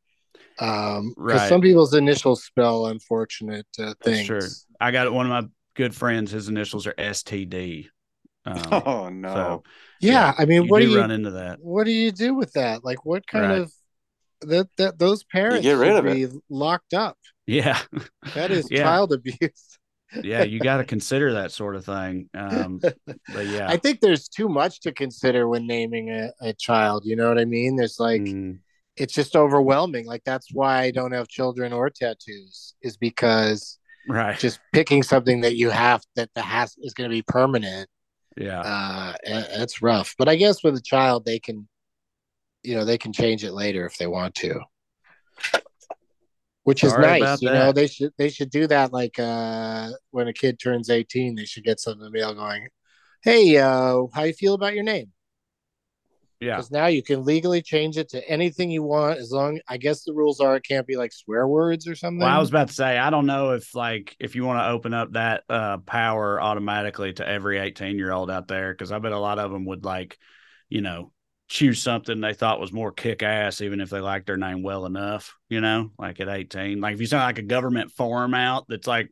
Um, 0.58 1.14
'cause 1.14 1.16
Right. 1.16 1.48
some 1.48 1.60
people's 1.60 1.94
initials 1.94 2.44
spell 2.44 2.86
unfortunate 2.86 3.66
uh, 3.78 3.94
things. 4.02 4.26
true. 4.26 4.48
I 4.80 4.90
got 4.90 5.12
one 5.12 5.26
of 5.26 5.30
my 5.44 5.48
good 5.74 5.94
friends. 5.94 6.32
His 6.32 6.48
initials 6.48 6.86
are 6.86 6.94
STD. 6.98 7.88
Um, 8.44 8.54
Oh 8.86 9.08
no. 9.08 9.34
So 9.34 9.62
Yeah, 10.00 10.34
I 10.38 10.44
mean, 10.44 10.64
you 10.64 10.70
what 10.70 10.80
do 10.80 10.86
do 10.86 10.92
you 10.92 10.98
run 10.98 11.10
into 11.10 11.30
that? 11.32 11.58
what 11.60 11.84
do 11.84 11.92
you 11.92 12.12
do 12.12 12.34
with 12.34 12.52
that? 12.52 12.84
Like, 12.84 13.04
what 13.04 13.26
kind 13.26 13.50
Right. 13.50 13.60
of 13.62 13.72
that 14.42 14.68
that 14.76 14.98
those 14.98 15.24
parents 15.24 15.62
get 15.62 15.72
rid 15.72 15.96
of 15.96 16.04
be 16.04 16.26
locked 16.48 16.94
up? 16.94 17.18
Yeah. 17.46 17.78
That 18.34 18.50
is 18.50 18.66
yeah. 18.70 18.82
child 18.84 19.12
abuse. 19.12 19.78
yeah. 20.22 20.42
You 20.42 20.60
got 20.60 20.78
to 20.78 20.84
consider 20.84 21.34
that 21.34 21.52
sort 21.52 21.76
of 21.76 21.84
thing. 21.84 22.28
Um, 22.34 22.80
but 23.32 23.46
yeah. 23.46 23.68
I 23.68 23.76
think 23.76 24.00
there's 24.00 24.28
too 24.28 24.48
much 24.48 24.80
to 24.80 24.92
consider 24.92 25.48
when 25.48 25.66
naming 25.66 26.10
a, 26.10 26.30
a 26.40 26.52
child. 26.52 27.04
You 27.04 27.16
know 27.16 27.28
what 27.28 27.38
I 27.38 27.44
mean? 27.44 27.76
There's 27.76 27.98
like 28.00 28.22
Mm, 28.22 28.58
it's 28.96 29.14
just 29.14 29.36
overwhelming. 29.36 30.06
Like 30.06 30.22
that's 30.24 30.48
why 30.52 30.82
I 30.82 30.90
don't 30.90 31.12
have 31.12 31.28
children 31.28 31.72
or 31.72 31.90
tattoos, 31.90 32.74
is 32.82 32.96
because 32.96 33.78
right, 34.08 34.38
just 34.38 34.60
picking 34.72 35.02
something 35.02 35.42
that 35.42 35.56
you 35.56 35.70
have 35.70 36.02
that 36.16 36.30
the 36.34 36.42
has 36.42 36.74
is 36.80 36.94
going 36.94 37.08
to 37.10 37.14
be 37.14 37.22
permanent. 37.22 37.88
Yeah, 38.38 38.60
Uh, 38.60 39.14
it's 39.24 39.82
rough. 39.82 40.14
But 40.18 40.28
I 40.28 40.36
guess 40.36 40.62
with 40.62 40.76
a 40.76 40.80
child, 40.80 41.24
they 41.24 41.38
can, 41.38 41.68
you 42.62 42.74
know, 42.74 42.84
they 42.84 42.98
can 42.98 43.12
change 43.12 43.44
it 43.44 43.52
later 43.52 43.86
if 43.86 43.98
they 43.98 44.06
want 44.06 44.34
to. 44.36 44.60
Which 46.64 46.84
is 46.84 46.92
Sorry 46.92 47.20
nice, 47.20 47.40
you 47.40 47.50
know. 47.50 47.72
They 47.72 47.86
should 47.86 48.12
they 48.18 48.28
should 48.28 48.50
do 48.50 48.66
that. 48.66 48.92
Like 48.92 49.18
uh, 49.18 49.90
when 50.10 50.28
a 50.28 50.34
kid 50.34 50.58
turns 50.58 50.90
eighteen, 50.90 51.34
they 51.34 51.46
should 51.46 51.64
get 51.64 51.80
something 51.80 52.04
in 52.04 52.12
the 52.12 52.18
mail 52.18 52.34
going, 52.34 52.68
"Hey, 53.22 53.56
uh, 53.56 54.02
how 54.12 54.24
you 54.24 54.34
feel 54.34 54.52
about 54.54 54.74
your 54.74 54.84
name?" 54.84 55.12
Yeah. 56.40 56.56
because 56.56 56.70
now 56.70 56.86
you 56.86 57.02
can 57.02 57.24
legally 57.24 57.62
change 57.62 57.96
it 57.96 58.08
to 58.08 58.28
anything 58.28 58.70
you 58.70 58.82
want 58.82 59.18
as 59.18 59.30
long 59.30 59.58
i 59.68 59.76
guess 59.76 60.04
the 60.04 60.12
rules 60.12 60.40
are 60.40 60.56
it 60.56 60.64
can't 60.64 60.86
be 60.86 60.96
like 60.96 61.12
swear 61.12 61.46
words 61.46 61.86
or 61.86 61.94
something 61.94 62.20
Well, 62.20 62.28
I 62.28 62.38
was 62.38 62.48
about 62.50 62.68
to 62.68 62.74
say, 62.74 62.98
I 62.98 63.10
don't 63.10 63.26
know 63.26 63.52
if 63.52 63.74
like 63.74 64.16
if 64.18 64.34
you 64.34 64.44
want 64.44 64.60
to 64.60 64.68
open 64.68 64.94
up 64.94 65.12
that 65.12 65.44
uh 65.48 65.78
power 65.78 66.40
automatically 66.40 67.12
to 67.14 67.28
every 67.28 67.58
18 67.58 67.98
year 67.98 68.12
old 68.12 68.30
out 68.30 68.48
there, 68.48 68.72
because 68.72 68.92
I 68.92 68.98
bet 68.98 69.12
a 69.12 69.18
lot 69.18 69.38
of 69.38 69.50
them 69.50 69.64
would 69.66 69.84
like, 69.84 70.18
you 70.68 70.80
know, 70.80 71.12
choose 71.48 71.82
something 71.82 72.20
they 72.20 72.34
thought 72.34 72.60
was 72.60 72.72
more 72.72 72.92
kick 72.92 73.22
ass, 73.22 73.60
even 73.60 73.80
if 73.80 73.90
they 73.90 74.00
liked 74.00 74.26
their 74.26 74.36
name 74.36 74.62
well 74.62 74.86
enough, 74.86 75.34
you 75.48 75.60
know, 75.60 75.90
like 75.98 76.20
at 76.20 76.28
18. 76.28 76.80
Like 76.80 76.94
if 76.94 77.00
you 77.00 77.06
send 77.06 77.22
like 77.22 77.38
a 77.38 77.42
government 77.42 77.90
form 77.92 78.34
out 78.34 78.66
that's 78.68 78.86
like, 78.86 79.10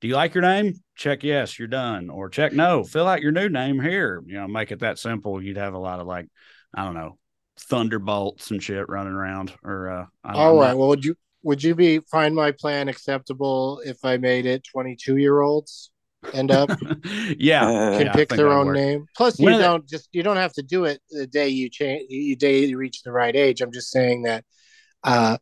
do 0.00 0.08
you 0.08 0.14
like 0.14 0.34
your 0.34 0.42
name? 0.42 0.74
Check 0.96 1.22
yes, 1.24 1.58
you're 1.58 1.68
done. 1.68 2.08
Or 2.10 2.28
check 2.28 2.52
no, 2.52 2.84
fill 2.84 3.08
out 3.08 3.22
your 3.22 3.32
new 3.32 3.48
name 3.48 3.80
here. 3.80 4.22
You 4.26 4.34
know, 4.34 4.48
make 4.48 4.72
it 4.72 4.80
that 4.80 4.98
simple. 4.98 5.42
You'd 5.42 5.56
have 5.56 5.74
a 5.74 5.78
lot 5.78 6.00
of 6.00 6.06
like, 6.06 6.28
I 6.74 6.84
don't 6.84 6.94
know, 6.94 7.18
thunderbolts 7.58 8.50
and 8.50 8.62
shit 8.62 8.88
running 8.88 9.12
around. 9.12 9.52
Or 9.62 9.90
uh 9.90 10.06
I 10.24 10.32
don't 10.32 10.40
all 10.40 10.54
know. 10.54 10.60
right 10.60 10.76
well 10.76 10.88
would 10.88 11.04
you 11.04 11.14
would 11.42 11.62
you 11.62 11.74
be 11.74 11.98
find 12.10 12.34
my 12.34 12.52
plan 12.52 12.88
acceptable 12.88 13.80
if 13.84 13.98
i 14.04 14.16
made 14.16 14.46
it 14.46 14.62
22 14.64 15.16
year 15.16 15.40
olds 15.40 15.90
end 16.32 16.50
up 16.52 16.70
yeah. 17.36 17.66
Uh, 17.68 17.98
can 17.98 18.06
yeah, 18.06 18.12
pick 18.12 18.28
their 18.28 18.48
own 18.52 18.66
work. 18.66 18.76
name 18.76 19.06
plus 19.16 19.38
you 19.40 19.44
One 19.44 19.54
of 19.54 19.58
the- 19.58 19.64
don't 19.64 19.88
just 19.88 20.08
you 20.12 20.22
don't 20.22 20.36
have 20.36 20.52
to 20.54 20.62
do 20.62 20.84
it 20.84 21.00
the 21.10 21.26
day 21.26 21.48
you 21.48 21.68
change 21.68 22.08
the 22.08 22.36
day 22.36 22.64
you 22.64 22.76
reach 22.78 23.02
the 23.02 23.10
right 23.12 23.34
age 23.34 23.60
i'm 23.60 23.72
just 23.72 23.90
saying 23.90 24.22
that 24.22 24.44
uh 25.02 25.36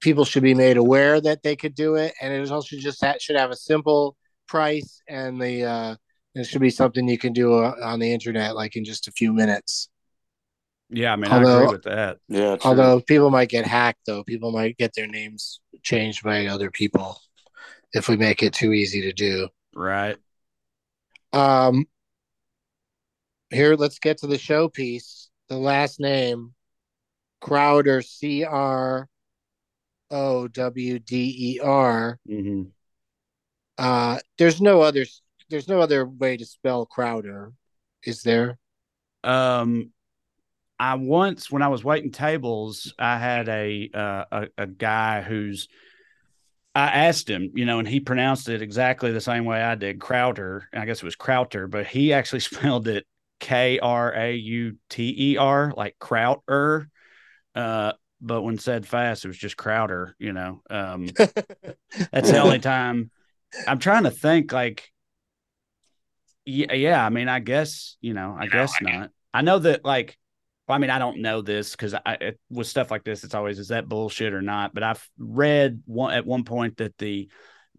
people 0.00 0.24
should 0.24 0.42
be 0.44 0.54
made 0.54 0.76
aware 0.76 1.20
that 1.20 1.42
they 1.42 1.56
could 1.56 1.74
do 1.74 1.96
it 1.96 2.14
and 2.22 2.32
it 2.32 2.50
also 2.50 2.76
just 2.76 3.04
ha- 3.04 3.16
should 3.20 3.36
have 3.36 3.50
a 3.50 3.56
simple 3.56 4.16
price 4.46 5.02
and 5.08 5.40
the 5.42 5.64
uh 5.64 5.94
it 6.36 6.46
should 6.46 6.60
be 6.60 6.70
something 6.70 7.08
you 7.08 7.18
can 7.18 7.32
do 7.32 7.54
uh, 7.58 7.74
on 7.82 7.98
the 7.98 8.12
internet 8.12 8.54
like 8.54 8.76
in 8.76 8.84
just 8.84 9.08
a 9.08 9.12
few 9.12 9.32
minutes 9.32 9.88
Yeah, 10.92 11.12
I 11.12 11.16
mean, 11.16 11.30
I 11.30 11.36
Although- 11.38 11.56
agree 11.62 11.72
with 11.72 11.82
that. 11.84 12.18
Yeah. 12.28 12.56
True. 12.56 12.70
Although 12.70 13.00
people 13.00 13.30
might 13.30 13.48
get 13.48 13.64
hacked, 13.66 14.00
though, 14.06 14.24
people 14.24 14.50
might 14.50 14.76
get 14.76 14.92
their 14.94 15.06
names 15.06 15.60
changed 15.82 16.22
by 16.24 16.46
other 16.46 16.70
people 16.70 17.18
if 17.92 18.08
we 18.08 18.16
make 18.16 18.42
it 18.42 18.52
too 18.52 18.72
easy 18.72 19.02
to 19.02 19.12
do. 19.12 19.48
Right. 19.74 20.16
Um, 21.32 21.86
here, 23.50 23.76
let's 23.76 23.98
get 24.00 24.18
to 24.18 24.26
the 24.26 24.36
showpiece. 24.36 25.28
The 25.48 25.56
last 25.58 26.00
name, 26.00 26.54
Crowder, 27.40 28.02
C 28.02 28.44
R 28.44 29.08
O 30.10 30.48
W 30.48 30.98
D 30.98 31.54
E 31.56 31.60
R. 31.60 32.18
hmm 32.26 32.62
Uh, 33.78 34.18
there's 34.38 34.60
no 34.60 34.80
other. 34.82 35.04
There's 35.48 35.68
no 35.68 35.80
other 35.80 36.04
way 36.06 36.36
to 36.36 36.44
spell 36.44 36.86
Crowder, 36.86 37.52
is 38.04 38.22
there? 38.22 38.58
Um, 39.24 39.92
I 40.80 40.94
once, 40.94 41.50
when 41.50 41.60
I 41.60 41.68
was 41.68 41.84
waiting 41.84 42.10
tables, 42.10 42.94
I 42.98 43.18
had 43.18 43.50
a 43.50 43.90
uh, 43.92 44.24
a, 44.32 44.48
a 44.56 44.66
guy 44.66 45.20
who's. 45.20 45.68
I 46.74 46.86
asked 46.86 47.28
him, 47.28 47.50
you 47.54 47.66
know, 47.66 47.80
and 47.80 47.88
he 47.88 48.00
pronounced 48.00 48.48
it 48.48 48.62
exactly 48.62 49.10
the 49.12 49.20
same 49.20 49.44
way 49.44 49.60
I 49.60 49.74
did, 49.74 50.00
Crowder. 50.00 50.68
I 50.72 50.86
guess 50.86 50.98
it 50.98 51.04
was 51.04 51.16
Crowter, 51.16 51.68
but 51.68 51.86
he 51.86 52.12
actually 52.14 52.40
spelled 52.40 52.88
it 52.88 53.06
K 53.40 53.78
R 53.78 54.14
A 54.14 54.34
U 54.34 54.76
T 54.88 55.14
E 55.32 55.36
R, 55.36 55.74
like 55.76 55.96
Crowter. 56.00 56.86
Uh, 57.54 57.92
but 58.22 58.40
when 58.40 58.56
said 58.56 58.86
fast, 58.86 59.26
it 59.26 59.28
was 59.28 59.36
just 59.36 59.58
Crowder. 59.58 60.16
You 60.18 60.32
know, 60.32 60.62
um, 60.70 61.08
that's 62.10 62.30
the 62.30 62.40
only 62.40 62.58
time. 62.60 63.10
I'm 63.68 63.80
trying 63.80 64.04
to 64.04 64.10
think, 64.10 64.50
like, 64.50 64.88
yeah, 66.46 66.72
yeah. 66.72 67.04
I 67.04 67.10
mean, 67.10 67.28
I 67.28 67.40
guess 67.40 67.98
you 68.00 68.14
know, 68.14 68.34
I 68.38 68.46
guess 68.46 68.72
not. 68.80 69.10
I 69.34 69.42
know 69.42 69.58
that, 69.58 69.84
like, 69.84 70.16
well, 70.70 70.76
I 70.76 70.78
mean, 70.78 70.90
I 70.90 71.00
don't 71.00 71.18
know 71.20 71.42
this 71.42 71.72
because 71.72 71.94
I 71.94 72.16
it, 72.20 72.40
with 72.48 72.68
stuff 72.68 72.92
like 72.92 73.02
this, 73.02 73.24
it's 73.24 73.34
always 73.34 73.58
is 73.58 73.68
that 73.68 73.88
bullshit 73.88 74.32
or 74.32 74.40
not. 74.40 74.72
But 74.72 74.84
I've 74.84 75.10
read 75.18 75.82
one 75.84 76.14
at 76.14 76.24
one 76.24 76.44
point 76.44 76.76
that 76.76 76.96
the 76.96 77.28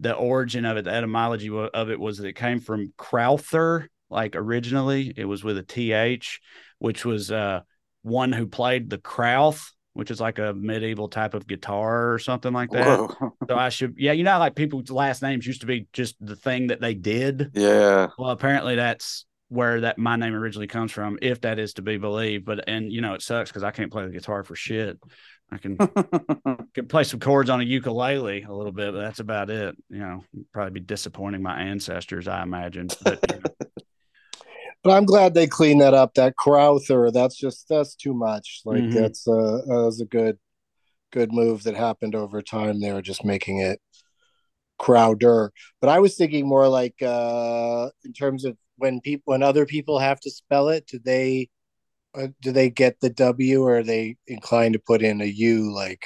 the 0.01 0.13
origin 0.13 0.65
of 0.65 0.75
it, 0.75 0.83
the 0.83 0.91
etymology 0.91 1.49
of 1.49 1.89
it 1.89 1.97
was 1.97 2.17
that 2.17 2.27
it 2.27 2.35
came 2.35 2.59
from 2.59 2.91
Crowther, 2.97 3.89
like 4.09 4.35
originally 4.35 5.13
it 5.15 5.23
was 5.23 5.41
with 5.41 5.57
a 5.57 5.63
th, 5.63 6.41
which 6.79 7.05
was 7.05 7.31
uh 7.31 7.61
one 8.01 8.33
who 8.33 8.45
played 8.45 8.89
the 8.89 8.97
Crowth, 8.97 9.71
which 9.93 10.11
is 10.11 10.19
like 10.19 10.37
a 10.37 10.53
medieval 10.53 11.07
type 11.07 11.33
of 11.33 11.47
guitar 11.47 12.11
or 12.11 12.19
something 12.19 12.51
like 12.51 12.71
that. 12.71 12.99
Whoa. 12.99 13.35
So 13.47 13.55
I 13.55 13.69
should, 13.69 13.95
yeah, 13.97 14.11
you 14.11 14.23
know, 14.23 14.37
like 14.37 14.55
people's 14.55 14.91
last 14.91 15.21
names 15.21 15.47
used 15.47 15.61
to 15.61 15.67
be 15.67 15.87
just 15.93 16.15
the 16.19 16.35
thing 16.35 16.67
that 16.67 16.81
they 16.81 16.93
did. 16.93 17.51
Yeah. 17.53 18.09
Well, 18.17 18.31
apparently 18.31 18.75
that's 18.75 19.25
where 19.51 19.81
that 19.81 19.97
my 19.97 20.15
name 20.15 20.33
originally 20.33 20.67
comes 20.67 20.93
from, 20.93 21.19
if 21.21 21.41
that 21.41 21.59
is 21.59 21.73
to 21.73 21.81
be 21.81 21.97
believed. 21.97 22.45
But 22.45 22.67
and 22.69 22.91
you 22.91 23.01
know, 23.01 23.13
it 23.13 23.21
sucks 23.21 23.49
because 23.49 23.63
I 23.63 23.71
can't 23.71 23.91
play 23.91 24.05
the 24.05 24.11
guitar 24.11 24.43
for 24.43 24.55
shit. 24.55 24.97
I 25.51 25.57
can 25.57 25.77
can 26.73 26.87
play 26.87 27.03
some 27.03 27.19
chords 27.19 27.49
on 27.49 27.59
a 27.59 27.65
ukulele 27.65 28.43
a 28.43 28.53
little 28.53 28.71
bit, 28.71 28.93
but 28.93 29.01
that's 29.01 29.19
about 29.19 29.49
it. 29.49 29.75
You 29.89 29.99
know, 29.99 30.23
probably 30.53 30.71
be 30.71 30.79
disappointing 30.79 31.43
my 31.43 31.61
ancestors, 31.61 32.29
I 32.29 32.41
imagine. 32.43 32.87
But 33.03 33.19
you 33.27 33.35
know, 33.35 33.49
But 34.83 34.91
I'm 34.93 35.05
glad 35.05 35.33
they 35.33 35.45
cleaned 35.45 35.81
that 35.81 35.93
up. 35.93 36.13
That 36.15 36.35
Crowther, 36.37 37.11
that's 37.11 37.35
just 37.37 37.67
that's 37.69 37.93
too 37.93 38.13
much. 38.13 38.61
Like 38.65 38.83
Mhm. 38.85 38.93
that's 38.93 39.27
uh 39.27 39.61
that 39.67 39.83
was 39.85 40.01
a 40.01 40.05
good 40.05 40.39
good 41.11 41.33
move 41.33 41.63
that 41.63 41.75
happened 41.75 42.15
over 42.15 42.41
time. 42.41 42.79
They 42.79 42.93
were 42.93 43.01
just 43.01 43.25
making 43.25 43.59
it 43.59 43.79
Crowder. 44.79 45.51
But 45.81 45.89
I 45.89 45.99
was 45.99 46.15
thinking 46.15 46.47
more 46.47 46.67
like 46.67 46.95
uh 47.01 47.89
in 48.05 48.13
terms 48.13 48.45
of 48.45 48.57
when 48.81 48.99
people 48.99 49.31
when 49.31 49.43
other 49.43 49.65
people 49.65 49.99
have 49.99 50.19
to 50.21 50.31
spell 50.31 50.69
it, 50.69 50.87
do 50.87 50.99
they 50.99 51.49
uh, 52.15 52.27
do 52.41 52.51
they 52.51 52.69
get 52.69 52.99
the 52.99 53.09
W 53.11 53.63
or 53.63 53.77
are 53.77 53.83
they 53.83 54.17
inclined 54.27 54.73
to 54.73 54.79
put 54.79 55.01
in 55.01 55.21
a 55.21 55.25
U 55.25 55.73
like 55.73 56.03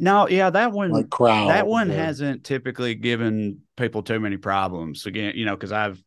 no, 0.00 0.28
yeah, 0.28 0.50
that 0.50 0.70
one 0.70 0.92
like 0.92 1.10
crowd? 1.10 1.50
that 1.50 1.66
one 1.66 1.90
or- 1.90 1.94
hasn't 1.94 2.44
typically 2.44 2.94
given 2.94 3.62
people 3.76 4.02
too 4.02 4.20
many 4.20 4.36
problems. 4.36 5.06
Again, 5.06 5.32
you 5.34 5.44
know, 5.44 5.56
because 5.56 5.72
I've 5.72 6.02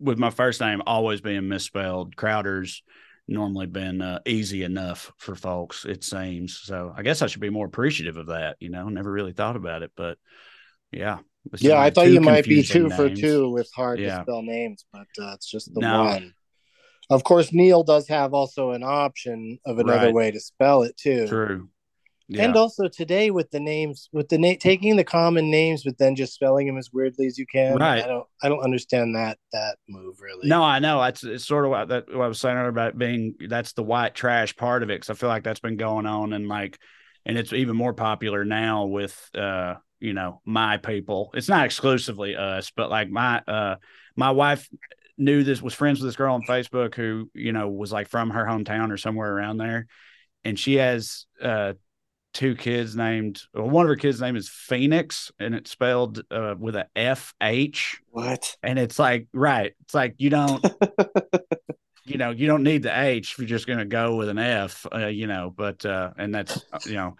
with 0.00 0.18
my 0.18 0.30
first 0.30 0.60
name 0.60 0.80
always 0.86 1.20
being 1.20 1.48
misspelled, 1.48 2.16
Crowder's 2.16 2.82
normally 3.26 3.66
been 3.66 4.00
uh, 4.00 4.20
easy 4.24 4.62
enough 4.62 5.12
for 5.18 5.34
folks. 5.34 5.84
It 5.84 6.04
seems 6.04 6.58
so. 6.58 6.94
I 6.96 7.02
guess 7.02 7.20
I 7.20 7.26
should 7.26 7.42
be 7.42 7.50
more 7.50 7.66
appreciative 7.66 8.16
of 8.16 8.28
that. 8.28 8.56
You 8.60 8.70
know, 8.70 8.88
never 8.88 9.12
really 9.12 9.32
thought 9.32 9.56
about 9.56 9.82
it, 9.82 9.92
but 9.94 10.16
yeah, 10.90 11.18
Yeah, 11.58 11.80
I 11.80 11.90
thought 11.90 12.10
you 12.10 12.20
might 12.20 12.44
be 12.44 12.62
two 12.62 12.90
for 12.90 13.08
two 13.08 13.50
with 13.50 13.70
hard 13.74 13.98
Yeah. 13.98 14.18
to 14.18 14.22
spell 14.24 14.42
names, 14.42 14.84
but 14.92 15.06
uh, 15.20 15.32
it's 15.34 15.50
just 15.50 15.72
the 15.74 15.80
No. 15.80 16.04
one. 16.04 16.34
Of 17.10 17.24
course, 17.24 17.52
Neal 17.52 17.82
does 17.84 18.06
have 18.08 18.34
also 18.34 18.72
an 18.72 18.82
option 18.82 19.58
of 19.64 19.78
another 19.78 20.06
Right. 20.06 20.14
way 20.14 20.30
to 20.30 20.40
spell 20.40 20.82
it 20.82 20.96
too. 20.96 21.26
True. 21.26 21.68
Yeah. 22.30 22.44
And 22.44 22.56
also 22.56 22.88
today 22.88 23.30
with 23.30 23.50
the 23.50 23.60
names, 23.60 24.10
with 24.12 24.28
the 24.28 24.36
name, 24.36 24.58
taking 24.58 24.96
the 24.96 25.04
common 25.04 25.50
names, 25.50 25.82
but 25.84 25.96
then 25.96 26.14
just 26.14 26.34
spelling 26.34 26.66
them 26.66 26.76
as 26.76 26.90
weirdly 26.92 27.26
as 27.26 27.38
you 27.38 27.46
can. 27.46 27.76
Right. 27.78 28.04
I 28.04 28.06
don't, 28.06 28.26
I 28.42 28.50
don't 28.50 28.60
understand 28.60 29.16
that 29.16 29.38
that 29.54 29.76
move 29.88 30.20
really. 30.20 30.46
No, 30.46 30.62
I 30.62 30.78
know. 30.78 31.02
It's, 31.04 31.24
it's 31.24 31.46
sort 31.46 31.64
of 31.64 31.70
what, 31.70 31.88
that, 31.88 32.14
what 32.14 32.24
I 32.24 32.28
was 32.28 32.38
saying 32.38 32.58
earlier 32.58 32.68
about 32.68 32.98
being 32.98 33.36
that's 33.48 33.72
the 33.72 33.82
white 33.82 34.14
trash 34.14 34.54
part 34.56 34.82
of 34.82 34.90
it. 34.90 35.00
Cause 35.00 35.08
I 35.08 35.14
feel 35.14 35.30
like 35.30 35.42
that's 35.44 35.60
been 35.60 35.78
going 35.78 36.04
on 36.04 36.34
and 36.34 36.46
like, 36.48 36.78
and 37.26 37.38
it's 37.38 37.52
even 37.52 37.76
more 37.76 37.94
popular 37.94 38.44
now 38.44 38.84
with, 38.84 39.30
uh, 39.34 39.74
you 40.00 40.12
know, 40.12 40.40
my 40.44 40.76
people. 40.76 41.30
It's 41.34 41.48
not 41.48 41.66
exclusively 41.66 42.36
us, 42.36 42.70
but 42.74 42.90
like 42.90 43.10
my, 43.10 43.40
uh, 43.46 43.76
my 44.16 44.30
wife 44.30 44.68
knew 45.16 45.42
this, 45.42 45.60
was 45.60 45.74
friends 45.74 46.00
with 46.00 46.08
this 46.08 46.16
girl 46.16 46.34
on 46.34 46.42
Facebook 46.42 46.94
who, 46.94 47.30
you 47.34 47.52
know, 47.52 47.68
was 47.68 47.92
like 47.92 48.08
from 48.08 48.30
her 48.30 48.44
hometown 48.44 48.90
or 48.92 48.96
somewhere 48.96 49.32
around 49.32 49.58
there. 49.58 49.86
And 50.44 50.58
she 50.58 50.74
has, 50.76 51.26
uh, 51.42 51.74
two 52.34 52.54
kids 52.54 52.94
named, 52.94 53.42
well, 53.52 53.68
one 53.68 53.86
of 53.86 53.88
her 53.88 53.96
kids' 53.96 54.20
name 54.20 54.36
is 54.36 54.48
Phoenix 54.48 55.32
and 55.40 55.54
it's 55.54 55.70
spelled, 55.70 56.22
uh, 56.30 56.54
with 56.58 56.76
a 56.76 56.86
F 56.94 57.34
H 57.40 57.98
What? 58.10 58.56
and 58.62 58.78
it's 58.78 58.98
like 58.98 59.26
right 59.32 59.72
it's 59.80 59.94
like 59.94 60.14
you 60.18 60.30
don't 60.30 60.62
you 62.08 62.18
know 62.18 62.30
you 62.30 62.46
don't 62.46 62.62
need 62.62 62.82
the 62.82 63.00
h 63.00 63.32
if 63.32 63.38
you're 63.38 63.46
just 63.46 63.66
going 63.66 63.78
to 63.78 63.84
go 63.84 64.16
with 64.16 64.28
an 64.28 64.38
f 64.38 64.86
uh, 64.92 65.06
you 65.06 65.26
know 65.26 65.52
but 65.54 65.84
uh 65.84 66.10
and 66.16 66.34
that's 66.34 66.64
uh, 66.72 66.78
you 66.86 66.94
know 66.94 67.16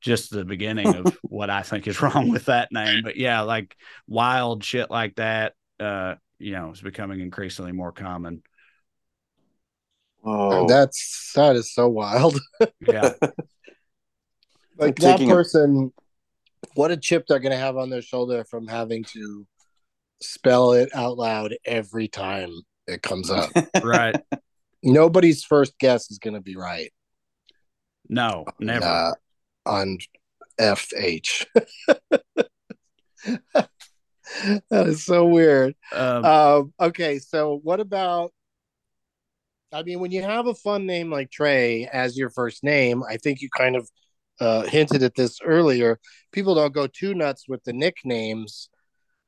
just 0.00 0.30
the 0.30 0.44
beginning 0.44 0.86
of 0.86 1.18
what 1.22 1.50
i 1.50 1.62
think 1.62 1.86
is 1.86 2.00
wrong 2.00 2.30
with 2.30 2.46
that 2.46 2.70
name 2.72 3.02
but 3.02 3.16
yeah 3.16 3.42
like 3.42 3.76
wild 4.08 4.64
shit 4.64 4.90
like 4.90 5.14
that 5.16 5.54
uh 5.78 6.14
you 6.38 6.52
know 6.52 6.70
is 6.70 6.80
becoming 6.80 7.20
increasingly 7.20 7.72
more 7.72 7.92
common 7.92 8.42
Whoa. 10.22 10.66
that's 10.66 11.32
that 11.34 11.56
is 11.56 11.72
so 11.72 11.88
wild. 11.88 12.38
yeah 12.80 13.14
like 14.76 14.96
that 14.96 15.20
person 15.20 15.92
what 16.74 16.90
a 16.90 16.96
chip 16.96 17.26
they're 17.26 17.38
going 17.38 17.52
to 17.52 17.58
have 17.58 17.76
on 17.76 17.90
their 17.90 18.02
shoulder 18.02 18.44
from 18.44 18.66
having 18.66 19.04
to 19.04 19.46
spell 20.20 20.72
it 20.72 20.90
out 20.94 21.16
loud 21.16 21.54
every 21.64 22.06
time 22.06 22.50
it 22.90 23.02
comes 23.02 23.30
up. 23.30 23.50
Right. 23.82 24.16
Nobody's 24.82 25.44
first 25.44 25.78
guess 25.78 26.10
is 26.10 26.18
going 26.18 26.34
to 26.34 26.40
be 26.40 26.56
right. 26.56 26.92
No 28.08 28.46
never. 28.58 28.84
uh, 28.84 29.12
on 29.66 29.98
fh 30.58 30.90
that 34.70 34.86
is 34.86 35.04
so 35.04 35.26
weird. 35.26 35.74
Um, 35.92 36.24
um, 36.24 36.74
okay 36.80 37.18
so 37.18 37.60
what 37.62 37.80
about 37.80 38.32
i 39.72 39.82
mean 39.82 40.00
when 40.00 40.10
you 40.10 40.22
have 40.22 40.46
a 40.46 40.54
fun 40.54 40.86
name 40.86 41.10
like 41.10 41.30
trey 41.30 41.88
as 41.92 42.16
your 42.18 42.30
first 42.30 42.64
name 42.64 43.02
i 43.08 43.16
think 43.16 43.40
you 43.40 43.48
kind 43.56 43.76
of 43.76 43.88
uh, 44.40 44.62
hinted 44.62 45.02
at 45.02 45.14
this 45.14 45.38
earlier. 45.44 45.98
People 46.32 46.54
don't 46.54 46.72
go 46.72 46.86
too 46.86 47.14
nuts 47.14 47.44
with 47.46 47.62
the 47.64 47.72
nicknames. 47.72 48.68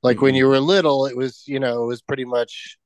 Like 0.03 0.21
when 0.21 0.35
you 0.35 0.49
were 0.49 0.59
little 0.59 1.07
it 1.07 1.17
was 1.17 1.45
you 1.47 1.61
know 1.61 1.85
it 1.85 1.87
was 1.87 2.03
pretty 2.03 2.25
much 2.25 2.77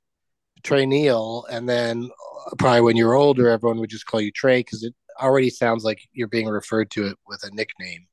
trey 0.63 0.87
neal 0.87 1.47
and 1.51 1.69
then 1.69 2.11
uh, 2.47 2.55
probably 2.59 2.81
when 2.81 2.97
you're 2.97 3.15
older 3.15 3.49
everyone 3.49 3.79
would 3.79 3.91
just 3.91 4.07
call 4.07 4.21
you 4.21 4.31
trey 4.33 4.61
because 4.61 4.83
it 4.83 4.95
already 5.21 5.51
sounds 5.51 5.85
like 5.85 6.01
you're 6.13 6.29
being 6.29 6.49
referred 6.49 6.91
to 6.91 7.07
it 7.07 7.17
with 7.27 7.43
a 7.45 7.55
nickname 7.55 8.07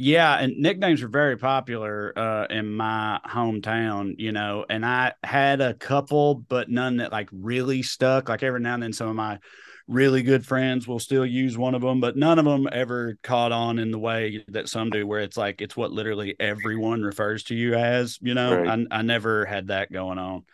Yeah, 0.00 0.36
and 0.38 0.56
nicknames 0.58 1.02
are 1.02 1.08
very 1.08 1.36
popular 1.36 2.16
uh, 2.16 2.46
in 2.50 2.72
my 2.76 3.18
hometown, 3.26 4.14
you 4.16 4.30
know. 4.30 4.64
And 4.70 4.86
I 4.86 5.14
had 5.24 5.60
a 5.60 5.74
couple, 5.74 6.36
but 6.36 6.70
none 6.70 6.98
that 6.98 7.10
like 7.10 7.28
really 7.32 7.82
stuck. 7.82 8.28
Like 8.28 8.44
every 8.44 8.60
now 8.60 8.74
and 8.74 8.82
then, 8.82 8.92
some 8.92 9.08
of 9.08 9.16
my 9.16 9.40
really 9.88 10.22
good 10.22 10.46
friends 10.46 10.86
will 10.86 11.00
still 11.00 11.26
use 11.26 11.58
one 11.58 11.74
of 11.74 11.82
them, 11.82 12.00
but 12.00 12.16
none 12.16 12.38
of 12.38 12.44
them 12.44 12.68
ever 12.70 13.18
caught 13.24 13.50
on 13.50 13.80
in 13.80 13.90
the 13.90 13.98
way 13.98 14.44
that 14.48 14.68
some 14.68 14.90
do, 14.90 15.04
where 15.04 15.20
it's 15.20 15.36
like 15.36 15.60
it's 15.60 15.76
what 15.76 15.90
literally 15.90 16.36
everyone 16.38 17.02
refers 17.02 17.42
to 17.44 17.56
you 17.56 17.74
as. 17.74 18.18
You 18.22 18.34
know, 18.34 18.52
Right. 18.54 18.68
I, 18.68 18.86
I 18.92 19.02
never 19.02 19.46
had 19.46 19.66
that 19.66 19.90
going 19.90 20.18
on. 20.18 20.44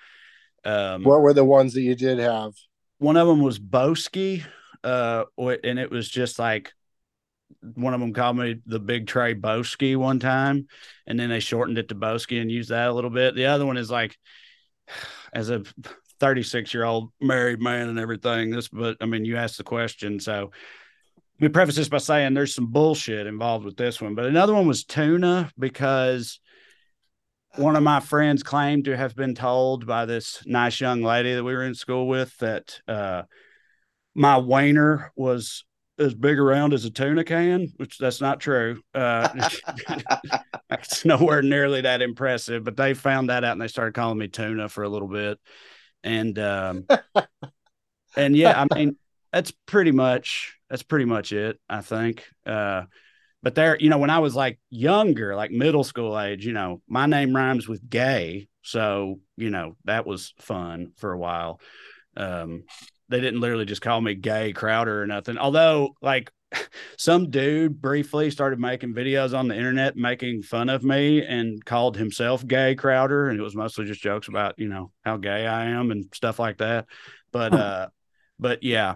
Um, 0.65 1.05
what 1.05 1.21
were 1.21 1.35
the 1.35 1.45
ones 1.45 1.75
that 1.75 1.83
you 1.83 1.95
did 1.95 2.19
have 2.19 2.53
one 2.99 3.17
of 3.17 3.29
them 3.29 3.43
was 3.43 3.59
Boski, 3.59 4.45
uh, 4.83 5.25
and 5.39 5.79
it 5.79 5.91
was 5.91 6.09
just 6.09 6.39
like 6.39 6.73
one 7.75 7.95
of 7.95 8.01
them 8.01 8.13
called 8.13 8.37
me 8.37 8.57
the 8.67 8.81
Big 8.81 9.07
Trae 9.07 9.39
Boski 9.39 9.97
one 9.97 10.21
time, 10.21 10.67
and 11.07 11.19
then 11.19 11.29
they 11.29 11.41
shortened 11.41 11.79
it 11.79 11.89
to 11.89 11.95
Boski 11.95 12.41
and 12.41 12.51
used 12.51 12.71
that 12.71 12.89
a 12.89 12.93
little 12.93 13.11
bit. 13.11 13.35
The 13.35 13.47
other 13.47 13.67
one 13.67 13.77
is 13.77 13.91
like, 13.91 14.17
as 15.33 15.51
a 15.51 15.65
36 16.21 16.73
year 16.73 16.85
old 16.85 17.11
married 17.21 17.61
man 17.61 17.89
and 17.89 17.99
everything. 17.99 18.51
This, 18.51 18.69
but 18.69 18.97
I 19.01 19.07
mean, 19.07 19.25
you 19.25 19.37
asked 19.37 19.59
the 19.59 19.65
question, 19.65 20.21
so. 20.21 20.51
Let 21.41 21.49
me 21.49 21.53
preface 21.53 21.75
this 21.75 21.89
by 21.89 21.99
saying 21.99 22.33
there's 22.33 22.55
some 22.55 22.71
bullshit 22.71 23.27
involved 23.27 23.65
with 23.65 23.77
this 23.77 24.01
one, 24.01 24.15
but 24.15 24.27
another 24.27 24.55
one 24.55 24.69
was 24.69 24.85
tuna 24.85 25.51
because 25.59 26.39
one 27.57 27.77
of 27.77 27.83
my 27.83 28.01
friends 28.01 28.43
claimed 28.43 28.87
to 28.87 28.97
have 28.97 29.15
been 29.15 29.35
told 29.35 29.87
by 29.87 30.05
this 30.05 30.43
nice 30.47 30.81
young 30.81 31.03
lady 31.03 31.35
that 31.35 31.45
we 31.45 31.55
were 31.55 31.65
in 31.65 31.75
school 31.75 32.09
with 32.09 32.37
that 32.39 32.81
uh, 32.89 33.23
my 34.15 34.39
wiener 34.39 35.13
was 35.17 35.65
as 35.99 36.15
big 36.15 36.39
around 36.39 36.73
as 36.73 36.85
a 36.85 36.91
tuna 36.91 37.23
can, 37.23 37.69
which 37.77 37.99
that's 37.99 38.21
not 38.21 38.41
true. 38.41 38.81
Uh, 38.95 39.49
it's 40.71 41.05
nowhere 41.05 41.43
nearly 41.43 41.83
that 41.83 42.03
impressive, 42.03 42.65
but 42.65 42.77
they 42.77 42.95
found 42.95 43.29
that 43.31 43.45
out 43.45 43.53
and 43.53 43.61
they 43.61 43.69
started 43.69 43.95
calling 43.95 44.19
me 44.19 44.29
tuna 44.29 44.69
for 44.69 44.83
a 44.83 44.89
little 44.89 45.09
bit. 45.09 45.39
And, 46.03 46.39
um, 46.39 46.87
and 48.17 48.37
yeah, 48.37 48.61
I 48.61 48.75
mean, 48.75 48.97
that's 49.33 49.53
pretty 49.67 49.93
much, 49.93 50.57
that's 50.69 50.83
pretty 50.83 51.05
much 51.05 51.33
it, 51.33 51.61
I 51.69 51.81
think. 51.81 52.25
Uh, 52.45 52.85
but 53.45 53.55
there, 53.55 53.77
you 53.79 53.91
know, 53.91 53.99
when 53.99 54.09
I 54.09 54.21
was 54.21 54.35
like 54.35 54.59
younger, 54.71 55.37
like 55.37 55.51
middle 55.51 55.85
school 55.85 56.19
age, 56.19 56.47
you 56.47 56.55
know, 56.55 56.81
my 56.89 57.05
name 57.05 57.37
rhymes 57.37 57.69
with 57.69 57.89
gay. 57.91 58.49
So, 58.63 59.21
you 59.37 59.51
know, 59.51 59.77
that 59.85 60.07
was 60.07 60.33
fun 60.39 60.93
for 60.97 61.13
a 61.13 61.19
while. 61.19 61.61
Um, 62.17 62.65
they 63.11 63.21
didn't 63.21 63.43
literally 63.43 63.67
just 63.67 63.83
call 63.83 64.01
me 64.01 64.15
gay 64.15 64.55
Crowder 64.55 65.03
or 65.03 65.07
nothing. 65.07 65.37
Although, 65.37 65.95
like, 66.01 66.33
some 66.97 67.29
dude 67.29 67.83
briefly 67.83 68.31
started 68.31 68.59
making 68.59 68.95
videos 68.95 69.39
on 69.39 69.49
the 69.49 69.57
internet 69.57 69.95
making 69.95 70.41
fun 70.41 70.71
of 70.71 70.83
me 70.83 71.23
and 71.23 71.63
called 71.63 71.99
himself 71.99 72.47
gay 72.47 72.75
Crowder. 72.75 73.29
And 73.29 73.39
it 73.39 73.43
was 73.43 73.55
mostly 73.55 73.85
just 73.85 74.01
jokes 74.01 74.29
about, 74.29 74.55
you 74.57 74.69
know, 74.69 74.91
how 75.05 75.19
gay 75.19 75.47
I 75.47 75.67
am 75.67 75.91
and 75.91 76.07
stuff 76.15 76.39
like 76.39 76.57
that. 76.59 76.87
But, 77.31 77.53
uh, 77.53 77.89
but 78.39 78.63
yeah, 78.63 78.95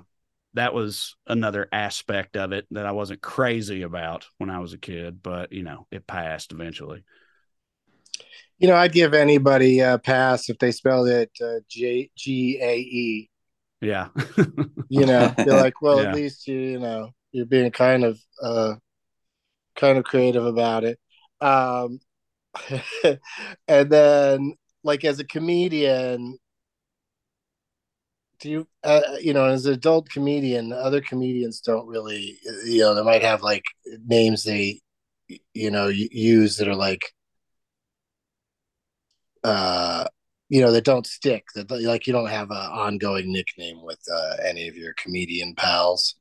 that 0.55 0.75
was 0.75 1.17
another 1.27 1.69
aspect 1.73 2.37
of 2.37 2.53
it 2.53 2.67
that 2.71 2.87
I 2.87 2.93
wasn't 2.93 3.21
crazy 3.23 3.83
about 3.83 4.27
when 4.39 4.51
I 4.51 4.59
was 4.61 4.73
a 4.73 4.79
kid, 4.79 5.23
but 5.23 5.53
you 5.53 5.63
know, 5.63 5.87
it 5.91 6.07
passed 6.07 6.53
eventually. 6.53 7.05
you 8.59 8.69
know 8.69 8.77
i'd 8.77 8.93
give 8.93 9.15
anybody 9.15 9.81
a 9.81 9.99
pass 9.99 10.49
if 10.49 10.59
they 10.59 10.73
spelled 10.73 11.09
it 11.09 11.31
uh, 11.43 11.61
G- 11.69 12.11
g-a-e 12.17 13.29
Yeah. 13.81 14.09
you 14.89 15.07
know 15.07 15.35
they're 15.45 15.55
like 15.55 15.81
well 15.83 16.01
Yeah. 16.01 16.03
at 16.03 16.13
least 16.13 16.47
you 16.47 16.59
you 16.59 16.79
know 16.79 17.11
you're 17.33 17.47
being 17.47 17.71
kind 17.71 18.05
of 18.05 18.19
uh 18.43 18.75
kind 19.77 19.99
of 19.99 20.05
creative 20.05 20.45
about 20.45 20.85
it 20.85 20.99
um 21.41 22.01
and 23.69 23.91
then 23.91 24.55
like 24.85 25.05
as 25.05 25.21
a 25.21 25.25
comedian 25.25 26.39
do 28.41 28.51
you 28.51 28.69
uh, 28.85 29.01
you 29.21 29.33
know 29.33 29.47
as 29.47 29.67
an 29.67 29.75
adult 29.75 30.09
comedian 30.09 30.73
other 30.73 31.01
comedians 31.01 31.61
don't 31.61 31.87
really 31.87 32.39
you 32.65 32.81
know 32.81 32.95
they 32.95 33.03
might 33.03 33.23
have 33.23 33.43
like 33.43 33.65
names 34.07 34.45
they 34.45 34.81
you 35.55 35.71
know 35.71 35.89
use 35.89 36.57
that 36.57 36.69
are 36.69 36.75
like 36.75 37.13
uh 39.45 40.05
you 40.49 40.61
know 40.61 40.73
that 40.73 40.85
don't 40.85 41.07
stick 41.07 41.45
that 41.55 41.71
like 41.71 42.07
you 42.07 42.13
don't 42.13 42.29
have 42.29 42.51
an 42.51 42.57
ongoing 42.57 43.33
nickname 43.33 43.83
with 43.83 44.01
uh, 44.13 44.37
any 44.45 44.69
of 44.69 44.77
your 44.77 44.95
comedian 44.95 45.55
pals 45.55 46.17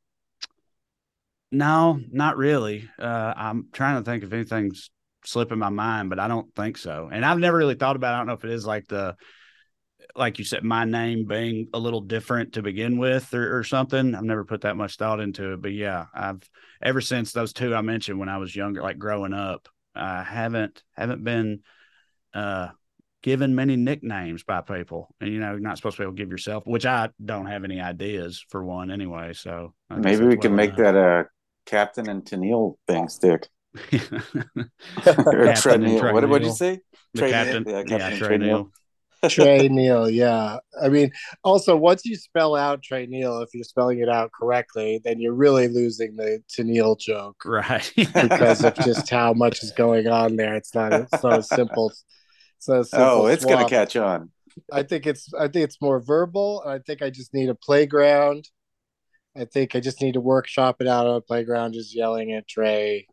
No, 1.51 1.99
not 2.11 2.38
really. 2.38 2.89
Uh, 2.99 3.34
I'm 3.36 3.68
trying 3.72 4.03
to 4.03 4.09
think 4.09 4.24
if 4.24 4.34
anything's 4.34 4.89
slipping 5.24 5.59
my 5.59 5.70
mind, 5.70 6.09
but 6.09 6.20
I 6.20 6.28
don't 6.28 6.53
think 6.55 6.78
so. 6.78 7.09
And 7.11 7.26
I've 7.26 7.39
never 7.39 7.57
really 7.57 7.76
thought 7.76 7.95
about. 7.95 8.11
It. 8.11 8.15
I 8.15 8.18
don't 8.18 8.28
know 8.28 8.34
if 8.34 8.43
it 8.43 8.51
is 8.51 8.65
like 8.65 8.88
the, 8.88 9.15
like 10.18 10.39
you 10.39 10.45
said, 10.45 10.63
my 10.63 10.84
name 10.84 11.26
being 11.26 11.68
a 11.74 11.80
little 11.80 12.01
different 12.01 12.53
to 12.53 12.61
begin 12.61 12.97
with, 12.97 13.34
or, 13.34 13.57
or 13.57 13.63
something. 13.63 14.15
I've 14.15 14.24
never 14.24 14.43
put 14.43 14.61
that 14.61 14.76
much 14.76 14.95
thought 14.95 15.20
into 15.20 15.53
it, 15.53 15.61
but 15.61 15.74
yeah, 15.74 16.05
I've 16.13 16.41
ever 16.82 17.01
since 17.01 17.32
those 17.32 17.53
two 17.53 17.76
I 17.76 17.82
mentioned 17.82 18.20
when 18.20 18.30
I 18.30 18.38
was 18.38 18.55
younger, 18.55 18.82
like 18.82 18.97
growing 18.97 19.34
up, 19.34 19.70
I 19.95 20.24
haven't 20.24 20.84
haven't 20.95 21.24
been 21.24 21.61
uh 22.34 22.70
given 23.24 23.55
many 23.55 23.76
nicknames 23.76 24.43
by 24.43 24.61
people, 24.61 25.13
and 25.22 25.32
you 25.32 25.39
know, 25.39 25.51
you're 25.51 25.59
not 25.59 25.78
supposed 25.78 25.97
to 25.97 26.01
be 26.01 26.05
able 26.05 26.15
to 26.15 26.22
give 26.22 26.32
yourself, 26.32 26.65
which 26.65 26.86
I 26.86 27.09
don't 27.24 27.47
have 27.47 27.63
any 27.63 27.80
ideas 27.80 28.43
for 28.49 28.63
one 28.63 28.91
anyway. 28.91 29.34
So 29.34 29.74
Maybe 29.89 30.26
we 30.26 30.38
can 30.38 30.55
make 30.55 30.76
that 30.78 30.95
a 30.95 31.26
Captain 31.65 32.09
and 32.09 32.24
Tennille 32.24 32.76
thing 32.88 33.07
stick. 33.09 33.47
or 33.93 33.99
Captain 35.03 35.53
Trae 35.55 35.74
and 35.74 35.84
Neal. 35.84 36.01
Trae 36.01 36.13
What 36.13 36.22
did 36.22 36.43
you 36.43 36.53
say? 36.53 36.80
The 37.13 37.22
Trae 37.22 37.30
captain, 37.30 37.63
Neal? 37.63 37.74
Yeah, 37.74 37.84
yeah, 37.86 37.97
Captain 37.97 38.20
Trae 38.20 38.28
Trae 38.28 38.39
Neal. 38.39 38.39
Neal. 38.39 38.72
Trae 39.26 39.70
Neal, 39.70 40.09
yeah. 40.09 40.57
I 40.82 40.89
mean, 40.89 41.11
also 41.43 41.76
once 41.76 42.05
you 42.05 42.15
spell 42.15 42.55
out 42.55 42.82
Trae 42.82 43.07
Neal, 43.07 43.41
if 43.41 43.49
you're 43.53 43.63
spelling 43.63 43.99
it 43.99 44.09
out 44.09 44.32
correctly, 44.32 45.01
then 45.03 45.20
you're 45.20 45.34
really 45.34 45.68
losing 45.68 46.15
the 46.15 46.43
Tennille 46.49 46.99
joke 46.99 47.43
right? 47.45 47.91
because 47.95 48.63
of 48.63 48.76
just 48.86 49.09
how 49.09 49.34
much 49.34 49.63
is 49.63 49.72
going 49.72 50.07
on 50.07 50.36
there. 50.36 50.55
It's 50.55 50.74
not 50.76 50.93
it's 50.93 51.24
not 51.24 51.39
a 51.39 51.43
simple 51.43 51.91
it's 52.57 52.68
not 52.68 52.80
a 52.80 52.86
simple 52.86 53.07
Oh, 53.07 53.28
it's 53.28 53.45
gonna 53.45 53.70
catch 53.70 53.95
on. 53.95 54.32
I 54.72 54.84
think 54.84 55.05
it's 55.05 55.34
I 55.34 55.47
think 55.47 55.63
it's 55.63 55.82
more 55.82 55.99
verbal. 55.99 56.61
and 56.63 56.72
I 56.72 56.80
think 56.80 57.01
I 57.01 57.09
just 57.09 57.34
need 57.34 57.49
a 57.49 57.55
playground. 57.55 58.49
I 59.36 59.45
think 59.45 59.76
I 59.76 59.80
just 59.80 60.01
need 60.01 60.13
to 60.13 60.22
workshop 60.22 60.78
it 60.80 60.88
out 60.88 61.05
on 61.05 61.15
a 61.15 61.22
playground, 61.22 61.74
just 61.74 61.95
yelling 61.95 62.34
at 62.34 62.47
Trae 62.47 63.05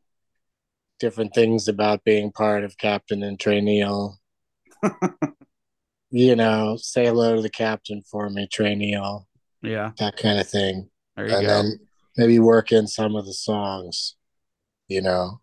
different 0.98 1.34
things 1.34 1.68
about 1.68 2.04
being 2.04 2.32
part 2.32 2.64
of 2.64 2.78
Captain 2.78 3.22
and 3.22 3.38
Trae 3.38 3.62
Neal. 3.62 4.18
you 6.16 6.36
know, 6.36 6.76
say 6.80 7.06
hello 7.06 7.34
to 7.34 7.42
the 7.42 7.50
captain 7.50 8.02
for 8.08 8.30
me, 8.30 8.46
Trae 8.46 8.76
Neal, 8.76 9.26
yeah, 9.62 9.90
that 9.98 10.16
kind 10.16 10.38
of 10.38 10.48
thing. 10.48 10.88
there 11.16 11.28
you 11.28 11.34
and 11.34 11.46
go. 11.46 11.48
then 11.48 11.80
maybe 12.16 12.38
work 12.38 12.70
in 12.70 12.86
some 12.86 13.16
of 13.16 13.26
the 13.26 13.34
songs, 13.34 14.14
you 14.86 15.02
know. 15.02 15.40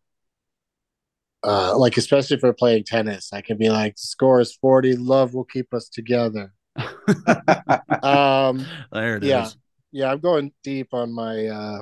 Uh, 1.43 1.77
like 1.77 1.97
especially 1.97 2.37
for 2.37 2.53
playing 2.53 2.85
tennis, 2.85 3.33
I 3.33 3.41
can 3.41 3.57
be 3.57 3.69
like, 3.69 3.95
the 3.95 4.01
score 4.01 4.39
is 4.39 4.55
40, 4.55 4.95
love 4.95 5.33
will 5.33 5.43
keep 5.43 5.73
us 5.73 5.89
together. 5.89 6.53
Um, 8.03 8.65
there 8.91 9.17
it 9.17 9.23
is. 9.23 9.29
yeah. 9.29 9.49
yeah, 9.91 10.11
I'm 10.11 10.19
going 10.21 10.51
deep 10.63 10.91
on 10.91 11.13
my 11.13 11.45
uh 11.45 11.81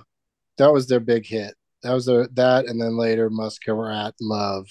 that 0.58 0.74
was 0.74 0.88
their 0.88 1.00
big 1.00 1.26
hit. 1.26 1.56
That 1.82 1.94
was 1.94 2.10
a 2.10 2.28
that 2.34 2.66
and 2.66 2.82
then 2.82 2.98
later 2.98 3.30
Muskrat 3.30 4.16
Love 4.20 4.68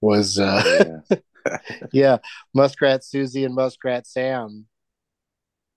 was 0.00 0.36
uh 0.36 1.00
Yeah. 1.10 1.18
yeah, 1.92 2.18
Muskrat 2.54 3.04
Susie 3.04 3.44
and 3.44 3.54
Muskrat 3.54 4.06
Sam. 4.06 4.66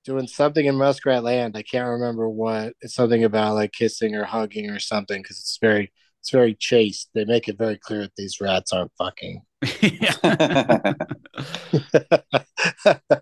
doing 0.06 0.28
something 0.28 0.66
in 0.66 0.76
Muskrat 0.76 1.24
Land. 1.24 1.58
I 1.58 1.64
can't 1.64 1.88
remember 1.88 2.30
what. 2.30 2.74
It's 2.82 2.96
something 2.96 3.24
about 3.24 3.56
like 3.56 3.72
kissing 3.72 4.16
or 4.16 4.26
hugging 4.26 4.70
or 4.70 4.80
something 4.80 5.22
because 5.22 5.40
it's 5.40 5.58
very 5.62 5.92
it's 6.22 6.32
very 6.32 6.56
chaste. 6.56 7.10
They 7.14 7.26
make 7.26 7.48
it 7.48 7.58
very 7.58 7.78
clear 7.78 8.02
that 8.02 8.16
these 8.16 8.40
rats 8.40 8.72
aren't 8.72 8.92
fucking. 8.98 9.42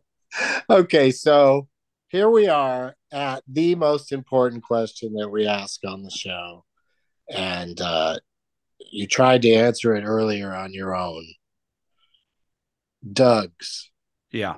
okay, 0.70 1.12
so 1.12 1.68
here 2.10 2.30
we 2.30 2.48
are 2.48 2.96
at 3.12 3.44
the 3.48 3.76
most 3.76 4.12
important 4.12 4.64
question 4.64 5.14
that 5.14 5.30
we 5.30 5.48
ask 5.48 5.80
on 5.86 6.04
the 6.04 6.12
show. 6.12 6.66
And 7.30 7.80
uh, 7.80 8.20
you 8.92 9.08
tried 9.08 9.42
to 9.44 9.54
answer 9.54 9.96
it 9.96 10.04
earlier 10.04 10.54
on 10.54 10.74
your 10.74 10.96
own. 10.96 11.26
Doug's. 13.10 13.90
Yeah. 14.32 14.58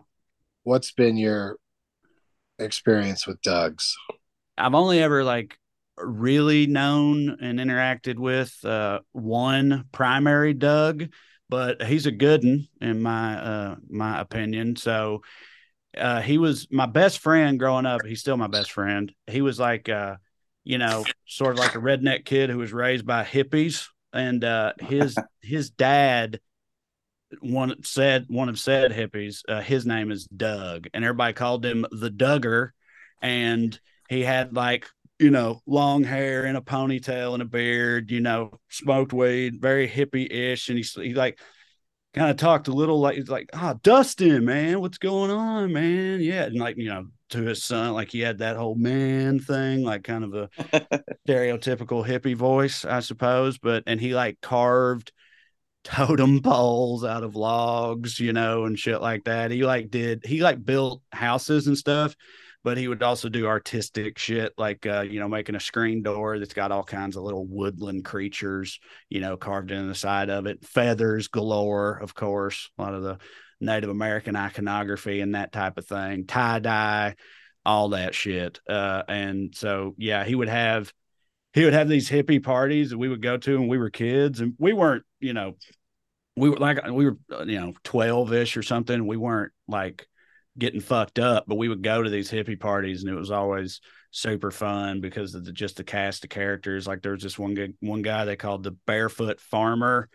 What's 0.64 0.92
been 0.92 1.18
your 1.18 1.58
experience 2.60 3.28
with 3.28 3.42
Doug's? 3.42 3.96
I've 4.58 4.76
only 4.76 5.02
ever 5.02 5.24
like 5.24 5.58
really 5.98 6.68
known 6.68 7.38
and 7.42 7.60
interacted 7.60 8.18
with 8.18 8.64
uh, 8.66 9.00
one 9.12 9.86
primary 9.92 10.54
Doug, 10.54 11.10
but 11.50 11.82
he's 11.84 12.06
a 12.06 12.12
good 12.12 12.44
one 12.44 12.68
in 12.82 13.02
my 13.02 13.38
uh, 13.38 13.76
my 13.90 14.20
opinion. 14.20 14.76
So 14.76 15.22
uh, 15.98 16.22
he 16.22 16.38
was 16.38 16.68
my 16.72 16.86
best 16.86 17.20
friend 17.20 17.60
growing 17.60 17.86
up. 17.86 18.06
He's 18.06 18.22
still 18.22 18.38
my 18.38 18.48
best 18.48 18.72
friend. 18.72 19.14
He 19.28 19.42
was 19.42 19.60
like, 19.60 19.90
uh, 19.90 20.16
you 20.64 20.78
know, 20.78 21.06
sort 21.26 21.54
of 21.54 21.60
like 21.60 21.76
a 21.76 21.80
redneck 21.80 22.26
kid 22.26 22.50
who 22.50 22.58
was 22.58 22.74
raised 22.74 23.06
by 23.06 23.24
hippies, 23.24 23.88
and 24.12 24.44
uh, 24.44 24.74
his 24.80 25.16
his 25.42 25.70
dad 25.70 26.40
one 27.42 27.84
said 27.84 28.26
one 28.28 28.50
of 28.50 28.60
said 28.60 28.92
hippies. 28.92 29.42
Uh, 29.48 29.62
his 29.62 29.86
name 29.86 30.12
is 30.12 30.26
Doug, 30.26 30.88
and 30.94 31.04
everybody 31.04 31.34
called 31.34 31.66
him 31.66 31.86
the 31.92 32.10
Duggar, 32.10 32.70
and 33.22 33.78
he 34.10 34.22
had 34.22 34.56
like 34.56 34.88
you 35.20 35.30
know 35.30 35.62
long 35.66 36.04
hair 36.04 36.46
and 36.46 36.58
a 36.58 36.62
ponytail 36.62 37.34
and 37.34 37.42
a 37.42 37.46
beard. 37.46 38.12
You 38.12 38.22
know, 38.22 38.60
smoked 38.70 39.14
weed, 39.14 39.62
very 39.62 39.88
hippie 39.88 40.32
ish, 40.32 40.70
and 40.70 40.78
he's 40.78 40.94
he 40.94 41.14
like 41.14 41.40
kind 42.14 42.30
of 42.30 42.38
talked 42.38 42.68
a 42.68 42.74
little 42.74 43.00
like 43.00 43.18
he's 43.18 43.30
like, 43.30 43.50
ah, 43.54 43.74
oh, 43.74 43.80
Dustin, 43.82 44.46
man, 44.46 44.80
what's 44.82 44.98
going 44.98 45.32
on, 45.32 45.74
man? 45.74 46.22
Yeah, 46.22 46.44
and 46.44 46.60
like 46.60 46.78
you 46.78 46.90
know, 46.90 47.08
to 47.30 47.42
his 47.42 47.64
son, 47.64 47.94
like 47.94 48.12
he 48.12 48.20
had 48.20 48.40
that 48.40 48.56
whole 48.56 48.76
man 48.76 49.40
thing, 49.40 49.84
like 49.84 50.04
kind 50.04 50.24
of 50.24 50.34
a 50.34 50.50
stereotypical 51.28 52.06
hippie 52.06 52.36
voice, 52.36 52.86
I 52.86 53.00
suppose. 53.00 53.58
But 53.58 53.84
and 53.88 54.00
he 54.00 54.14
like 54.14 54.40
carved 54.42 55.12
totem 55.84 56.42
poles 56.42 57.04
out 57.04 57.24
of 57.24 57.36
logs, 57.36 58.20
you 58.20 58.34
know, 58.34 58.66
and 58.66 58.80
shit 58.80 59.02
like 59.02 59.26
that. 59.26 59.52
He 59.52 59.64
like 59.64 59.90
did 59.90 60.26
he 60.26 60.42
like 60.42 60.64
built 60.64 61.02
houses 61.12 61.68
and 61.68 61.78
stuff, 61.78 62.16
but 62.64 62.78
he 62.78 62.88
would 62.88 63.04
also 63.04 63.30
do 63.30 63.48
artistic 63.48 64.18
shit 64.18 64.54
like 64.58 64.86
uh, 64.86 65.02
you 65.02 65.20
know, 65.20 65.28
making 65.28 65.56
a 65.56 65.60
screen 65.60 66.02
door 66.02 66.40
that's 66.40 66.54
got 66.54 66.72
all 66.72 66.84
kinds 66.84 67.16
of 67.16 67.24
little 67.24 67.46
woodland 67.46 68.06
creatures, 68.06 68.80
you 69.10 69.20
know, 69.20 69.38
carved 69.38 69.72
in 69.72 69.88
the 69.88 69.96
side 69.96 70.30
of 70.30 70.46
it, 70.46 70.64
feathers 70.66 71.28
galore, 71.28 72.00
of 72.02 72.16
course, 72.16 72.70
a 72.78 72.82
lot 72.82 72.94
of 72.94 73.04
the 73.04 73.18
Native 73.60 73.90
American 73.90 74.36
iconography 74.36 75.22
and 75.22 75.36
that 75.36 75.52
type 75.52 75.78
of 75.78 75.86
thing, 75.86 76.26
tie 76.26 76.60
dye, 76.60 77.16
all 77.66 77.90
that 77.90 78.16
shit. 78.16 78.60
Uh, 78.68 79.04
and 79.08 79.56
so 79.56 79.96
yeah, 79.98 80.24
he 80.24 80.36
would 80.36 80.50
have 80.50 80.92
he 81.54 81.64
would 81.64 81.74
have 81.74 81.88
these 81.88 82.10
hippie 82.10 82.44
parties 82.44 82.90
that 82.90 82.98
we 82.98 83.10
would 83.10 83.22
go 83.22 83.38
to 83.38 83.60
when 83.60 83.68
we 83.68 83.78
were 83.78 83.90
kids 83.90 84.40
and 84.40 84.54
we 84.58 84.74
weren't 84.74 85.04
you 85.20 85.34
know 85.34 85.56
we 86.36 86.50
were 86.50 86.58
like 86.58 86.84
we 86.86 87.06
were 87.06 87.18
uh, 87.32 87.44
you 87.44 87.60
know 87.60 87.74
12ish 87.84 88.58
or 88.58 88.64
something 88.64 89.06
we 89.06 89.18
weren't 89.18 89.52
like 89.68 90.08
getting 90.58 90.82
fucked 90.82 91.20
up 91.20 91.46
but 91.48 91.56
we 91.56 91.70
would 91.70 91.82
go 91.82 92.02
to 92.02 92.10
these 92.10 92.32
hippie 92.32 92.60
parties 92.60 93.04
and 93.04 93.12
it 93.12 93.18
was 93.18 93.32
always 93.32 93.82
super 94.14 94.52
fun 94.52 95.02
because 95.02 95.34
of 95.34 95.44
the, 95.44 95.52
just 95.52 95.78
the 95.78 95.84
cast 95.84 96.24
of 96.24 96.30
characters. 96.30 96.88
Like 96.88 97.02
there 97.02 97.14
was 97.14 97.24
this 97.24 97.38
one 97.38 97.56
guy, 97.56 97.70
one 97.82 98.04
guy 98.04 98.24
they 98.26 98.36
called 98.36 98.64
the 98.64 98.78
barefoot 98.86 99.42
farmer 99.42 100.08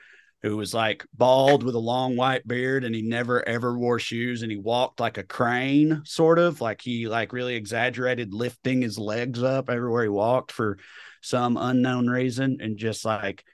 who 0.42 0.56
was 0.56 0.72
like 0.72 1.04
bald 1.12 1.64
with 1.64 1.74
a 1.74 1.80
long 1.80 2.16
white 2.16 2.46
beard 2.46 2.84
and 2.84 2.94
he 2.94 3.02
never 3.02 3.46
ever 3.46 3.76
wore 3.76 3.98
shoes 3.98 4.42
and 4.42 4.52
he 4.52 4.56
walked 4.56 5.00
like 5.00 5.18
a 5.18 5.24
crane 5.24 6.02
sort 6.04 6.38
of. 6.38 6.60
Like 6.60 6.80
he 6.80 7.08
like 7.08 7.32
really 7.32 7.56
exaggerated 7.56 8.32
lifting 8.32 8.80
his 8.80 8.98
legs 8.98 9.42
up 9.42 9.68
everywhere 9.68 10.04
he 10.04 10.08
walked 10.08 10.52
for 10.52 10.78
some 11.22 11.56
unknown 11.56 12.08
reason 12.08 12.58
and 12.60 12.76
just 12.76 13.04
like 13.04 13.44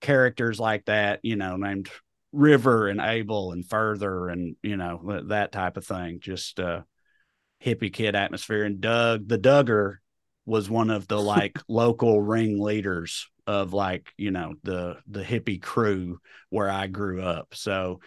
characters 0.00 0.60
like 0.60 0.84
that 0.84 1.20
you 1.22 1.36
know 1.36 1.56
named 1.56 1.88
river 2.32 2.88
and 2.88 3.00
abel 3.00 3.52
and 3.52 3.68
further 3.68 4.28
and 4.28 4.54
you 4.62 4.76
know 4.76 5.22
that 5.26 5.50
type 5.50 5.76
of 5.76 5.84
thing 5.84 6.18
just 6.20 6.60
uh 6.60 6.82
hippie 7.64 7.92
kid 7.92 8.14
atmosphere 8.14 8.64
and 8.64 8.80
doug 8.80 9.26
the 9.26 9.38
duggar 9.38 9.96
was 10.46 10.70
one 10.70 10.90
of 10.90 11.06
the 11.06 11.20
like 11.20 11.58
local 11.68 12.20
ringleaders 12.20 13.28
of 13.46 13.72
like 13.72 14.12
you 14.16 14.30
know 14.30 14.54
the 14.62 14.96
the 15.06 15.22
hippie 15.22 15.60
crew 15.60 16.18
where 16.50 16.70
I 16.70 16.86
grew 16.86 17.22
up. 17.22 17.54
So 17.54 18.00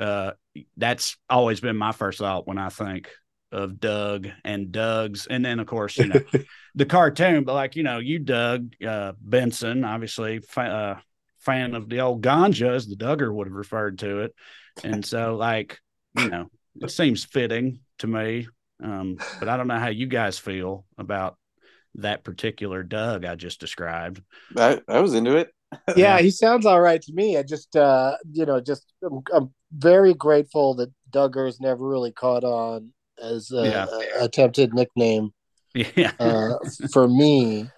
uh, 0.00 0.32
that's 0.76 1.16
always 1.28 1.60
been 1.60 1.76
my 1.76 1.92
first 1.92 2.18
thought 2.18 2.46
when 2.46 2.58
I 2.58 2.70
think 2.70 3.10
of 3.52 3.80
Doug 3.80 4.28
and 4.44 4.72
Doug's, 4.72 5.26
and 5.26 5.44
then 5.44 5.60
of 5.60 5.66
course 5.66 5.96
you 5.98 6.06
know 6.06 6.20
the 6.74 6.86
cartoon. 6.86 7.44
But 7.44 7.54
like 7.54 7.76
you 7.76 7.82
know, 7.82 7.98
you 7.98 8.18
Doug 8.18 8.72
uh, 8.84 9.12
Benson, 9.20 9.84
obviously 9.84 10.40
fa- 10.40 10.62
uh, 10.62 11.00
fan 11.40 11.74
of 11.74 11.88
the 11.88 12.00
old 12.00 12.22
ganja, 12.22 12.74
as 12.74 12.86
the 12.86 12.96
Duggar 12.96 13.32
would 13.32 13.46
have 13.46 13.54
referred 13.54 13.98
to 14.00 14.20
it, 14.20 14.34
and 14.84 15.04
so 15.04 15.36
like 15.36 15.78
you 16.16 16.28
know, 16.28 16.46
it 16.80 16.90
seems 16.90 17.24
fitting 17.24 17.80
to 17.98 18.06
me. 18.06 18.48
Um, 18.82 19.16
but 19.38 19.48
I 19.48 19.56
don't 19.56 19.68
know 19.68 19.78
how 19.78 19.88
you 19.88 20.06
guys 20.06 20.38
feel 20.38 20.84
about 20.98 21.36
that 21.96 22.24
particular 22.24 22.82
Doug 22.82 23.24
I 23.24 23.34
just 23.34 23.60
described. 23.60 24.22
I, 24.56 24.80
I 24.88 25.00
was 25.00 25.14
into 25.14 25.36
it. 25.36 25.50
yeah, 25.96 26.18
he 26.18 26.30
sounds 26.30 26.66
all 26.66 26.80
right 26.80 27.00
to 27.02 27.12
me. 27.12 27.36
I 27.36 27.42
just, 27.42 27.74
uh, 27.74 28.16
you 28.30 28.46
know, 28.46 28.60
just 28.60 28.92
I'm, 29.02 29.22
I'm 29.32 29.54
very 29.72 30.14
grateful 30.14 30.74
that 30.76 30.92
Duggar's 31.10 31.60
never 31.60 31.86
really 31.86 32.12
caught 32.12 32.44
on 32.44 32.92
as 33.22 33.50
a, 33.52 33.64
yeah. 33.64 33.86
a 34.20 34.24
attempted 34.24 34.74
nickname. 34.74 35.30
Yeah. 35.74 36.12
uh, 36.18 36.54
for 36.92 37.06
me, 37.06 37.68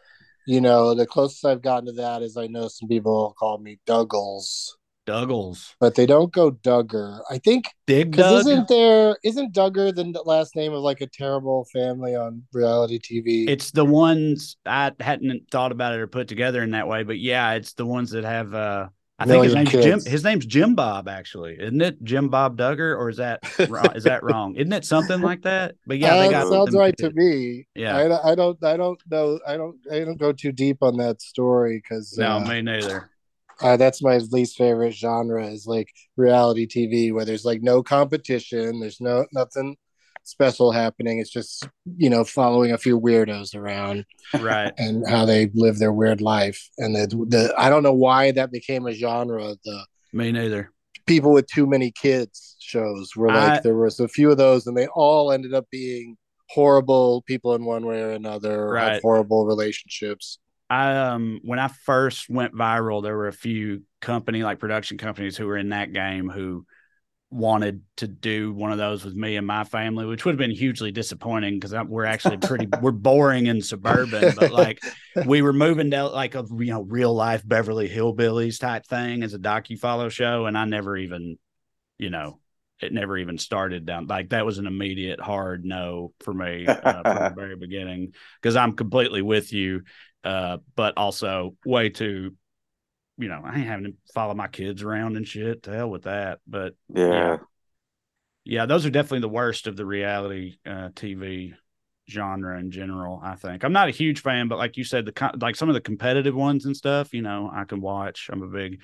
you 0.47 0.61
know, 0.61 0.95
the 0.95 1.07
closest 1.07 1.45
I've 1.45 1.63
gotten 1.63 1.87
to 1.87 1.93
that 1.93 2.23
is 2.23 2.37
I 2.37 2.47
know 2.47 2.69
some 2.69 2.89
people 2.89 3.35
call 3.39 3.59
me 3.59 3.79
Dougals. 3.87 4.71
Dougals. 5.09 5.75
But 5.81 5.95
they 5.95 6.05
don't 6.05 6.33
go 6.33 6.51
Duggar. 6.51 7.21
I 7.31 7.39
think 7.39 7.65
Dig 7.87 8.15
Doug. 8.15 8.41
Isn't 8.47 8.69
there 8.69 9.17
isn't 9.25 9.55
Duggar 9.55 9.95
the 9.95 10.23
last 10.27 10.55
name 10.55 10.75
of 10.75 10.83
like 10.83 11.01
a 11.01 11.07
terrible 11.07 11.67
family 11.73 12.15
on 12.15 12.43
reality 12.53 12.99
TV? 12.99 13.49
It's 13.49 13.71
the 13.71 13.87
ones 13.87 14.57
I 14.67 14.93
hadn't 15.01 15.51
thought 15.51 15.73
about 15.73 15.95
it 15.95 16.01
or 16.01 16.07
put 16.07 16.29
together 16.29 16.63
in 16.63 16.73
that 16.73 16.89
way, 16.89 17.05
but 17.05 17.19
yeah, 17.19 17.53
it's 17.53 17.73
the 17.73 17.87
ones 17.87 18.11
that 18.11 18.25
have 18.25 18.55
uh 18.55 18.89
I 19.21 19.27
think 19.27 19.45
his 19.45 19.55
name's 19.55 19.71
kids. 19.71 19.85
Jim. 19.85 20.01
His 20.13 20.23
name's 20.23 20.47
Jim 20.47 20.75
Bob, 20.77 21.09
actually, 21.09 21.57
isn't 21.59 21.81
it? 21.81 22.03
Jim 22.05 22.29
Bob 22.29 22.57
Duggar, 22.57 22.97
or 22.97 23.09
is 23.09 23.17
that 23.17 23.41
wrong? 23.69 23.91
is 23.97 24.05
that 24.05 24.23
wrong? 24.23 24.55
Isn't 24.55 24.73
it 24.73 24.85
something 24.85 25.21
like 25.21 25.43
that? 25.43 25.75
But 25.87 25.99
yeah, 25.99 26.17
they 26.19 26.31
got 26.31 26.49
sounds 26.49 26.75
right 26.75 26.97
kids. 26.97 27.15
to 27.15 27.21
me. 27.21 27.67
Yeah, 27.75 27.97
I, 27.97 28.33
I, 28.33 28.35
don't, 28.37 28.63
I 28.63 28.77
don't 28.77 29.01
know, 29.11 29.41
I 29.47 29.57
don't, 29.57 29.77
I 29.91 30.01
don't 30.01 30.19
go 30.19 30.33
too 30.33 30.53
deep 30.53 30.79
on 30.83 30.97
that 30.99 31.21
story 31.21 31.83
because 31.83 32.17
no, 32.17 32.37
uh, 32.37 32.41
me 32.41 32.63
neither. 32.63 33.11
Uh, 33.61 33.77
that's 33.77 34.01
my 34.03 34.19
least 34.31 34.57
favorite 34.57 34.95
genre 34.95 35.45
is 35.45 35.67
like 35.67 35.93
reality 36.17 36.67
TV 36.69 37.13
where 37.13 37.25
there's 37.25 37.45
like 37.45 37.61
no 37.61 37.83
competition, 37.83 38.79
there's 38.79 39.01
no 39.01 39.27
nothing 39.33 39.77
special 40.29 40.71
happening. 40.73 41.19
It's 41.19 41.31
just 41.31 41.69
you 41.97 42.11
know 42.11 42.25
following 42.25 42.73
a 42.73 42.79
few 42.79 43.01
weirdos 43.01 43.55
around, 43.55 44.05
right, 44.41 44.73
and 44.79 45.09
how 45.09 45.25
they 45.25 45.51
live 45.55 45.79
their 45.79 45.93
weird 45.93 46.21
life. 46.21 46.69
And 46.79 46.95
the 46.95 47.07
the 47.29 47.55
I 47.57 47.71
don't 47.71 47.83
know 47.83 47.93
why 47.93 48.33
that 48.33 48.53
became 48.53 48.87
a 48.87 48.93
genre. 48.93 49.55
The 49.65 49.87
me 50.13 50.33
neither. 50.33 50.73
People 51.07 51.33
with 51.33 51.47
too 51.47 51.67
many 51.67 51.91
kids 51.91 52.57
shows 52.61 53.17
were 53.17 53.29
like 53.29 53.59
I, 53.59 53.61
there 53.61 53.77
was 53.77 53.99
a 53.99 54.09
few 54.09 54.31
of 54.31 54.37
those, 54.37 54.67
and 54.67 54.77
they 54.77 54.87
all 54.89 55.33
ended 55.33 55.55
up 55.55 55.67
being 55.71 56.17
horrible 56.51 57.23
people 57.23 57.55
in 57.55 57.65
one 57.65 57.87
way 57.87 58.03
or 58.03 58.11
another, 58.11 58.69
right. 58.69 59.01
horrible 59.03 59.47
relationships. 59.47 60.39
I 60.71 60.95
um 60.97 61.41
when 61.45 61.59
I 61.59 61.69
first 61.69 62.29
went 62.29 62.55
viral, 62.55 63.03
there 63.03 63.17
were 63.17 63.29
a 63.29 63.33
few 63.33 63.83
company 64.01 64.43
like 64.43 64.59
production 64.59 64.99
companies 64.99 65.37
who 65.37 65.47
were 65.47 65.57
in 65.57 65.71
that 65.71 65.93
game 65.93 66.29
who 66.29 66.67
wanted 67.31 67.83
to 67.97 68.09
do 68.09 68.53
one 68.53 68.73
of 68.73 68.79
those 68.79 69.05
with 69.05 69.15
me 69.15 69.37
and 69.37 69.47
my 69.47 69.65
family, 69.65 70.07
which 70.07 70.25
would 70.25 70.33
have 70.33 70.39
been 70.39 70.51
hugely 70.51 70.91
disappointing 70.91 71.59
because 71.59 71.75
we're 71.87 72.05
actually 72.05 72.39
pretty 72.39 72.69
we're 72.83 72.93
boring 72.93 73.49
and 73.49 73.65
suburban, 73.65 74.35
but 74.37 74.51
like 74.51 74.81
we 75.27 75.43
were 75.43 75.53
moving 75.53 75.91
to 75.91 76.07
like 76.09 76.35
a 76.35 76.45
you 76.59 76.73
know 76.73 76.83
real 76.83 77.15
life 77.15 77.47
Beverly 77.47 77.89
Hillbillies 77.89 78.61
type 78.61 78.87
thing 78.87 79.23
as 79.23 79.35
a 79.35 79.39
docu 79.39 79.79
follow 79.79 80.09
show, 80.09 80.47
and 80.47 80.57
I 80.57 80.65
never 80.65 80.97
even 80.97 81.39
you 81.99 82.11
know 82.11 82.41
it 82.81 82.93
never 82.93 83.19
even 83.19 83.39
started 83.39 83.85
down 83.87 84.07
like 84.07 84.29
that 84.29 84.47
was 84.47 84.59
an 84.59 84.67
immediate 84.69 85.21
hard 85.21 85.65
no 85.65 86.13
for 86.21 86.33
me 86.33 86.65
uh, 86.65 87.03
from 87.03 87.25
the 87.25 87.33
very 87.37 87.57
beginning 87.57 88.13
because 88.41 88.55
I'm 88.55 88.77
completely 88.77 89.21
with 89.21 89.53
you 89.53 89.83
uh, 90.25 90.59
but 90.75 90.95
also 90.97 91.57
way 91.65 91.91
too, 91.91 92.35
you 93.19 93.29
know, 93.29 93.43
I 93.45 93.57
ain't 93.57 93.67
having 93.67 93.85
to 93.87 93.95
follow 94.15 94.35
my 94.35 94.49
kids 94.49 94.83
around 94.83 95.17
and 95.17 95.27
shit. 95.27 95.65
To 95.65 95.73
hell 95.73 95.91
with 95.91 96.05
that. 96.05 96.39
But 96.47 96.75
yeah, 96.95 97.09
yeah, 97.09 97.37
yeah 98.45 98.67
those 98.67 98.87
are 98.87 98.91
definitely 98.91 99.21
the 99.21 99.29
worst 99.29 99.67
of 99.67 99.77
the 99.77 99.85
reality 99.85 100.59
uh, 100.65 100.91
TV 100.91 101.55
genre 102.09 102.59
in 102.59 102.71
general. 102.71 103.21
I 103.23 103.35
think 103.35 103.65
I'm 103.65 103.73
not 103.73 103.89
a 103.89 103.93
huge 103.93 104.23
fan, 104.23 104.49
but 104.49 104.59
like 104.59 104.77
you 104.77 104.85
said, 104.85 105.05
the 105.05 105.33
like 105.41 105.57
some 105.57 105.69
of 105.69 105.75
the 105.75 105.81
competitive 105.81 106.35
ones 106.35 106.65
and 106.65 106.77
stuff, 106.77 107.13
you 107.13 107.23
know, 107.23 107.51
I 107.53 107.65
can 107.65 107.81
watch. 107.81 108.31
I'm 108.33 108.43
a 108.43 108.47
big, 108.47 108.81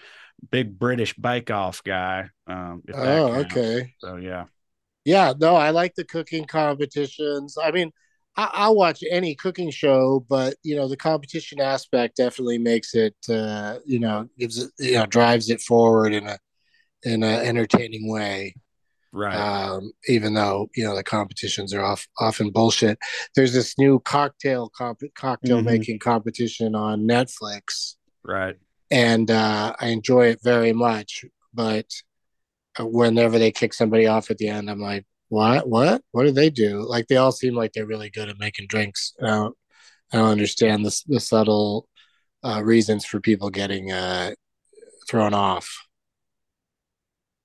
big 0.51 0.79
British 0.79 1.15
Bake 1.15 1.51
Off 1.51 1.83
guy. 1.83 2.29
Um, 2.47 2.83
oh, 2.93 3.35
okay. 3.41 3.95
So 3.99 4.17
yeah, 4.17 4.45
yeah. 5.05 5.33
No, 5.39 5.57
I 5.57 5.71
like 5.71 5.95
the 5.95 6.05
cooking 6.05 6.45
competitions. 6.45 7.57
I 7.63 7.71
mean, 7.71 7.93
I, 8.37 8.51
I'll 8.53 8.77
watch 8.77 9.03
any 9.11 9.35
cooking 9.35 9.71
show, 9.71 10.25
but 10.29 10.55
you 10.63 10.77
know, 10.77 10.89
the 10.89 10.97
competition 10.97 11.61
aspect 11.61 12.17
definitely 12.17 12.59
makes 12.59 12.95
it. 12.95 13.17
Uh, 13.29 13.79
you 13.85 13.99
know, 13.99 14.29
gives 14.39 14.59
it, 14.59 14.71
you 14.79 14.95
know, 14.95 15.07
drives 15.07 15.51
it 15.51 15.61
forward 15.61 16.13
in 16.13 16.27
a 16.27 16.39
in 17.05 17.23
an 17.23 17.47
entertaining 17.47 18.11
way 18.11 18.55
right 19.15 19.37
um, 19.37 19.93
even 20.09 20.35
though 20.35 20.69
you 20.75 20.85
know 20.85 20.97
the 20.97 21.05
competitions 21.05 21.73
are 21.73 21.83
off, 21.83 22.07
often 22.19 22.51
bullshit 22.51 22.99
there's 23.35 23.53
this 23.53 23.79
new 23.79 24.01
cocktail 24.01 24.69
comp- 24.77 25.15
cocktail 25.15 25.59
mm-hmm. 25.59 25.67
making 25.67 25.99
competition 25.99 26.75
on 26.75 27.07
netflix 27.07 27.95
right 28.25 28.57
and 28.91 29.31
uh, 29.31 29.75
i 29.81 29.87
enjoy 29.87 30.27
it 30.27 30.41
very 30.43 30.73
much 30.73 31.25
but 31.55 31.87
whenever 32.81 33.39
they 33.39 33.53
kick 33.53 33.73
somebody 33.73 34.07
off 34.07 34.31
at 34.31 34.39
the 34.39 34.49
end 34.49 34.69
i'm 34.69 34.81
like 34.81 35.07
what 35.29 35.69
what 35.69 36.03
what 36.13 36.25
do 36.25 36.31
they 36.31 36.51
do 36.51 36.87
like 36.89 37.07
they 37.07 37.17
all 37.17 37.33
seem 37.33 37.55
like 37.55 37.73
they're 37.73 37.87
really 37.87 38.11
good 38.11 38.29
at 38.29 38.39
making 38.39 38.67
drinks 38.67 39.15
i 39.23 39.27
don't, 39.27 39.57
I 40.13 40.19
don't 40.19 40.31
understand 40.31 40.85
the, 40.85 41.03
the 41.07 41.21
subtle 41.21 41.89
uh, 42.43 42.63
reasons 42.63 43.07
for 43.07 43.21
people 43.21 43.49
getting 43.49 43.91
uh, 43.91 44.33
thrown 45.09 45.33
off 45.33 45.85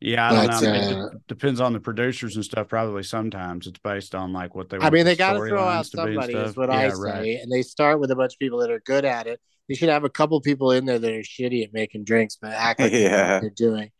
yeah, 0.01 0.31
I 0.31 0.47
don't 0.47 0.63
know. 0.63 0.71
Uh, 0.71 1.05
it 1.07 1.27
depends 1.27 1.59
on 1.59 1.73
the 1.73 1.79
producers 1.79 2.37
and 2.37 2.45
stuff. 2.45 2.69
Probably 2.69 3.03
sometimes 3.03 3.67
it's 3.67 3.79
based 3.79 4.15
on 4.15 4.31
like 4.31 4.55
what 4.55 4.69
they. 4.69 4.77
I 4.77 4.89
mean, 4.89 5.03
they 5.03 5.15
got 5.15 5.33
to 5.33 5.39
throw 5.39 5.61
out 5.61 5.87
somebody, 5.87 6.33
is 6.33 6.55
what 6.55 6.69
yeah, 6.69 6.77
I 6.77 6.89
say, 6.89 6.95
right. 6.97 7.39
and 7.41 7.51
they 7.51 7.61
start 7.63 7.99
with 7.99 8.09
a 8.09 8.15
bunch 8.15 8.33
of 8.33 8.39
people 8.39 8.59
that 8.59 8.71
are 8.71 8.79
good 8.79 9.03
at 9.03 9.27
it. 9.27 9.41
You 9.67 9.75
should 9.75 9.89
have 9.89 10.05
a 10.05 10.09
couple 10.09 10.39
people 10.39 10.71
in 10.71 10.85
there 10.85 10.99
that 10.99 11.11
are 11.11 11.19
shitty 11.19 11.65
at 11.65 11.73
making 11.73 12.05
drinks, 12.05 12.37
but 12.41 12.53
act 12.53 12.79
like 12.79 12.91
yeah. 12.93 13.41
they're 13.41 13.49
doing. 13.49 13.91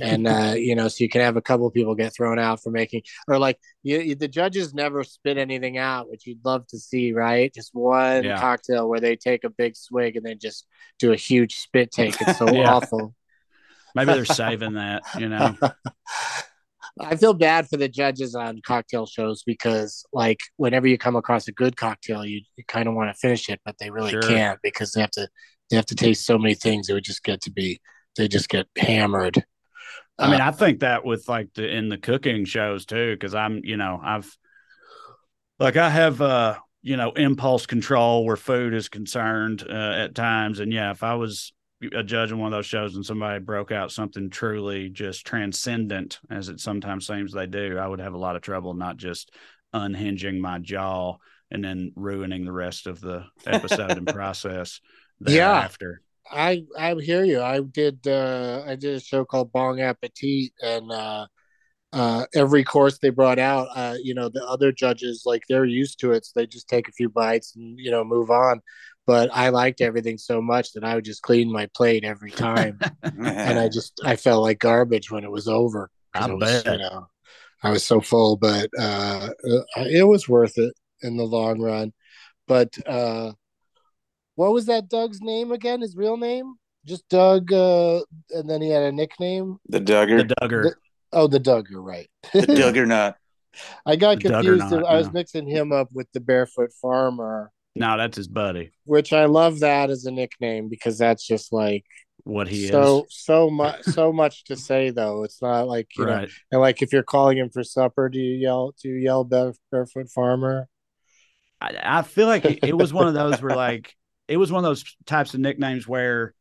And 0.00 0.26
uh, 0.26 0.54
you 0.56 0.74
know, 0.74 0.88
so 0.88 1.02
you 1.02 1.08
can 1.08 1.20
have 1.20 1.36
a 1.36 1.42
couple 1.42 1.70
people 1.70 1.94
get 1.94 2.14
thrown 2.14 2.38
out 2.38 2.62
for 2.62 2.70
making, 2.70 3.02
or 3.28 3.38
like 3.38 3.58
you, 3.82 4.00
you, 4.00 4.14
the 4.14 4.28
judges 4.28 4.74
never 4.74 5.04
spit 5.04 5.38
anything 5.38 5.78
out, 5.78 6.08
which 6.10 6.26
you'd 6.26 6.44
love 6.44 6.66
to 6.68 6.78
see, 6.78 7.12
right? 7.12 7.52
Just 7.52 7.70
one 7.74 8.24
yeah. 8.24 8.40
cocktail 8.40 8.88
where 8.88 9.00
they 9.00 9.16
take 9.16 9.44
a 9.44 9.50
big 9.50 9.76
swig 9.76 10.16
and 10.16 10.24
then 10.24 10.38
just 10.38 10.66
do 10.98 11.12
a 11.12 11.16
huge 11.16 11.56
spit 11.56 11.90
take. 11.90 12.20
It's 12.20 12.38
so 12.38 12.46
awful. 12.64 13.14
Maybe 13.94 14.12
they're 14.12 14.24
saving 14.24 14.74
that, 14.74 15.02
you 15.18 15.28
know. 15.28 15.56
I 17.00 17.16
feel 17.16 17.32
bad 17.32 17.68
for 17.68 17.76
the 17.76 17.88
judges 17.88 18.34
on 18.34 18.60
cocktail 18.64 19.06
shows 19.06 19.42
because, 19.42 20.04
like, 20.12 20.40
whenever 20.56 20.86
you 20.86 20.98
come 20.98 21.16
across 21.16 21.48
a 21.48 21.52
good 21.52 21.76
cocktail, 21.76 22.24
you, 22.26 22.42
you 22.56 22.64
kind 22.68 22.88
of 22.88 22.94
want 22.94 23.14
to 23.14 23.18
finish 23.18 23.48
it, 23.48 23.60
but 23.64 23.76
they 23.78 23.90
really 23.90 24.10
sure. 24.10 24.22
can't 24.22 24.58
because 24.62 24.92
they 24.92 25.00
have 25.00 25.10
to 25.12 25.28
they 25.70 25.76
have 25.76 25.86
to 25.86 25.94
taste 25.94 26.26
so 26.26 26.36
many 26.36 26.54
things. 26.54 26.88
It 26.88 26.94
would 26.94 27.04
just 27.04 27.22
get 27.22 27.40
to 27.42 27.50
be 27.50 27.80
they 28.16 28.28
just 28.28 28.48
get 28.48 28.66
hammered. 28.76 29.44
I 30.20 30.30
mean, 30.30 30.40
uh, 30.40 30.48
I 30.48 30.50
think 30.50 30.80
that 30.80 31.04
with 31.04 31.28
like 31.28 31.48
the 31.54 31.68
in 31.68 31.88
the 31.88 31.98
cooking 31.98 32.44
shows 32.44 32.84
too, 32.86 33.14
because 33.14 33.34
I'm 33.34 33.60
you 33.64 33.76
know 33.76 34.00
I've 34.02 34.36
like 35.58 35.76
I 35.76 35.88
have 35.88 36.20
uh 36.20 36.56
you 36.82 36.96
know 36.96 37.12
impulse 37.12 37.66
control 37.66 38.24
where 38.24 38.36
food 38.36 38.74
is 38.74 38.88
concerned 38.88 39.64
uh, 39.68 39.72
at 39.72 40.14
times, 40.14 40.60
and 40.60 40.72
yeah, 40.72 40.90
if 40.90 41.02
I 41.02 41.14
was 41.14 41.52
a 41.94 42.02
judge 42.02 42.30
in 42.30 42.38
one 42.38 42.52
of 42.52 42.58
those 42.58 42.66
shows 42.66 42.94
and 42.94 43.06
somebody 43.06 43.42
broke 43.42 43.72
out 43.72 43.90
something 43.90 44.28
truly 44.28 44.90
just 44.90 45.26
transcendent, 45.26 46.20
as 46.30 46.48
it 46.48 46.60
sometimes 46.60 47.06
seems 47.06 47.32
they 47.32 47.46
do, 47.46 47.78
I 47.78 47.86
would 47.86 48.00
have 48.00 48.12
a 48.12 48.18
lot 48.18 48.36
of 48.36 48.42
trouble 48.42 48.74
not 48.74 48.98
just 48.98 49.32
unhinging 49.72 50.40
my 50.40 50.58
jaw 50.58 51.16
and 51.50 51.64
then 51.64 51.92
ruining 51.96 52.44
the 52.44 52.52
rest 52.52 52.86
of 52.86 53.00
the 53.00 53.24
episode 53.46 53.92
and 53.92 54.06
process 54.14 54.80
thereafter. 55.20 56.02
Yeah, 56.32 56.42
I 56.42 56.64
I 56.78 56.94
hear 56.94 57.24
you. 57.24 57.40
I 57.40 57.60
did 57.60 58.06
uh 58.06 58.64
I 58.66 58.76
did 58.76 58.96
a 58.96 59.00
show 59.00 59.24
called 59.24 59.52
Bong 59.52 59.80
Appetit 59.80 60.52
and 60.62 60.90
uh 60.90 61.26
uh 61.92 62.26
every 62.34 62.62
course 62.62 62.98
they 62.98 63.10
brought 63.10 63.40
out 63.40 63.66
uh 63.74 63.96
you 64.00 64.14
know 64.14 64.28
the 64.28 64.44
other 64.46 64.70
judges 64.70 65.22
like 65.26 65.42
they're 65.48 65.64
used 65.64 65.98
to 65.98 66.12
it 66.12 66.24
so 66.24 66.30
they 66.36 66.46
just 66.46 66.68
take 66.68 66.88
a 66.88 66.92
few 66.92 67.08
bites 67.08 67.56
and 67.56 67.80
you 67.80 67.90
know 67.90 68.04
move 68.04 68.30
on 68.30 68.60
but 69.10 69.28
I 69.32 69.48
liked 69.48 69.80
everything 69.80 70.18
so 70.18 70.40
much 70.40 70.72
that 70.74 70.84
I 70.84 70.94
would 70.94 71.04
just 71.04 71.22
clean 71.22 71.50
my 71.50 71.68
plate 71.74 72.04
every 72.04 72.30
time, 72.30 72.78
and 73.02 73.58
I 73.58 73.68
just 73.68 74.00
I 74.04 74.14
felt 74.14 74.42
like 74.42 74.60
garbage 74.60 75.10
when 75.10 75.24
it 75.24 75.30
was 75.32 75.48
over. 75.48 75.90
I 76.14 76.28
it 76.28 76.32
was, 76.32 76.62
bet. 76.62 76.74
You 76.74 76.78
know, 76.78 77.08
I 77.60 77.70
was 77.70 77.84
so 77.84 78.00
full, 78.00 78.36
but 78.36 78.70
uh, 78.78 79.30
uh, 79.44 79.62
it 79.78 80.06
was 80.06 80.28
worth 80.28 80.58
it 80.58 80.74
in 81.02 81.16
the 81.16 81.24
long 81.24 81.60
run. 81.60 81.92
But 82.46 82.76
uh, 82.86 83.32
what 84.34 84.52
was 84.52 84.66
that 84.66 84.88
Doug's 84.88 85.20
name 85.20 85.52
again? 85.52 85.80
His 85.80 85.96
real 85.96 86.16
name? 86.16 86.54
Just 86.86 87.08
Doug, 87.08 87.52
uh, 87.52 88.00
and 88.30 88.48
then 88.48 88.62
he 88.62 88.70
had 88.70 88.82
a 88.82 88.92
nickname. 88.92 89.58
The 89.68 89.80
Duggar. 89.80 90.26
The 90.26 90.34
Duggar. 90.34 90.62
The, 90.62 90.74
oh, 91.12 91.26
the 91.26 91.40
Duggar, 91.40 91.84
right? 91.84 92.08
the 92.32 92.40
Duggar 92.40 92.86
not. 92.86 93.16
I 93.86 93.96
got 93.96 94.20
confused. 94.20 94.72
I 94.72 94.96
was 94.96 95.12
mixing 95.12 95.46
him 95.46 95.72
up 95.72 95.88
with 95.92 96.06
the 96.12 96.20
Barefoot 96.20 96.70
Farmer 96.80 97.50
no, 97.76 97.96
that's 97.96 98.16
his 98.16 98.28
buddy. 98.28 98.72
Which 98.84 99.12
I 99.12 99.26
love 99.26 99.60
that 99.60 99.90
as 99.90 100.04
a 100.04 100.10
nickname 100.10 100.68
because 100.68 100.98
that's 100.98 101.26
just 101.26 101.52
like 101.52 101.84
what 102.24 102.48
he 102.48 102.66
so, 102.66 102.80
is. 102.80 102.84
So 102.84 103.06
so 103.08 103.50
much 103.50 103.82
so 103.84 104.12
much 104.12 104.44
to 104.44 104.56
say 104.56 104.90
though. 104.90 105.24
It's 105.24 105.40
not 105.40 105.68
like 105.68 105.88
you 105.96 106.04
right. 106.04 106.28
know, 106.28 106.34
and 106.52 106.60
like 106.60 106.82
if 106.82 106.92
you're 106.92 107.02
calling 107.02 107.38
him 107.38 107.50
for 107.50 107.62
supper, 107.62 108.08
do 108.08 108.18
you 108.18 108.36
yell? 108.36 108.74
Do 108.82 108.88
you 108.88 108.96
yell 108.96 109.24
barefoot 109.24 110.10
farmer? 110.10 110.68
I, 111.60 111.76
I 111.82 112.02
feel 112.02 112.26
like 112.26 112.44
it 112.44 112.76
was 112.76 112.92
one 112.92 113.06
of 113.06 113.14
those 113.14 113.40
where 113.40 113.54
like 113.54 113.94
it 114.30 114.36
was 114.36 114.52
one 114.52 114.64
of 114.64 114.68
those 114.68 114.84
types 115.06 115.34
of 115.34 115.40
nicknames 115.40 115.86
where 115.86 116.34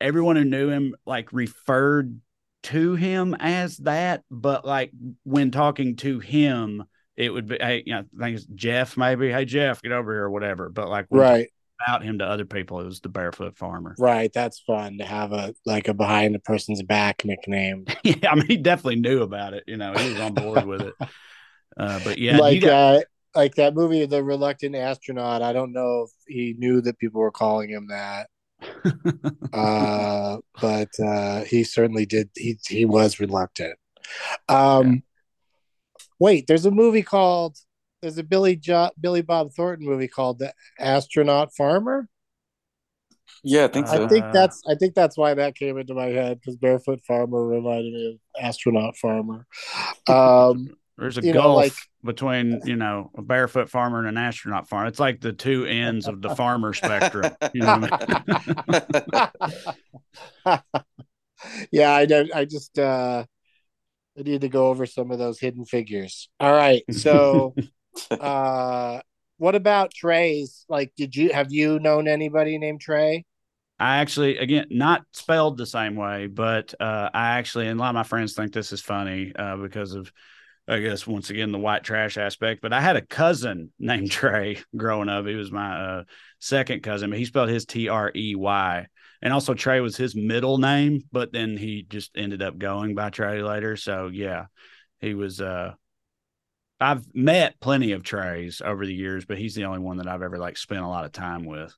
everyone 0.00 0.36
who 0.36 0.44
knew 0.44 0.68
him 0.68 0.94
like 1.04 1.32
referred 1.32 2.20
to 2.64 2.94
him 2.94 3.34
as 3.38 3.76
that, 3.78 4.22
but 4.30 4.64
like 4.64 4.92
when 5.24 5.50
talking 5.50 5.96
to 5.96 6.20
him 6.20 6.84
it 7.16 7.32
would 7.32 7.48
be, 7.48 7.56
hey, 7.58 7.82
you 7.86 7.94
know, 7.94 8.04
I 8.18 8.24
think 8.24 8.36
it's 8.36 8.46
Jeff, 8.54 8.96
maybe, 8.96 9.30
hey, 9.30 9.46
Jeff, 9.46 9.80
get 9.80 9.92
over 9.92 10.12
here 10.12 10.24
or 10.24 10.30
whatever. 10.30 10.68
But 10.68 10.88
like, 10.88 11.06
right 11.10 11.48
about 11.86 12.02
him 12.02 12.18
to 12.18 12.24
other 12.24 12.44
people, 12.44 12.80
it 12.80 12.84
was 12.84 13.00
the 13.00 13.08
barefoot 13.08 13.56
farmer. 13.56 13.94
Right. 13.98 14.32
That's 14.32 14.60
fun 14.60 14.98
to 14.98 15.04
have 15.04 15.32
a 15.32 15.54
like 15.64 15.88
a 15.88 15.94
behind 15.94 16.34
the 16.34 16.38
person's 16.38 16.82
back 16.82 17.24
nickname. 17.24 17.86
yeah. 18.02 18.30
I 18.30 18.34
mean, 18.34 18.46
he 18.46 18.56
definitely 18.56 19.00
knew 19.00 19.22
about 19.22 19.54
it. 19.54 19.64
You 19.66 19.76
know, 19.76 19.92
he 19.94 20.12
was 20.12 20.20
on 20.20 20.34
board 20.34 20.64
with 20.64 20.82
it. 20.82 20.94
Uh, 21.76 22.00
but 22.04 22.18
yeah, 22.18 22.38
like, 22.38 22.62
got... 22.62 22.96
uh, 22.96 23.00
like 23.36 23.54
that 23.56 23.74
movie, 23.74 24.06
The 24.06 24.24
Reluctant 24.24 24.74
Astronaut. 24.74 25.42
I 25.42 25.52
don't 25.52 25.72
know 25.72 26.06
if 26.08 26.10
he 26.26 26.54
knew 26.58 26.80
that 26.80 26.98
people 26.98 27.20
were 27.20 27.30
calling 27.30 27.68
him 27.70 27.88
that. 27.88 28.28
uh, 29.52 30.38
but 30.60 30.88
uh, 30.98 31.44
he 31.44 31.62
certainly 31.62 32.06
did. 32.06 32.30
He 32.34 32.58
he 32.66 32.84
was 32.84 33.20
reluctant. 33.20 33.78
Um, 34.48 35.02
Wait, 36.18 36.46
there's 36.46 36.66
a 36.66 36.70
movie 36.70 37.02
called 37.02 37.58
there's 38.02 38.18
a 38.18 38.22
Billy 38.22 38.56
jo- 38.56 38.90
Billy 39.00 39.22
Bob 39.22 39.52
Thornton 39.52 39.86
movie 39.86 40.08
called 40.08 40.38
The 40.38 40.52
Astronaut 40.78 41.54
Farmer. 41.54 42.08
Yeah, 43.42 43.64
I 43.64 43.68
think 43.68 43.86
so. 43.86 44.04
I 44.04 44.08
think 44.08 44.24
that's 44.32 44.62
I 44.68 44.74
think 44.74 44.94
that's 44.94 45.16
why 45.16 45.34
that 45.34 45.54
came 45.54 45.78
into 45.78 45.94
my 45.94 46.06
head 46.06 46.40
because 46.40 46.56
Barefoot 46.56 47.00
Farmer 47.06 47.46
reminded 47.46 47.92
me 47.92 48.12
of 48.12 48.42
Astronaut 48.42 48.96
Farmer. 48.96 49.46
Um, 50.08 50.68
There's 50.98 51.18
a 51.18 51.22
gulf 51.22 51.34
know, 51.34 51.54
like, 51.54 51.74
between 52.04 52.62
you 52.64 52.76
know 52.76 53.10
a 53.16 53.22
barefoot 53.22 53.68
farmer 53.68 53.98
and 53.98 54.08
an 54.08 54.16
astronaut 54.16 54.68
farmer. 54.68 54.86
It's 54.86 55.00
like 55.00 55.20
the 55.20 55.32
two 55.32 55.66
ends 55.66 56.08
of 56.08 56.22
the 56.22 56.34
farmer 56.34 56.72
spectrum. 56.72 57.34
You 57.52 57.62
know 57.62 57.88
I 57.92 59.30
mean? 60.46 60.60
yeah, 61.70 61.92
I 61.92 62.06
don't. 62.06 62.34
I 62.34 62.46
just 62.46 62.78
uh, 62.78 63.24
I 64.18 64.22
need 64.22 64.40
to 64.40 64.48
go 64.48 64.68
over 64.68 64.86
some 64.86 65.10
of 65.10 65.18
those 65.18 65.38
hidden 65.38 65.64
figures. 65.64 66.28
All 66.40 66.52
right. 66.52 66.82
So 66.90 67.54
uh 68.10 69.00
what 69.38 69.54
about 69.54 69.92
Trey's? 69.92 70.64
Like 70.68 70.92
did 70.96 71.14
you 71.14 71.32
have 71.32 71.52
you 71.52 71.78
known 71.78 72.08
anybody 72.08 72.58
named 72.58 72.80
Trey? 72.80 73.24
I 73.78 73.98
actually 73.98 74.38
again 74.38 74.66
not 74.70 75.02
spelled 75.12 75.58
the 75.58 75.66
same 75.66 75.96
way, 75.96 76.26
but 76.26 76.74
uh 76.80 77.10
I 77.12 77.38
actually 77.38 77.68
and 77.68 77.78
a 77.78 77.82
lot 77.82 77.90
of 77.90 77.94
my 77.94 78.02
friends 78.04 78.34
think 78.34 78.52
this 78.52 78.72
is 78.72 78.80
funny 78.80 79.32
uh 79.38 79.56
because 79.56 79.92
of 79.92 80.10
I 80.68 80.80
guess 80.80 81.06
once 81.06 81.30
again 81.30 81.52
the 81.52 81.58
white 81.58 81.84
trash 81.84 82.16
aspect. 82.18 82.60
But 82.60 82.72
I 82.72 82.80
had 82.80 82.96
a 82.96 83.06
cousin 83.06 83.72
named 83.78 84.10
Trey 84.10 84.58
growing 84.76 85.08
up. 85.08 85.26
He 85.26 85.34
was 85.34 85.52
my 85.52 85.76
uh, 85.76 86.04
second 86.40 86.82
cousin, 86.82 87.10
but 87.10 87.18
he 87.18 87.24
spelled 87.24 87.48
his 87.48 87.66
T 87.66 87.88
R 87.88 88.10
E 88.14 88.34
Y 88.34 88.86
and 89.22 89.32
also 89.32 89.54
Trey 89.54 89.80
was 89.80 89.96
his 89.96 90.14
middle 90.14 90.58
name, 90.58 91.02
but 91.10 91.32
then 91.32 91.56
he 91.56 91.84
just 91.88 92.12
ended 92.16 92.42
up 92.42 92.58
going 92.58 92.94
by 92.94 93.10
Trey 93.10 93.42
later. 93.42 93.76
So 93.76 94.08
yeah, 94.08 94.46
he 95.00 95.14
was. 95.14 95.40
uh 95.40 95.74
I've 96.78 97.06
met 97.14 97.58
plenty 97.58 97.92
of 97.92 98.02
Treys 98.02 98.60
over 98.62 98.84
the 98.84 98.94
years, 98.94 99.24
but 99.24 99.38
he's 99.38 99.54
the 99.54 99.64
only 99.64 99.78
one 99.78 99.96
that 99.96 100.06
I've 100.06 100.20
ever 100.20 100.36
like 100.36 100.58
spent 100.58 100.82
a 100.82 100.88
lot 100.88 101.06
of 101.06 101.12
time 101.12 101.44
with. 101.44 101.74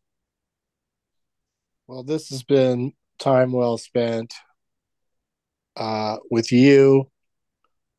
Well, 1.87 2.03
this 2.03 2.31
has 2.31 2.43
been 2.43 2.93
time 3.19 3.53
well 3.53 3.79
spent 3.79 4.35
uh, 5.77 6.19
with 6.31 6.53
you. 6.53 7.11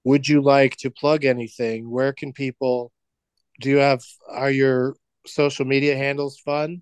Would 0.03 0.27
you 0.27 0.41
like 0.41 0.75
to 0.77 0.89
plug 0.91 1.25
anything? 1.25 1.89
Where 1.89 2.13
can 2.13 2.33
people 2.33 2.91
do 3.61 3.69
you 3.69 3.77
have 3.77 4.01
are 4.29 4.51
your 4.51 4.95
social 5.25 5.65
media 5.65 5.95
handles 5.97 6.39
fun? 6.39 6.81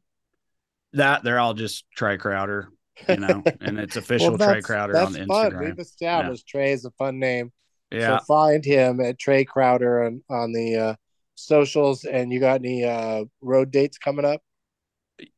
That 0.93 1.23
they're 1.23 1.39
all 1.39 1.53
just 1.53 1.85
Trae 1.97 2.19
Crowder, 2.19 2.69
you 3.09 3.17
know, 3.17 3.43
and 3.61 3.79
it's 3.79 3.95
official 3.97 4.37
Well, 4.37 4.37
Trae 4.37 4.63
Crowder 4.63 4.93
that's 4.93 5.15
on 5.15 5.27
fun. 5.27 5.51
Instagram. 5.51 5.59
We've 5.65 5.79
established 5.79 6.47
Trae 6.53 6.73
is 6.73 6.85
a 6.85 6.91
fun 6.91 7.19
name. 7.19 7.51
Yeah. 7.91 8.19
So 8.19 8.25
find 8.25 8.63
him 8.63 8.99
at 9.01 9.17
Trae 9.17 9.45
Crowder 9.47 10.03
on, 10.03 10.23
on 10.29 10.53
the 10.53 10.75
uh, 10.75 10.95
socials. 11.35 12.03
And 12.05 12.31
you 12.31 12.39
got 12.39 12.61
any 12.61 12.83
uh, 12.83 13.25
road 13.41 13.71
dates 13.71 13.97
coming 13.97 14.25
up 14.25 14.41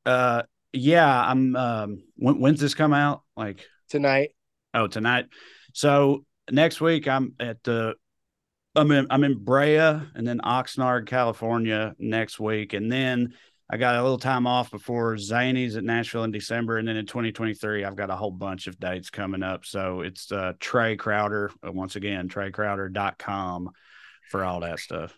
Uh, 0.05 0.43
yeah. 0.73 1.07
I'm. 1.29 1.55
Um. 1.55 2.03
When, 2.15 2.39
when's 2.39 2.59
this 2.59 2.73
come 2.75 2.93
out? 2.93 3.23
Like, 3.37 3.65
tonight? 3.89 4.31
oh, 4.73 4.87
tonight. 4.87 5.25
So 5.73 6.25
next 6.51 6.81
week 6.81 7.07
I'm 7.07 7.33
at 7.39 7.63
the. 7.63 7.95
I'm 8.75 8.91
in. 8.91 9.07
I'm 9.09 9.23
in 9.23 9.43
Brea 9.43 9.77
and 9.77 10.27
then 10.27 10.39
Oxnard, 10.39 11.07
California 11.07 11.95
next 11.97 12.39
week, 12.39 12.73
and 12.73 12.91
then 12.91 13.33
I 13.71 13.77
got 13.77 13.95
a 13.95 14.01
little 14.01 14.17
time 14.17 14.47
off 14.47 14.71
before 14.71 15.15
Zanies 15.15 15.77
at 15.77 15.83
Nashville 15.83 16.23
in 16.23 16.31
December, 16.31 16.77
and 16.77 16.87
then 16.87 16.97
in 16.97 17.05
2023 17.05 17.85
I've 17.85 17.95
got 17.95 18.09
a 18.09 18.15
whole 18.15 18.31
bunch 18.31 18.65
of 18.65 18.79
dates 18.79 19.11
coming 19.11 19.43
up. 19.43 19.63
So 19.63 20.01
it's 20.01 20.31
uh, 20.31 20.53
Trae 20.59 20.97
Crowder 20.97 21.51
uh, 21.65 21.71
once 21.71 21.95
again, 21.95 22.29
TraeCrowder.com 22.29 23.69
for 24.31 24.43
all 24.43 24.61
that 24.61 24.79
stuff. 24.79 25.15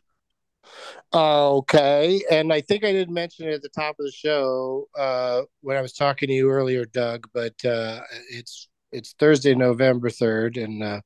Okay. 1.13 2.21
And 2.29 2.51
I 2.51 2.59
think 2.61 2.83
I 2.83 2.91
didn't 2.91 3.13
mention 3.13 3.47
it 3.47 3.53
at 3.53 3.61
the 3.61 3.69
top 3.69 3.95
of 3.99 4.05
the 4.05 4.11
show 4.11 4.87
uh, 4.97 5.43
when 5.61 5.77
I 5.77 5.81
was 5.81 5.93
talking 5.93 6.27
to 6.27 6.33
you 6.33 6.49
earlier, 6.49 6.85
Doug, 6.85 7.27
but 7.33 7.53
uh, 7.63 8.01
it's 8.29 8.67
it's 8.91 9.13
Thursday, 9.13 9.55
November 9.55 10.09
3rd, 10.09 10.61
and 10.61 11.01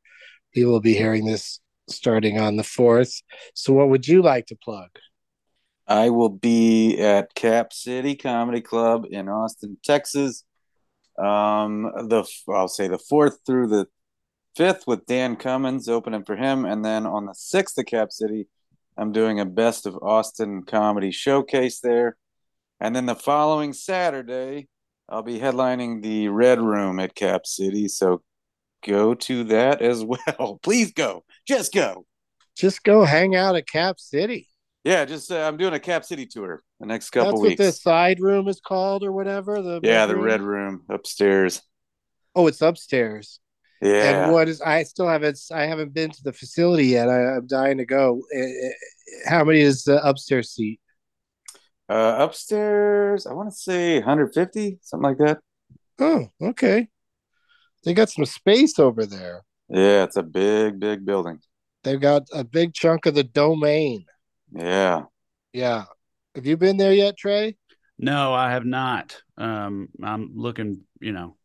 we 0.56 0.66
will 0.66 0.80
be 0.80 0.94
hearing 0.94 1.26
this 1.26 1.60
starting 1.90 2.40
on 2.40 2.56
the 2.56 2.64
4th. 2.64 3.22
So 3.54 3.74
what 3.74 3.90
would 3.90 4.08
you 4.08 4.22
like 4.22 4.48
to 4.48 4.56
plug? 4.56 4.90
I 5.88 6.10
will 6.10 6.30
be 6.30 7.00
at 7.00 7.36
Cap 7.36 7.72
City 7.72 8.16
Comedy 8.16 8.62
Club 8.62 9.06
in 9.10 9.30
Austin, 9.30 9.78
Texas. 9.84 10.44
Um, 11.18 11.84
the 11.84 12.26
I'll 12.50 12.68
say 12.68 12.88
the 12.88 12.98
fourth 12.98 13.40
through 13.46 13.68
the 13.68 13.88
fifth 14.56 14.86
with 14.88 15.06
Dan 15.06 15.36
Cummins 15.36 15.88
opening 15.88 16.24
for 16.26 16.36
him, 16.36 16.66
and 16.66 16.84
then 16.84 17.06
on 17.06 17.26
the 17.26 17.36
sixth 17.36 17.78
at 17.78 17.86
Cap 17.86 18.12
City, 18.12 18.48
I'm 18.98 19.12
doing 19.12 19.40
a 19.40 19.46
best 19.46 19.86
of 19.86 19.98
Austin 20.02 20.64
comedy 20.64 21.12
showcase 21.12 21.80
there, 21.82 22.18
and 22.80 22.96
then 22.96 23.06
the 23.06 23.16
following 23.16 23.72
Saturday, 23.72 24.68
I'll 25.08 25.24
be 25.24 25.40
headlining 25.40 26.02
the 26.02 26.30
Red 26.30 26.60
Room 26.60 27.00
at 27.00 27.16
Cap 27.16 27.46
City. 27.46 27.88
So 27.88 28.24
go 28.86 29.14
to 29.16 29.44
that 29.46 29.82
as 29.82 30.04
well. 30.06 30.60
Please 30.64 30.94
go, 30.94 31.24
just 31.48 31.74
go. 31.74 32.06
Just 32.56 32.84
go 32.84 33.04
hang 33.04 33.36
out 33.36 33.56
at 33.56 33.68
Cap 33.68 34.00
City. 34.00 34.48
Yeah, 34.84 35.04
just 35.06 35.32
uh, 35.32 35.42
I'm 35.48 35.58
doing 35.58 35.74
a 35.74 35.80
Cap 35.80 36.06
City 36.06 36.26
tour 36.26 36.64
the 36.80 36.86
next 36.86 37.10
couple 37.10 37.32
That's 37.34 37.42
weeks. 37.42 37.60
what 37.60 37.66
the 37.66 37.72
side 37.72 38.20
room 38.20 38.48
is 38.48 38.62
called 38.62 39.04
or 39.04 39.12
whatever. 39.12 39.62
The 39.62 39.80
Yeah, 39.84 40.06
the 40.06 40.16
room? 40.16 40.24
red 40.26 40.42
room 40.42 40.84
upstairs. 40.90 41.62
Oh, 42.36 42.48
it's 42.48 42.62
upstairs. 42.62 43.40
Yeah. 43.82 44.24
And 44.26 44.32
what 44.34 44.48
is? 44.48 44.62
I 44.62 44.84
still 44.84 45.08
haven't. 45.08 45.40
I 45.52 45.66
haven't 45.66 45.94
been 45.94 46.12
to 46.12 46.24
the 46.24 46.34
facility 46.34 46.86
yet. 46.88 47.10
I, 47.10 47.36
I'm 47.36 47.48
dying 47.48 47.78
to 47.80 47.86
go. 47.86 48.22
Eh, 48.34 48.40
eh, 48.40 48.72
How 49.28 49.44
many 49.44 49.60
is 49.60 49.84
the 49.84 50.02
upstairs 50.06 50.52
seat? 50.52 50.80
Uh, 51.90 52.16
upstairs, 52.20 53.28
I 53.28 53.34
want 53.34 53.50
to 53.50 53.56
say 53.56 53.96
150, 54.00 54.80
something 54.82 55.04
like 55.04 55.18
that. 55.20 55.40
Oh, 56.00 56.28
okay. 56.42 56.88
They 57.86 57.94
got 57.94 58.10
some 58.10 58.26
space 58.26 58.80
over 58.80 59.06
there. 59.06 59.44
Yeah, 59.70 60.04
it's 60.04 60.18
a 60.18 60.24
big, 60.24 60.80
big 60.80 61.06
building. 61.06 61.40
They've 61.84 62.02
got 62.02 62.24
a 62.34 62.44
big 62.44 62.74
chunk 62.74 63.06
of 63.06 63.14
the 63.16 63.24
domain. 63.24 64.06
Yeah. 64.52 65.04
Yeah. 65.54 65.86
Have 66.34 66.46
you 66.46 66.58
been 66.58 66.78
there 66.78 66.94
yet, 66.94 67.16
Trae? 67.24 67.56
No, 67.98 68.34
I 68.34 68.52
have 68.52 68.66
not. 68.66 69.16
Um, 69.38 69.90
I'm 70.04 70.32
looking, 70.36 70.82
you 71.00 71.12
know, 71.12 71.38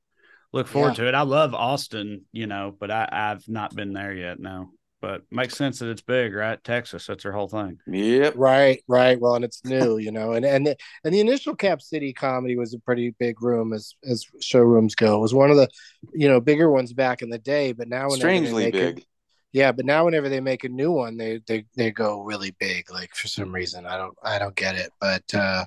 look 0.53 0.67
forward 0.67 0.91
Yeah. 0.99 1.05
to 1.05 1.09
it. 1.09 1.15
I 1.15 1.23
love 1.23 1.55
Austin, 1.55 2.23
you 2.33 2.47
know, 2.47 2.75
but 2.79 2.91
I, 2.91 3.09
I've 3.13 3.47
not 3.49 3.75
been 3.75 3.93
there 3.93 4.13
yet. 4.13 4.41
No, 4.41 4.71
but 5.01 5.23
makes 5.31 5.57
sense 5.57 5.79
that 5.79 5.89
it's 5.89 6.03
big, 6.03 6.35
right? 6.35 6.63
Texas, 6.63 7.07
that's 7.07 7.23
their 7.23 7.33
whole 7.33 7.49
thing. 7.49 7.79
Yep. 7.87 8.35
Right, 8.37 8.83
right. 8.87 9.19
Well, 9.19 9.35
and 9.35 9.45
it's 9.45 9.65
new, 9.65 9.99
you 9.99 10.13
know, 10.13 10.33
and 10.33 10.45
and 10.45 10.67
the, 10.67 10.77
and 11.05 11.15
the 11.15 11.21
initial 11.21 11.55
Cap 11.55 11.81
City 11.81 12.13
comedy 12.13 12.57
was 12.57 12.75
a 12.75 12.79
pretty 12.79 13.15
big 13.19 13.43
room 13.43 13.73
as 13.73 13.95
as 14.09 14.25
showrooms 14.41 14.95
go. 14.95 15.17
It 15.17 15.21
was 15.21 15.35
one 15.35 15.51
of 15.51 15.57
the, 15.57 15.69
you 16.13 16.29
know, 16.29 16.41
bigger 16.41 16.71
ones 16.71 16.93
back 16.93 17.23
in 17.23 17.31
the 17.31 17.39
day. 17.39 17.73
But 17.73 17.89
now, 17.89 18.09
whenever 18.09 18.19
they 18.19 18.37
Strangely 18.39 18.65
make 18.65 18.75
a- 18.75 18.79
big. 18.79 19.05
yeah, 19.53 19.73
but 19.73 19.87
now 19.87 20.05
whenever 20.05 20.29
they 20.29 20.41
make 20.41 20.65
a 20.65 20.69
new 20.69 20.93
one, 20.93 21.17
they 21.17 21.41
they 21.47 21.65
they 21.77 21.91
go 21.91 22.21
really 22.21 22.55
big. 22.59 22.91
Like 22.93 23.15
for 23.15 23.29
some 23.29 23.55
reason, 23.55 23.87
I 23.87 23.97
don't 23.97 24.17
I 24.23 24.39
don't 24.39 24.57
get 24.57 24.77
it. 24.77 24.91
But 25.01 25.25
uh, 25.35 25.65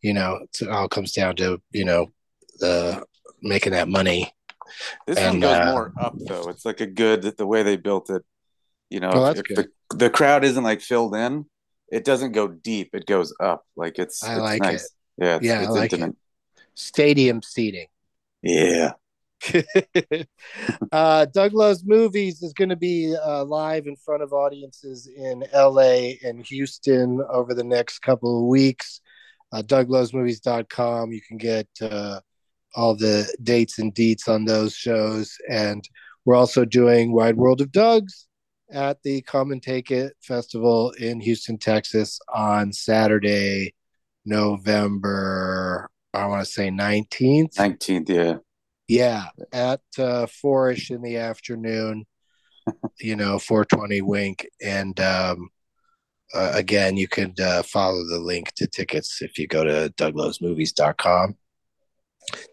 you 0.00 0.14
know, 0.14 0.46
it 0.60 0.68
all 0.68 0.88
comes 0.88 1.12
down 1.12 1.36
to 1.36 1.60
you 1.72 1.84
know 1.84 2.12
the 2.60 3.04
making 3.42 3.72
that 3.72 3.88
money. 3.88 4.32
This 5.06 5.18
one 5.20 5.40
goes 5.40 5.56
uh, 5.56 5.66
more 5.66 5.92
up 6.00 6.14
though. 6.18 6.48
It's 6.48 6.64
like 6.64 6.80
a 6.80 6.86
good 6.86 7.22
the 7.22 7.46
way 7.46 7.62
they 7.62 7.76
built 7.76 8.10
it. 8.10 8.24
You 8.90 9.00
know, 9.00 9.10
Oh, 9.12 9.26
if 9.26 9.42
good. 9.44 9.56
the 9.90 9.96
the 9.96 10.10
crowd 10.10 10.44
isn't 10.44 10.62
like 10.64 10.80
filled 10.80 11.14
in, 11.14 11.46
it 11.90 12.04
doesn't 12.04 12.32
go 12.32 12.48
deep. 12.48 12.90
It 12.94 13.06
goes 13.06 13.34
up. 13.40 13.64
Like 13.76 13.98
it's 13.98 14.22
I 14.22 14.32
it's 14.34 14.40
like 14.40 14.62
nice. 14.62 14.84
it. 14.84 14.90
Yeah, 15.18 15.36
it's, 15.36 15.44
Yeah, 15.44 15.60
I 15.60 15.62
it's 15.62 15.70
like 15.72 15.92
it. 15.92 16.16
Stadium 16.74 17.42
seating. 17.42 17.86
Yeah. 18.42 18.92
uh, 20.92 21.26
Doug 21.26 21.52
Loves 21.52 21.84
Movies 21.84 22.42
is 22.42 22.52
going 22.52 22.68
to 22.70 22.76
be 22.76 23.14
uh, 23.16 23.44
live 23.44 23.86
in 23.86 23.96
front 23.96 24.22
of 24.22 24.32
audiences 24.32 25.06
in 25.06 25.44
LA 25.54 26.12
and 26.24 26.44
Houston 26.46 27.22
over 27.30 27.54
the 27.54 27.64
next 27.64 28.00
couple 28.00 28.38
of 28.38 28.46
weeks. 28.46 29.00
Uh, 29.52 29.62
DougLovesMovies.com. 29.62 31.12
You 31.12 31.20
can 31.26 31.36
get 31.36 31.68
uh, 31.80 32.20
all 32.74 32.94
the 32.96 33.32
dates 33.42 33.78
and 33.78 33.94
deets 33.94 34.28
on 34.28 34.44
those 34.44 34.74
shows. 34.74 35.36
And 35.48 35.88
we're 36.24 36.34
also 36.36 36.64
doing 36.64 37.12
Wide 37.12 37.36
World 37.36 37.60
of 37.60 37.70
Doug's 37.72 38.25
at 38.70 39.02
the 39.02 39.22
Come 39.22 39.52
and 39.52 39.62
Take 39.62 39.90
It 39.90 40.14
Festival 40.20 40.90
in 40.92 41.20
Houston, 41.20 41.58
Texas 41.58 42.18
on 42.32 42.72
Saturday, 42.72 43.74
November, 44.24 45.88
I 46.12 46.26
want 46.26 46.44
to 46.44 46.50
say 46.50 46.70
19th. 46.70 47.54
19th, 47.54 48.08
yeah. 48.08 48.36
Yeah, 48.88 49.26
at 49.52 49.80
uh, 49.98 50.26
four-ish 50.26 50.90
in 50.90 51.02
the 51.02 51.16
afternoon, 51.16 52.06
you 53.00 53.16
know, 53.16 53.38
420 53.38 54.00
wink. 54.02 54.46
And 54.62 54.98
um, 55.00 55.48
uh, 56.34 56.52
again, 56.54 56.96
you 56.96 57.08
could 57.08 57.38
uh, 57.40 57.62
follow 57.62 58.02
the 58.08 58.18
link 58.18 58.52
to 58.56 58.66
tickets 58.66 59.22
if 59.22 59.38
you 59.38 59.46
go 59.46 59.64
to 59.64 59.92
douglovesmovies.com. 59.96 61.36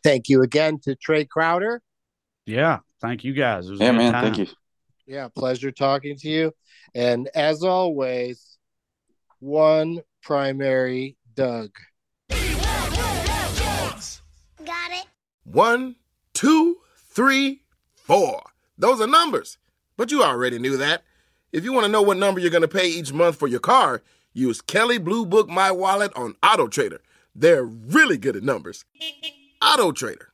Thank 0.04 0.30
you 0.30 0.42
again 0.44 0.80
to 0.84 0.96
Trae 0.96 1.28
Crowder. 1.28 1.82
Yeah, 2.46 2.80
thank 3.02 3.24
you 3.24 3.34
guys. 3.34 3.68
It 3.68 3.72
was 3.72 3.80
Yeah, 3.80 3.92
man. 3.92 4.12
time. 4.12 4.24
Thank 4.26 4.38
you. 4.50 4.56
Yeah, 5.06 5.28
pleasure 5.28 5.72
talking 5.72 6.18
to 6.18 6.30
you. 6.30 6.54
And 6.96 7.30
as 7.36 7.64
always, 7.64 8.58
one 9.40 10.02
primary 10.22 11.18
Doug. 11.36 11.72
Got 14.66 14.92
it. 14.92 15.06
One, 15.44 15.96
two, 16.34 16.78
three, 17.10 17.62
four. 17.96 18.42
Those 18.78 19.02
are 19.02 19.08
numbers. 19.08 19.58
But 19.98 20.12
you 20.12 20.24
already 20.24 20.58
knew 20.58 20.78
that. 20.78 21.04
If 21.52 21.64
you 21.64 21.74
want 21.74 21.86
to 21.86 21.92
know 21.92 22.02
what 22.02 22.18
number 22.18 22.40
you're 22.40 22.50
going 22.50 22.62
to 22.62 22.68
pay 22.68 22.88
each 22.88 23.14
month 23.14 23.36
for 23.36 23.48
your 23.48 23.60
car, 23.60 24.02
use 24.34 24.62
Kelley 24.62 24.98
Blue 24.98 25.26
Book 25.26 25.50
My 25.50 25.70
Wallet 25.70 26.12
on 26.16 26.36
Auto 26.42 26.68
Trader. 26.68 27.02
They're 27.36 27.64
really 27.66 28.18
good 28.18 28.36
at 28.36 28.44
numbers. 28.44 28.86
Auto 29.62 29.92
Trader. 29.92 30.33